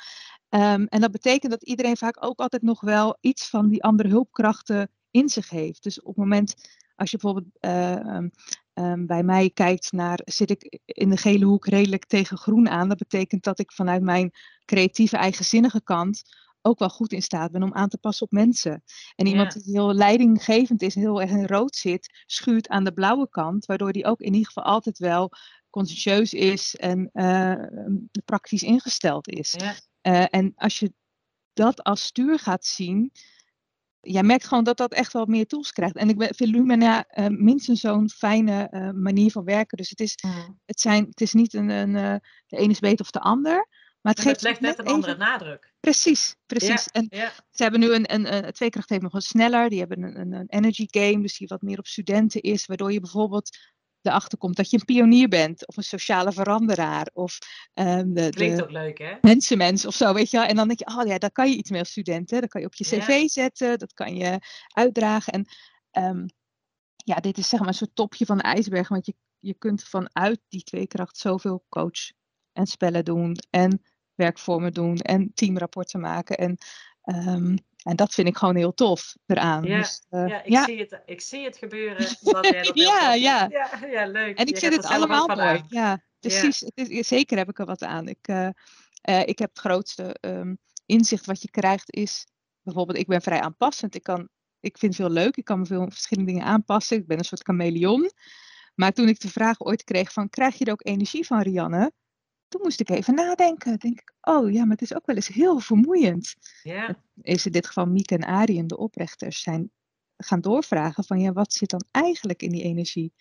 Um, 0.55 0.87
en 0.87 1.01
dat 1.01 1.11
betekent 1.11 1.53
dat 1.53 1.65
iedereen 1.65 1.97
vaak 1.97 2.25
ook 2.25 2.39
altijd 2.39 2.63
nog 2.63 2.81
wel 2.81 3.17
iets 3.21 3.49
van 3.49 3.69
die 3.69 3.83
andere 3.83 4.09
hulpkrachten 4.09 4.91
in 5.11 5.29
zich 5.29 5.51
heeft. 5.51 5.83
Dus 5.83 6.01
op 6.01 6.07
het 6.07 6.17
moment 6.17 6.55
als 6.97 7.11
je 7.11 7.17
bijvoorbeeld 7.17 7.55
uh, 7.61 8.29
um, 8.75 9.07
bij 9.07 9.23
mij 9.23 9.51
kijkt 9.51 9.93
naar, 9.93 10.21
zit 10.25 10.51
ik 10.51 10.81
in 10.85 11.11
de 11.11 11.17
gele 11.17 11.45
hoek 11.45 11.67
redelijk 11.67 12.05
tegen 12.05 12.37
groen 12.37 12.69
aan. 12.69 12.89
Dat 12.89 12.99
betekent 12.99 13.45
dat 13.45 13.59
ik 13.59 13.73
vanuit 13.73 14.03
mijn 14.03 14.31
creatieve, 14.65 15.17
eigenzinnige 15.17 15.83
kant 15.83 16.23
ook 16.63 16.79
wel 16.79 16.89
goed 16.89 17.13
in 17.13 17.23
staat 17.23 17.53
ben 17.53 17.63
om 17.63 17.75
aan 17.75 17.89
te 17.89 17.99
passen 17.99 18.27
op 18.27 18.33
mensen. 18.33 18.83
En 19.17 19.27
iemand 19.27 19.53
die 19.53 19.73
heel 19.73 19.95
leidinggevend 19.95 20.83
is, 20.83 20.95
heel 20.95 21.21
erg 21.21 21.31
in 21.31 21.47
rood 21.47 21.77
zit, 21.77 22.23
schuurt 22.27 22.69
aan 22.69 22.85
de 22.85 22.93
blauwe 22.93 23.29
kant, 23.29 23.67
waardoor 23.67 23.93
die 23.93 24.05
ook 24.05 24.21
in 24.21 24.33
ieder 24.33 24.47
geval 24.47 24.65
altijd 24.65 24.99
wel 24.99 25.31
consciëntieus 25.71 26.33
is 26.33 26.75
en 26.77 27.11
uh, 27.13 27.55
praktisch 28.25 28.63
ingesteld 28.63 29.29
is. 29.29 29.55
Ja. 29.59 29.75
Uh, 30.07 30.25
en 30.31 30.53
als 30.57 30.79
je 30.79 30.93
dat 31.53 31.83
als 31.83 32.03
stuur 32.03 32.39
gaat 32.39 32.65
zien, 32.65 33.13
jij 34.01 34.23
merkt 34.23 34.47
gewoon 34.47 34.65
dat 34.65 34.77
dat 34.77 34.93
echt 34.93 35.13
wel 35.13 35.27
meer 35.27 35.47
tools 35.47 35.73
krijgt. 35.73 35.97
En 35.97 36.09
ik 36.09 36.35
vind 36.35 36.51
Lumina 36.51 37.07
uh, 37.15 37.27
minstens 37.27 37.81
zo'n 37.81 38.11
fijne 38.11 38.69
uh, 38.71 38.91
manier 38.91 39.31
van 39.31 39.45
werken. 39.45 39.77
Dus 39.77 39.91
het 39.91 40.01
is, 40.01 40.19
mm. 40.27 40.61
het 40.65 40.81
zijn, 40.81 41.05
het 41.05 41.21
is 41.21 41.33
niet 41.33 41.55
een, 41.55 41.69
een 41.69 41.95
uh, 41.95 42.15
de 42.47 42.57
ene 42.57 42.71
is 42.71 42.79
beter 42.79 43.05
of 43.05 43.11
de 43.11 43.21
ander. 43.21 43.69
Maar 44.01 44.13
het, 44.13 44.23
geeft 44.23 44.43
legt 44.43 44.61
net 44.61 44.79
een 44.79 44.87
andere 44.87 45.17
nadruk. 45.17 45.73
Precies, 45.81 46.37
precies. 46.47 46.87
en 46.87 47.07
ze 47.51 47.63
hebben 47.63 47.81
nu 47.81 47.93
een, 47.95 48.15
een, 48.15 48.35
een, 48.35 48.53
Tweekracht 48.53 48.89
heeft 48.89 49.03
nog 49.03 49.13
een 49.13 49.23
sneller. 49.23 49.69
Die 49.69 49.79
hebben 49.79 50.03
een, 50.03 50.21
een, 50.21 50.33
een 50.33 50.49
energy 50.49 50.87
game, 50.91 51.23
dus 51.23 51.39
die 51.39 51.49
wat 51.49 51.63
meer 51.63 51.79
op 51.79 51.87
studenten 51.87 52.41
is. 52.41 52.67
Waardoor 52.67 52.93
je 52.93 53.01
bijvoorbeeld 53.01 53.59
erachter 54.07 54.39
komt 54.39 54.57
dat 54.57 54.71
je 54.71 54.77
een 54.77 54.85
pionier 54.85 55.29
bent. 55.29 55.67
Of 55.67 55.77
een 55.77 55.83
sociale 55.83 56.33
veranderaar. 56.33 57.11
Of 57.13 57.39
um, 57.75 58.15
de, 58.15 58.31
Klinkt 58.31 58.63
ook 58.63 58.71
leuk, 58.71 58.99
hè? 58.99 59.15
Mensenmens 59.21 59.87
of 59.87 59.95
zo, 59.95 60.13
weet 60.13 60.31
je 60.31 60.37
wel. 60.37 60.47
En 60.47 60.57
dan 60.57 60.67
denk 60.67 60.79
je, 60.79 60.97
oh 60.99 61.07
ja, 61.07 61.19
daar 61.19 61.33
kan 61.33 61.51
je 61.51 61.57
iets 61.57 61.71
mee 61.71 61.81
als 61.81 61.91
studenten. 61.91 62.41
Dat 62.41 62.51
kan 62.51 62.61
je 62.61 62.67
op 62.67 62.75
je 62.75 62.85
cv 62.85 63.29
zetten. 63.29 63.79
Dat 63.79 63.93
kan 63.93 64.17
je 64.17 64.39
uitdragen. 64.75 65.33
En 65.33 65.47
um, 66.05 66.27
ja, 66.97 67.15
dit 67.15 67.39
is 67.39 67.49
zeg 67.49 67.61
maar 67.61 67.69
een 67.69 67.75
soort 67.75 67.95
topje 67.95 68.27
van 68.27 68.37
de 68.37 68.43
ijsberg. 68.43 68.89
Want 68.89 69.07
je, 69.07 69.15
je 69.39 69.55
kunt 69.55 69.85
vanuit 69.85 70.41
die 70.49 70.63
tweekracht 70.63 71.17
zoveel 71.17 71.65
coach 71.69 72.13
en 72.53 72.67
spellen 72.67 73.05
doen. 73.05 73.37
En 73.51 73.83
werkvormen 74.15 74.73
doen 74.73 74.97
en 74.97 75.31
teamrapporten 75.35 76.01
maken. 76.01 76.37
En, 76.37 76.59
um, 77.05 77.57
en 77.85 77.97
dat 77.97 78.15
vind 78.15 78.29
ik 78.29 78.37
gewoon 78.37 78.57
heel 78.57 78.75
tof 78.75 79.17
eraan. 79.27 79.65
Ja, 79.65 79.79
dus, 79.79 80.07
uh, 80.11 80.29
ja, 80.29 80.43
ik, 80.43 80.51
ja. 80.51 80.65
Zie 80.65 80.79
het, 80.79 81.01
ik 81.07 81.21
zie 81.21 81.45
het 81.45 81.57
gebeuren. 81.57 82.07
Jij 82.21 82.73
ja, 82.75 83.15
ja. 83.15 83.49
ja, 83.51 83.87
ja, 83.87 84.07
leuk. 84.07 84.39
En 84.39 84.47
ik 84.47 84.59
vind 84.59 84.77
het 84.77 84.85
allemaal 84.85 85.27
mooi. 85.27 85.65
Ja, 85.69 86.03
precies. 86.21 86.61
Het 86.61 86.89
is, 86.89 87.09
zeker 87.09 87.37
heb 87.37 87.49
ik 87.49 87.59
er 87.59 87.67
wat 87.67 87.83
aan. 87.83 88.09
Ik, 88.09 88.29
uh, 88.29 88.49
uh, 89.09 89.21
ik 89.21 89.39
heb 89.39 89.49
het 89.49 89.59
grootste 89.59 90.17
um, 90.21 90.59
inzicht 90.87 91.27
wat 91.27 91.43
je 91.43 91.51
krijgt 91.51 91.95
is, 91.95 92.27
bijvoorbeeld 92.63 92.99
ik 92.99 93.07
ben 93.07 93.23
vrij 93.23 93.41
aanpassend. 93.41 93.95
Ik, 93.95 94.03
kan, 94.03 94.29
ik 94.61 94.79
vind 94.79 94.97
het 94.97 95.07
veel 95.07 95.15
leuk. 95.15 95.37
Ik 95.37 95.45
kan 95.45 95.59
me 95.59 95.67
veel 95.67 95.91
verschillende 95.91 96.33
dingen 96.33 96.47
aanpassen. 96.47 96.97
Ik 96.97 97.07
ben 97.07 97.19
een 97.19 97.25
soort 97.25 97.43
chameleon. 97.43 98.11
Maar 98.75 98.93
toen 98.93 99.09
ik 99.09 99.21
de 99.21 99.29
vraag 99.29 99.61
ooit 99.61 99.85
kreeg 99.85 100.13
van, 100.13 100.29
krijg 100.29 100.59
je 100.59 100.65
er 100.65 100.73
ook 100.73 100.87
energie 100.87 101.27
van, 101.27 101.41
Rianne? 101.41 101.93
Toen 102.49 102.61
moest 102.63 102.81
ik 102.81 102.89
even 102.89 103.15
nadenken. 103.15 103.79
Denk 103.79 104.01
ik, 104.01 104.13
oh 104.21 104.53
ja, 104.53 104.61
maar 104.61 104.77
het 104.77 104.83
is 104.83 104.95
ook 104.95 105.07
wel 105.07 105.17
eens 105.17 105.29
heel 105.29 105.59
vermoeiend. 105.59 106.35
Ja. 106.63 107.03
Is 107.23 107.47
in 107.47 107.53
dit 107.53 107.67
geval 107.67 107.87
Mieke 107.87 108.15
en 108.15 108.25
Arjen, 108.25 108.67
de 108.67 108.77
oprichters, 108.77 109.43
zijn 109.43 109.71
gaan 110.17 110.41
doorvragen 110.41 111.05
van 111.05 111.21
ja, 111.21 111.33
wat 111.33 111.53
zit 111.53 111.71
dan 111.71 111.85
eigenlijk 111.91 112.43
in 112.43 112.51
die 112.51 112.63
energie? 112.63 113.13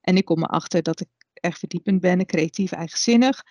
En 0.00 0.16
ik 0.16 0.24
kom 0.24 0.42
erachter 0.42 0.82
dat 0.82 1.00
ik 1.00 1.08
erg 1.32 1.58
verdiepend 1.58 2.00
ben, 2.00 2.26
creatief, 2.26 2.72
eigenzinnig. 2.72 3.42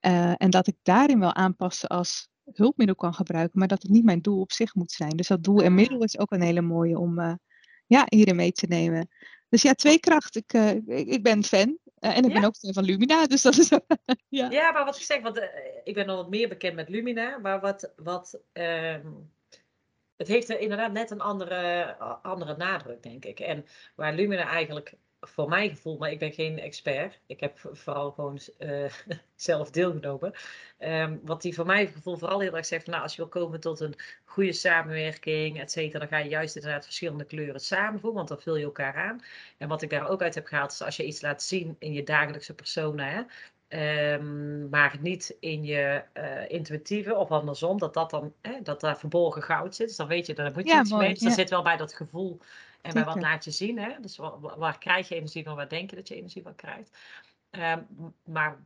Uh, 0.00 0.32
en 0.36 0.50
dat 0.50 0.66
ik 0.66 0.76
daarin 0.82 1.18
wel 1.18 1.34
aanpassen 1.34 1.88
als 1.88 2.28
hulpmiddel 2.52 2.96
kan 2.96 3.14
gebruiken, 3.14 3.58
maar 3.58 3.68
dat 3.68 3.82
het 3.82 3.90
niet 3.90 4.04
mijn 4.04 4.20
doel 4.20 4.40
op 4.40 4.52
zich 4.52 4.74
moet 4.74 4.92
zijn. 4.92 5.16
Dus 5.16 5.28
dat 5.28 5.44
doel 5.44 5.62
en 5.62 5.68
ah. 5.68 5.74
middel 5.74 6.02
is 6.02 6.18
ook 6.18 6.32
een 6.32 6.42
hele 6.42 6.60
mooie 6.60 6.98
om 6.98 7.18
uh, 7.18 7.34
ja, 7.86 8.04
hierin 8.08 8.36
mee 8.36 8.52
te 8.52 8.66
nemen. 8.66 9.08
Dus 9.48 9.62
ja, 9.62 9.74
twee 9.74 9.98
kracht. 9.98 10.36
Ik, 10.36 10.52
uh, 10.52 10.70
ik, 10.70 11.08
ik 11.08 11.22
ben 11.22 11.44
fan. 11.44 11.78
Uh, 12.00 12.16
en 12.16 12.24
ik 12.24 12.32
ben 12.32 12.44
ook 12.44 12.56
fan 12.56 12.72
van 12.72 12.84
Lumina, 12.84 13.26
dus 13.26 13.42
dat 13.42 13.58
is. 13.58 13.68
ja. 14.28 14.50
ja, 14.50 14.72
maar 14.72 14.84
wat 14.84 14.96
ik 14.96 15.02
zeg, 15.02 15.22
want 15.22 15.38
uh, 15.38 15.44
ik 15.84 15.94
ben 15.94 16.06
nog 16.06 16.16
wat 16.16 16.30
meer 16.30 16.48
bekend 16.48 16.74
met 16.74 16.88
Lumina, 16.88 17.38
maar 17.38 17.60
wat. 17.60 17.92
wat 17.96 18.40
um, 18.52 19.34
het 20.16 20.28
heeft 20.28 20.48
inderdaad 20.48 20.92
net 20.92 21.10
een 21.10 21.20
andere, 21.20 21.96
andere 22.22 22.56
nadruk, 22.56 23.02
denk 23.02 23.24
ik. 23.24 23.40
En 23.40 23.66
waar 23.94 24.14
Lumina 24.14 24.48
eigenlijk 24.48 24.96
voor 25.28 25.48
mijn 25.48 25.70
gevoel, 25.70 25.96
maar 25.96 26.10
ik 26.10 26.18
ben 26.18 26.32
geen 26.32 26.58
expert. 26.58 27.18
Ik 27.26 27.40
heb 27.40 27.58
vooral 27.72 28.10
gewoon 28.10 28.38
uh, 28.58 28.90
zelf 29.34 29.70
deelgenomen. 29.70 30.32
Um, 30.78 31.20
wat 31.24 31.42
die 31.42 31.54
voor 31.54 31.66
mijn 31.66 31.88
gevoel 31.88 32.16
vooral 32.16 32.40
heel 32.40 32.56
erg 32.56 32.66
zegt, 32.66 32.84
van, 32.84 32.92
nou, 32.92 33.04
als 33.04 33.14
je 33.14 33.22
wil 33.22 33.30
komen 33.30 33.60
tot 33.60 33.80
een 33.80 33.94
goede 34.24 34.52
samenwerking, 34.52 35.60
et 35.60 35.70
cetera, 35.70 35.98
dan 35.98 36.08
ga 36.08 36.18
je 36.18 36.28
juist 36.28 36.56
inderdaad 36.56 36.84
verschillende 36.84 37.24
kleuren 37.24 37.60
samenvoegen, 37.60 38.14
want 38.14 38.28
dan 38.28 38.40
vul 38.40 38.56
je 38.56 38.64
elkaar 38.64 38.94
aan. 38.94 39.22
En 39.58 39.68
wat 39.68 39.82
ik 39.82 39.90
daar 39.90 40.08
ook 40.08 40.22
uit 40.22 40.34
heb 40.34 40.46
gehaald, 40.46 40.72
is 40.72 40.82
als 40.82 40.96
je 40.96 41.06
iets 41.06 41.20
laat 41.20 41.42
zien 41.42 41.76
in 41.78 41.92
je 41.92 42.02
dagelijkse 42.02 42.54
persona, 42.54 43.08
hè, 43.08 43.22
Um, 43.68 44.68
maar 44.68 44.96
niet 45.00 45.36
in 45.40 45.64
je 45.64 46.02
uh, 46.14 46.50
intuïtieve 46.50 47.14
of 47.14 47.30
andersom, 47.30 47.78
dat 47.78 47.94
dat 47.94 48.10
dan 48.10 48.32
hè, 48.42 48.62
dat 48.62 48.80
daar 48.80 48.98
verborgen 48.98 49.42
goud 49.42 49.74
zit. 49.74 49.86
Dus 49.86 49.96
dan 49.96 50.06
weet 50.06 50.26
je, 50.26 50.34
daar 50.34 50.52
moet 50.52 50.66
je 50.66 50.72
ja, 50.72 50.80
iets 50.80 50.90
mooi, 50.90 51.02
mee. 51.02 51.12
Dus 51.12 51.22
ja. 51.22 51.26
dat 51.28 51.36
zit 51.38 51.50
wel 51.50 51.62
bij 51.62 51.76
dat 51.76 51.94
gevoel 51.94 52.38
en 52.86 52.94
bij 52.94 53.04
wat 53.04 53.20
laat 53.20 53.44
je 53.44 53.50
zien. 53.50 53.78
Hè? 53.78 54.00
Dus 54.00 54.16
waar, 54.16 54.58
waar, 54.58 54.78
krijg 54.78 55.08
je 55.08 55.14
energie 55.14 55.44
van, 55.44 55.56
waar 55.56 55.68
denk 55.68 55.90
je 55.90 55.96
dat 55.96 56.08
je 56.08 56.14
energie 56.14 56.42
van 56.42 56.54
krijgt. 56.54 56.98
Um, 57.50 58.14
maar 58.24 58.64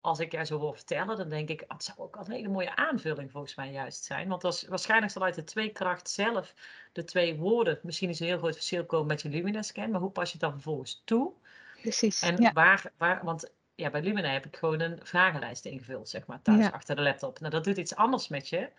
als 0.00 0.18
ik 0.18 0.32
jou 0.32 0.44
zo 0.44 0.58
hoor 0.58 0.74
vertellen, 0.74 1.16
dan 1.16 1.28
denk 1.28 1.48
ik, 1.48 1.64
het 1.68 1.84
zou 1.84 1.98
ook 1.98 2.16
een 2.16 2.30
hele 2.30 2.48
mooie 2.48 2.76
aanvulling 2.76 3.30
volgens 3.30 3.54
mij 3.54 3.70
juist 3.70 4.04
zijn. 4.04 4.28
Want 4.28 4.44
als, 4.44 4.66
waarschijnlijk 4.66 5.12
zal 5.12 5.22
uit 5.22 5.34
de 5.34 5.44
twee 5.44 5.70
kracht 5.70 6.10
zelf 6.10 6.54
de 6.92 7.04
twee 7.04 7.36
woorden 7.36 7.78
misschien 7.82 8.08
is 8.08 8.20
een 8.20 8.26
heel 8.26 8.38
groot 8.38 8.54
verschil 8.54 8.86
komen 8.86 9.06
met 9.06 9.22
je 9.22 9.28
Lumina 9.28 9.62
scan, 9.62 9.90
maar 9.90 10.00
hoe 10.00 10.10
pas 10.10 10.26
je 10.26 10.32
het 10.32 10.40
dan 10.40 10.52
vervolgens 10.52 11.02
toe? 11.04 11.32
Precies. 11.80 12.22
En 12.22 12.36
ja. 12.36 12.52
waar, 12.52 12.92
waar, 12.96 13.24
want 13.24 13.50
ja, 13.74 13.90
bij 13.90 14.02
Lumina 14.02 14.28
heb 14.28 14.46
ik 14.46 14.56
gewoon 14.56 14.80
een 14.80 14.98
vragenlijst 15.02 15.64
ingevuld, 15.64 16.08
zeg 16.08 16.26
maar, 16.26 16.42
thuis 16.42 16.64
ja. 16.64 16.68
achter 16.68 16.96
de 16.96 17.02
laptop. 17.02 17.40
Nou, 17.40 17.52
dat 17.52 17.64
doet 17.64 17.76
iets 17.76 17.94
anders 17.94 18.28
met 18.28 18.48
je 18.48 18.70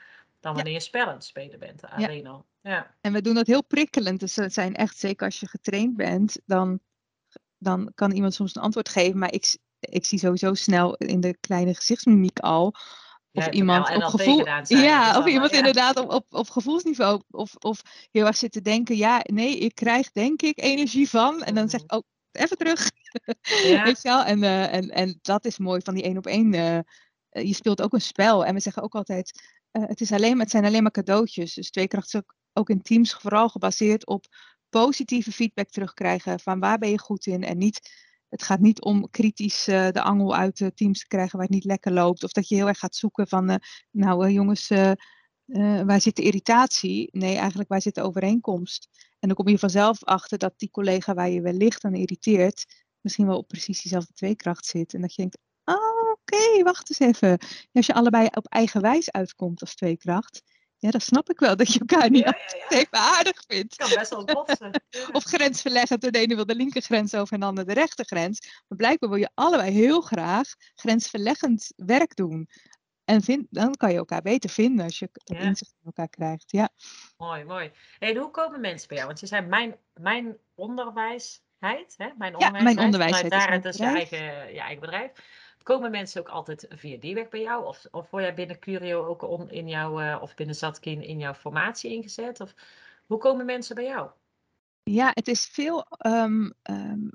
dan 0.42 0.56
wanneer 0.56 0.74
je 0.74 0.80
spellen 0.80 1.08
aan 1.08 1.14
het 1.14 1.26
spelen 1.26 1.60
bent, 1.60 1.82
alleen 1.82 2.28
al. 2.28 2.46
Ja. 2.62 2.96
En 3.02 3.14
we 3.14 3.22
doen 3.22 3.34
dat 3.34 3.48
heel 3.48 3.64
prikkelend. 3.64 4.20
Dus 4.20 4.36
het 4.36 4.54
zijn 4.54 4.76
echt, 4.76 4.98
zeker 4.98 5.26
als 5.26 5.40
je 5.40 5.48
getraind 5.48 5.96
bent, 5.96 6.40
dan, 6.46 6.80
dan 7.58 7.92
kan 7.96 8.12
iemand 8.12 8.34
soms 8.34 8.56
een 8.56 8.62
antwoord 8.62 8.90
geven. 8.90 9.20
Maar 9.20 9.34
ik, 9.34 9.58
ik 9.80 10.06
zie 10.06 10.20
sowieso 10.20 10.54
snel 10.54 10.96
in 10.96 11.20
de 11.20 11.38
kleine 11.40 11.76
gezichtsmimiek 11.76 12.40
al. 12.40 12.66
Of 13.34 13.46
ja, 13.46 13.52
iemand 13.52 13.96
op 13.96 14.04
gevoel. 14.04 14.46
ja, 14.64 15.18
of 15.18 15.26
iemand 15.26 15.52
inderdaad 15.52 16.00
op, 16.00 16.12
op, 16.12 16.26
op 16.30 16.50
gevoelsniveau. 16.50 17.22
Of, 17.30 17.56
of 17.56 17.82
heel 18.12 18.26
erg 18.26 18.38
zit 18.38 18.52
te 18.52 18.62
denken. 18.62 18.98
Ja, 18.98 19.22
nee, 19.24 19.58
ik 19.58 19.76
krijg 19.76 20.12
denk 20.12 20.42
ik 20.42 20.62
energie 20.62 21.10
van. 21.10 21.44
En 21.44 21.56
dan 21.56 21.70
zeg 21.70 21.82
ik 21.82 21.94
ook 21.94 22.04
oh, 22.32 22.42
even 22.42 22.58
terug. 22.58 22.90
Ja. 23.64 23.84
Weet 23.84 24.02
je 24.02 24.10
wel? 24.10 24.24
En, 24.24 24.44
uh, 24.44 24.74
en, 24.74 24.90
en 24.90 25.20
dat 25.22 25.46
is 25.46 25.58
mooi 25.58 25.82
van 25.82 25.94
die 25.94 26.04
één 26.04 26.18
op 26.18 26.26
één. 26.26 26.54
Uh, 26.54 26.80
je 27.30 27.54
speelt 27.54 27.82
ook 27.82 27.94
een 27.94 28.02
spel. 28.02 28.46
En 28.46 28.54
we 28.54 28.60
zeggen 28.60 28.84
ook 28.84 28.96
altijd. 28.96 29.60
Uh, 29.72 29.84
het, 29.88 30.02
is 30.02 30.12
alleen, 30.12 30.40
het 30.40 30.50
zijn 30.50 30.66
alleen 30.66 30.82
maar 30.82 30.92
cadeautjes. 30.92 31.54
Dus 31.54 31.70
tweekracht 31.70 32.14
is 32.14 32.22
ook 32.54 32.70
in 32.70 32.82
teams 32.82 33.14
vooral 33.14 33.50
gebaseerd 33.50 34.08
op 34.08 34.26
positieve 34.70 35.32
feedback 35.32 35.70
terugkrijgen 35.70 36.40
van 36.40 36.60
waar 36.60 36.78
ben 36.78 36.90
je 36.90 37.00
goed 37.00 37.26
in 37.26 37.44
en 37.44 37.58
niet 37.58 38.10
het 38.30 38.44
gaat 38.44 38.60
niet 38.60 38.82
om 38.82 39.10
kritisch 39.10 39.68
uh, 39.68 39.90
de 39.90 40.02
angel 40.02 40.36
uit 40.36 40.58
de 40.58 40.74
teams 40.74 41.00
te 41.00 41.08
krijgen 41.08 41.38
waar 41.38 41.46
het 41.46 41.56
niet 41.56 41.66
lekker 41.66 41.92
loopt. 41.92 42.24
Of 42.24 42.32
dat 42.32 42.48
je 42.48 42.56
heel 42.56 42.68
erg 42.68 42.80
gaat 42.80 42.96
zoeken 42.96 43.28
van, 43.28 43.50
uh, 43.50 43.56
nou 43.92 44.30
jongens, 44.30 44.68
waar 45.86 46.02
zit 46.02 46.16
de 46.16 46.22
irritatie? 46.22 47.10
Nee, 47.12 47.36
eigenlijk 47.36 47.70
waar 47.70 47.82
zit 47.82 47.96
de 47.96 48.02
overeenkomst? 48.02 48.90
En 49.20 49.28
dan 49.28 49.38
kom 49.38 49.48
je 49.48 49.60
vanzelf 49.60 50.04
achter 50.04 50.38
dat 50.38 50.54
die 50.58 50.72
collega 50.72 51.14
waar 51.14 51.30
je 51.30 51.42
wellicht 51.42 51.84
aan 51.84 51.96
irriteert, 51.96 52.86
misschien 53.02 53.28
wel 53.28 53.38
op 53.38 53.48
precies 53.48 53.82
diezelfde 53.82 54.14
tweekracht 54.14 54.66
zit. 54.66 54.94
En 54.94 55.02
dat 55.02 55.14
je 55.14 55.22
denkt, 55.22 55.38
oké, 56.32 56.64
wacht 56.64 56.90
eens 56.90 57.00
even. 57.00 57.38
Als 57.74 57.86
je 57.86 57.94
allebei 57.94 58.28
op 58.34 58.48
eigen 58.48 58.82
wijs 58.82 59.12
uitkomt 59.12 59.62
als 59.62 59.76
tweekracht, 59.76 60.42
ja, 60.78 60.92
dat 60.92 61.02
snap 61.02 61.30
ik 61.30 61.40
wel, 61.40 61.56
dat 61.56 61.74
je 61.74 61.80
elkaar 61.80 62.10
niet 62.10 62.24
ja, 62.24 62.38
ja, 62.48 62.66
ja. 62.70 62.76
even 62.80 62.98
aardig 62.98 63.44
vindt. 63.48 63.76
kan 63.76 63.90
best 63.90 64.10
wel 64.10 64.26
botsen. 64.26 64.84
of 65.18 65.24
grensverleggend, 65.24 66.02
de 66.02 66.20
ene 66.20 66.36
wil 66.36 66.46
de 66.46 66.56
linkergrens 66.56 67.16
over 67.16 67.34
en 67.34 67.40
de 67.40 67.46
ander 67.46 67.66
de 67.66 67.74
rechtergrens. 67.74 68.64
Maar 68.68 68.78
blijkbaar 68.78 69.10
wil 69.10 69.20
je 69.20 69.30
allebei 69.34 69.72
heel 69.72 70.02
graag 70.02 70.56
grensverleggend 70.76 71.74
werk 71.76 72.16
doen. 72.16 72.50
En 73.06 73.22
vind, 73.22 73.48
dan 73.50 73.76
kan 73.76 73.92
je 73.92 73.98
elkaar 73.98 74.22
beter 74.22 74.50
vinden 74.50 74.86
als 74.86 75.00
je 75.00 75.10
inzicht 75.24 75.74
in 75.80 75.86
elkaar 75.86 76.10
krijgt. 76.10 76.52
Ja. 76.52 76.70
Mooi, 77.18 77.44
mooi. 77.44 77.72
En 78.00 78.18
hoe 78.18 78.32
komen 78.32 78.62
mensen 78.62 78.88
bij 78.88 78.98
jou? 78.98 79.10
Want 79.10 79.20
je 79.20 79.28
zei, 79.28 79.46
mijn, 79.46 79.76
mijn 79.94 80.38
onderwijs 80.56 81.44
onderwijsheid, 81.62 81.94
hè? 81.98 82.08
Mijn 82.18 82.34
onderwijsheid. 82.34 82.58
Ja, 82.58 82.74
mijn 82.74 82.86
onderwijsheid. 82.86 83.34
Vanuit 83.34 83.64
daar 83.64 83.72
dus 83.72 83.82
je 83.82 83.86
eigen, 83.86 84.54
je 84.54 84.60
eigen 84.60 84.80
bedrijf. 84.80 85.12
Komen 85.64 85.92
mensen 85.92 86.22
ook 86.22 86.30
altijd 86.30 86.66
via 86.70 86.98
die 86.98 87.14
weg 87.14 87.30
bij 87.30 87.42
jou? 87.42 87.66
Of, 87.66 87.86
of 87.92 88.10
word 88.10 88.24
jij 88.24 88.34
binnen 88.34 88.60
Curio 88.60 89.06
ook 89.06 89.22
on, 89.22 89.50
in 89.50 89.68
jouw, 89.68 90.02
uh, 90.02 90.18
of 90.22 90.36
binnen 90.36 90.56
Zatkin 90.56 91.04
in 91.04 91.20
jouw 91.20 91.34
formatie 91.34 91.92
ingezet? 91.92 92.40
Of 92.40 92.54
hoe 93.06 93.18
komen 93.18 93.46
mensen 93.46 93.76
bij 93.76 93.86
jou? 93.86 94.10
Ja, 94.84 95.12
het 95.14 95.28
is 95.28 95.46
veel 95.46 95.86
um, 96.06 96.54
um, 96.64 97.12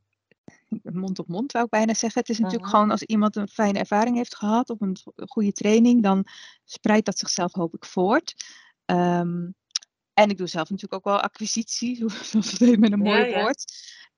mond 0.83 1.19
op 1.19 1.29
mond, 1.29 1.51
zou 1.51 1.65
ik 1.65 1.71
bijna 1.71 1.95
zeggen. 1.95 2.21
Het 2.21 2.31
is 2.31 2.39
natuurlijk 2.39 2.65
mhm. 2.65 2.75
gewoon 2.75 2.91
als 2.91 3.03
iemand 3.03 3.37
een 3.37 3.49
fijne 3.49 3.79
ervaring 3.79 4.17
heeft 4.17 4.37
gehad 4.37 4.71
of 4.71 4.81
een 4.81 4.97
goede 5.27 5.53
training, 5.53 6.03
dan 6.03 6.27
spreidt 6.65 7.07
dat 7.07 7.19
zichzelf 7.19 7.53
hoop 7.53 7.75
ik 7.75 7.85
voort. 7.85 8.35
Um, 8.85 9.55
en 10.13 10.31
ik 10.31 10.37
doe 10.37 10.47
zelf 10.47 10.71
natuurlijk 10.71 11.07
ook 11.07 11.13
wel 11.15 11.23
acquisitie, 11.23 11.97
zoals 12.23 12.51
het 12.51 12.61
heet 12.61 12.79
met 12.79 12.93
een 12.93 12.99
mooi 12.99 13.35
woord. 13.35 13.65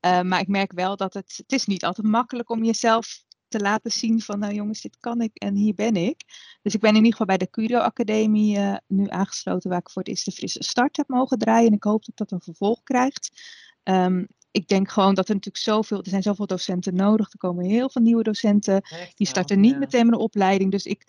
Uh, 0.06 0.20
maar 0.20 0.40
ik 0.40 0.48
merk 0.48 0.72
wel 0.72 0.96
dat 0.96 1.14
het, 1.14 1.34
het 1.36 1.52
is 1.52 1.66
niet 1.66 1.84
altijd 1.84 2.06
makkelijk 2.06 2.50
om 2.50 2.64
jezelf 2.64 3.24
te 3.48 3.60
laten 3.60 3.90
zien 3.90 4.20
van, 4.20 4.38
nou 4.38 4.54
jongens, 4.54 4.80
dit 4.80 4.96
kan 5.00 5.20
ik 5.20 5.36
en 5.36 5.54
hier 5.54 5.74
ben 5.74 5.96
ik. 5.96 6.22
Dus 6.62 6.74
ik 6.74 6.80
ben 6.80 6.90
in 6.90 6.96
ieder 6.96 7.10
geval 7.10 7.26
bij 7.26 7.36
de 7.36 7.50
Curio 7.50 7.78
Academie 7.78 8.58
uh, 8.58 8.76
nu 8.86 9.08
aangesloten, 9.08 9.70
waar 9.70 9.78
ik 9.78 9.90
voor 9.90 10.02
het 10.02 10.10
eerst 10.10 10.24
de 10.24 10.32
frisse 10.32 10.62
start 10.62 10.96
heb 10.96 11.08
mogen 11.08 11.38
draaien. 11.38 11.66
En 11.66 11.74
ik 11.74 11.84
hoop 11.84 12.04
dat 12.04 12.16
dat 12.16 12.32
een 12.32 12.40
vervolg 12.40 12.82
krijgt. 12.82 13.42
Um, 13.82 14.26
ik 14.50 14.68
denk 14.68 14.90
gewoon 14.90 15.14
dat 15.14 15.28
er 15.28 15.34
natuurlijk 15.34 15.64
zoveel, 15.64 15.98
er 15.98 16.10
zijn 16.10 16.22
zoveel 16.22 16.46
docenten 16.46 16.94
nodig. 16.94 17.32
Er 17.32 17.38
komen 17.38 17.64
heel 17.64 17.90
veel 17.90 18.02
nieuwe 18.02 18.22
docenten. 18.22 18.82
die 19.14 19.26
starten 19.26 19.60
niet 19.60 19.78
meteen 19.78 20.04
met 20.06 20.14
een 20.14 20.20
opleiding. 20.20 20.70
Dus 20.70 20.84
ik, 20.84 21.04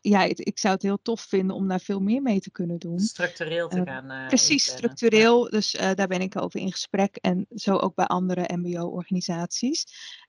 ja, 0.00 0.22
ik, 0.22 0.58
zou 0.58 0.74
het 0.74 0.82
heel 0.82 1.02
tof 1.02 1.20
vinden 1.20 1.56
om 1.56 1.68
daar 1.68 1.80
veel 1.80 2.00
meer 2.00 2.22
mee 2.22 2.40
te 2.40 2.50
kunnen 2.50 2.78
doen. 2.78 2.98
Structureel 2.98 3.68
te 3.68 3.76
uh, 3.76 3.82
gaan. 3.84 4.10
Uh, 4.10 4.26
precies, 4.26 4.64
structureel. 4.64 5.50
Dus 5.50 5.74
uh, 5.74 5.90
daar 5.94 6.06
ben 6.06 6.20
ik 6.20 6.40
over 6.40 6.60
in 6.60 6.72
gesprek. 6.72 7.16
En 7.16 7.46
zo 7.54 7.76
ook 7.76 7.94
bij 7.94 8.06
andere 8.06 8.56
MBO-organisaties. 8.56 9.86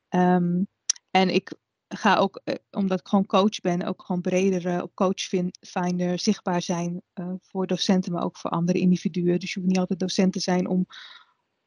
Um, 0.09 0.67
en 1.11 1.29
ik 1.29 1.53
ga 1.87 2.15
ook, 2.15 2.41
omdat 2.71 2.99
ik 2.99 3.07
gewoon 3.07 3.25
coach 3.25 3.59
ben, 3.61 3.83
ook 3.83 4.03
gewoon 4.05 4.21
breder 4.21 4.83
op 4.83 4.95
Coachfinder 4.95 6.19
zichtbaar 6.19 6.61
zijn 6.61 7.01
voor 7.41 7.67
docenten, 7.67 8.11
maar 8.11 8.23
ook 8.23 8.37
voor 8.37 8.51
andere 8.51 8.79
individuen. 8.79 9.39
Dus 9.39 9.53
je 9.53 9.59
hoeft 9.59 9.71
niet 9.71 9.79
altijd 9.79 9.99
docent 9.99 10.33
te 10.33 10.39
zijn 10.39 10.67
om 10.67 10.87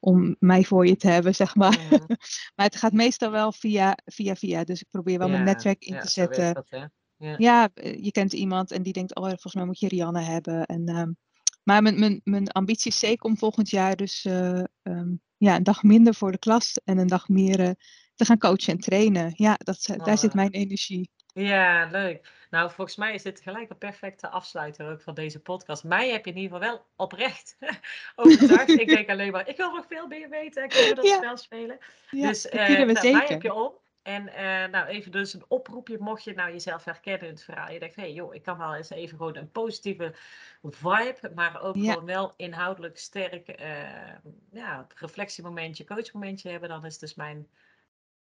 om 0.01 0.37
mij 0.39 0.65
voor 0.65 0.87
je 0.87 0.97
te 0.97 1.09
hebben, 1.09 1.35
zeg 1.35 1.55
maar. 1.55 1.79
maar 2.57 2.67
het 2.67 2.77
gaat 2.77 2.93
meestal 2.93 3.31
wel 3.31 3.53
via, 3.53 3.99
via, 4.05 4.37
via. 4.37 4.65
Dus 4.65 4.81
ik 4.81 4.89
probeer 4.91 5.19
wel 5.19 5.29
mijn 5.29 5.45
netwerk 5.45 5.85
in 5.85 6.01
te 6.01 6.09
zetten. 6.09 6.55
Dat, 6.55 6.69
ja. 6.69 7.35
ja. 7.39 7.71
Eh, 7.75 8.05
je 8.05 8.11
kent 8.11 8.33
iemand 8.33 8.71
en 8.71 8.83
die 8.83 8.93
denkt, 8.93 9.15
oh, 9.15 9.25
volgens 9.25 9.55
mij 9.55 9.65
moet 9.65 9.79
je 9.79 9.89
Rianne 9.89 10.21
hebben. 10.21 10.67
En, 10.67 10.89
um, 10.89 11.17
maar 11.63 11.83
mijn, 11.83 11.99
mijn, 11.99 12.21
mijn 12.25 12.49
ambitie 12.49 12.91
is 12.91 12.99
zeker 12.99 13.31
om 13.31 13.39
volgend 13.39 13.71
jaar 13.71 13.97
dus 13.97 14.25
uh, 14.25 14.63
um, 14.83 15.21
ja, 15.37 15.57
een 15.57 15.63
dag 15.63 15.83
minder 15.83 16.15
voor 16.15 16.33
de 16.33 16.39
klas 16.39 16.81
en 16.85 16.99
een 16.99 17.07
dag 17.07 17.29
meer 17.29 17.77
te 18.21 18.27
gaan 18.27 18.39
coachen 18.39 18.73
en 18.73 18.81
trainen. 18.81 19.33
Ja, 19.37 19.55
dat, 19.59 19.97
daar 20.05 20.19
zit 20.19 20.35
mijn 20.35 20.51
energie. 20.51 21.11
Ja, 21.33 21.89
leuk. 21.91 22.29
Nou, 22.51 22.71
volgens 22.71 22.97
mij 22.97 23.15
is 23.15 23.23
dit 23.23 23.41
gelijk 23.41 23.71
een 23.71 23.79
perfecte 23.79 24.29
afsluiter 24.29 24.91
ook 24.91 25.03
van 25.03 25.15
deze 25.15 25.41
podcast. 25.41 25.85
Mij 25.85 26.11
heb 26.11 26.25
je 26.25 26.31
in 26.31 26.37
ieder 26.37 26.57
geval 26.57 26.73
wel 26.73 26.87
oprecht 26.97 27.57
overtuigd. 28.17 28.69
ik 28.69 28.89
denk 28.89 29.09
alleen 29.09 29.33
maar, 29.33 29.49
ik 29.49 29.57
wil 29.57 29.73
nog 29.73 29.87
veel 29.89 30.07
meer 30.07 30.29
weten. 30.29 30.65
Ik 30.65 30.73
wil 30.73 30.95
dat 31.03 31.07
ja. 31.07 31.17
spel 31.17 31.37
spelen. 31.37 31.79
Ja, 32.11 32.29
dus 32.29 32.47
uh, 32.47 32.69
nou, 32.69 32.93
mij 32.93 33.27
heb 33.27 33.43
je 33.43 33.55
om. 33.55 33.73
En 34.03 34.27
uh, 34.27 34.67
nou, 34.71 34.87
even 34.87 35.13
dus 35.13 35.35
een 35.35 35.45
oproepje, 35.49 35.97
mocht 35.99 36.25
je 36.25 36.35
nou 36.35 36.53
jezelf 36.53 36.85
herkennen 36.85 37.27
in 37.27 37.35
het 37.35 37.43
verhaal. 37.43 37.73
Je 37.73 37.79
denkt, 37.79 37.97
hé 37.97 38.03
hey, 38.03 38.13
joh, 38.13 38.35
ik 38.35 38.43
kan 38.43 38.59
wel 38.59 38.75
eens 38.75 38.91
even 38.91 39.17
gewoon 39.17 39.37
een 39.37 39.51
positieve 39.51 40.15
vibe, 40.63 41.33
maar 41.35 41.63
ook 41.63 41.75
gewoon 41.75 42.05
wel 42.05 42.33
inhoudelijk 42.37 42.99
sterk 42.99 43.61
uh, 43.61 43.67
ja, 44.51 44.87
reflectiemomentje, 44.95 45.85
coachmomentje 45.85 46.51
hebben. 46.51 46.69
Dan 46.69 46.85
is 46.85 46.99
dus 46.99 47.15
mijn 47.15 47.49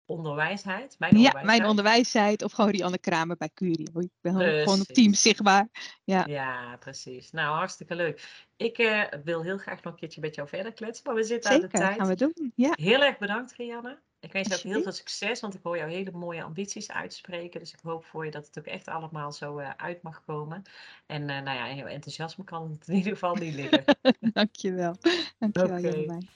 onderwijsheid. 0.05 0.95
Mijn 0.99 1.17
ja, 1.17 1.41
mijn 1.43 1.65
onderwijsheid. 1.65 2.43
Of 2.43 2.51
gewoon 2.51 2.71
die 2.71 2.83
andere 2.83 3.01
Kramer 3.01 3.37
bij 3.37 3.49
Curie. 3.53 3.89
Ik 3.93 4.09
ben 4.21 4.33
gewoon 4.33 4.79
op 4.79 4.85
team 4.85 5.13
zichtbaar. 5.13 5.69
Ja. 6.03 6.25
ja, 6.27 6.77
precies. 6.79 7.31
Nou, 7.31 7.55
hartstikke 7.55 7.95
leuk. 7.95 8.45
Ik 8.57 8.77
uh, 8.77 9.03
wil 9.23 9.43
heel 9.43 9.57
graag 9.57 9.83
nog 9.83 9.93
een 9.93 9.99
keertje 9.99 10.21
met 10.21 10.35
jou 10.35 10.47
verder 10.47 10.73
kletsen, 10.73 11.05
maar 11.05 11.15
we 11.15 11.23
zitten 11.23 11.51
Zeker, 11.51 11.65
aan 11.65 11.71
de 11.71 11.77
tijd. 11.77 11.97
gaan 11.97 12.07
we 12.07 12.15
doen. 12.15 12.51
Ja. 12.55 12.71
Heel 12.75 13.03
erg 13.03 13.17
bedankt, 13.17 13.53
Rianne. 13.53 13.99
Ik 14.19 14.31
wens 14.31 14.47
je 14.47 14.55
ook 14.55 14.73
heel 14.73 14.81
veel 14.81 14.91
succes, 14.91 15.39
want 15.39 15.53
ik 15.53 15.59
hoor 15.63 15.77
jou 15.77 15.91
hele 15.91 16.11
mooie 16.11 16.43
ambities 16.43 16.91
uitspreken. 16.91 17.59
Dus 17.59 17.73
ik 17.73 17.79
hoop 17.83 18.05
voor 18.05 18.25
je 18.25 18.31
dat 18.31 18.45
het 18.45 18.59
ook 18.59 18.65
echt 18.65 18.87
allemaal 18.87 19.31
zo 19.31 19.59
uh, 19.59 19.69
uit 19.77 20.01
mag 20.01 20.23
komen. 20.25 20.61
En 21.05 21.21
uh, 21.21 21.27
nou 21.27 21.57
ja, 21.57 21.73
jouw 21.73 21.87
enthousiasme 21.87 22.43
kan 22.43 22.77
het 22.79 22.87
in 22.87 22.95
ieder 22.95 23.11
geval 23.11 23.35
niet 23.35 23.53
liggen. 23.53 23.83
Dankjewel. 24.33 24.95
Dankjewel, 25.39 26.03
okay. 26.03 26.27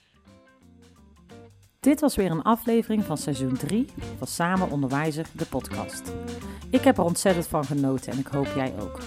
Dit 1.88 2.00
was 2.00 2.16
weer 2.16 2.30
een 2.30 2.42
aflevering 2.42 3.04
van 3.04 3.18
seizoen 3.18 3.56
3 3.56 3.86
van 4.18 4.26
Samen 4.26 4.70
Onderwijzer, 4.70 5.26
de 5.32 5.44
podcast. 5.44 6.12
Ik 6.70 6.84
heb 6.84 6.98
er 6.98 7.04
ontzettend 7.04 7.46
van 7.46 7.64
genoten 7.64 8.12
en 8.12 8.18
ik 8.18 8.26
hoop 8.26 8.46
jij 8.54 8.72
ook. 8.80 8.98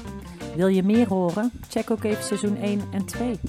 Wil 0.55 0.67
je 0.67 0.83
meer 0.83 1.07
horen? 1.07 1.51
Check 1.69 1.91
ook 1.91 2.03
even 2.03 2.23
seizoen 2.23 2.57
1 2.57 2.81
en 2.91 3.05
2. 3.05 3.39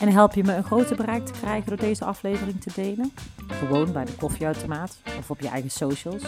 En 0.00 0.08
help 0.08 0.34
je 0.34 0.44
me 0.44 0.54
een 0.54 0.64
groter 0.64 0.96
bereik 0.96 1.26
te 1.26 1.32
krijgen 1.32 1.68
door 1.68 1.78
deze 1.78 2.04
aflevering 2.04 2.60
te 2.60 2.70
delen? 2.74 3.12
Gewoon 3.46 3.92
bij 3.92 4.04
de 4.04 4.14
koffieautomaat 4.14 4.98
of 5.18 5.30
op 5.30 5.40
je 5.40 5.48
eigen 5.48 5.70
socials. 5.70 6.22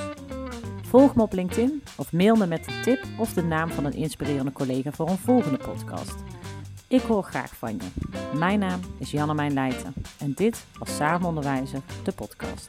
Volg 0.82 1.14
me 1.14 1.22
op 1.22 1.32
LinkedIn 1.32 1.82
of 1.96 2.12
mail 2.12 2.36
me 2.36 2.46
met 2.46 2.66
een 2.66 2.82
tip 2.82 3.05
of 3.18 3.32
de 3.32 3.42
naam 3.42 3.70
van 3.70 3.84
een 3.84 3.94
inspirerende 3.94 4.53
collega 4.53 4.90
voor 4.92 5.09
een 5.09 5.18
volgende 5.18 5.59
podcast. 5.59 6.14
Ik 6.89 7.01
hoor 7.01 7.22
graag 7.22 7.57
van 7.57 7.78
je. 7.78 8.39
Mijn 8.39 8.59
naam 8.59 8.80
is 8.99 9.11
Janne 9.11 9.34
Mijn 9.34 9.53
Leijten 9.53 9.95
en 10.18 10.32
dit 10.34 10.64
was 10.78 10.97
Samen 10.97 11.28
Onderwijzer, 11.28 11.80
de 12.05 12.12
podcast. 12.12 12.68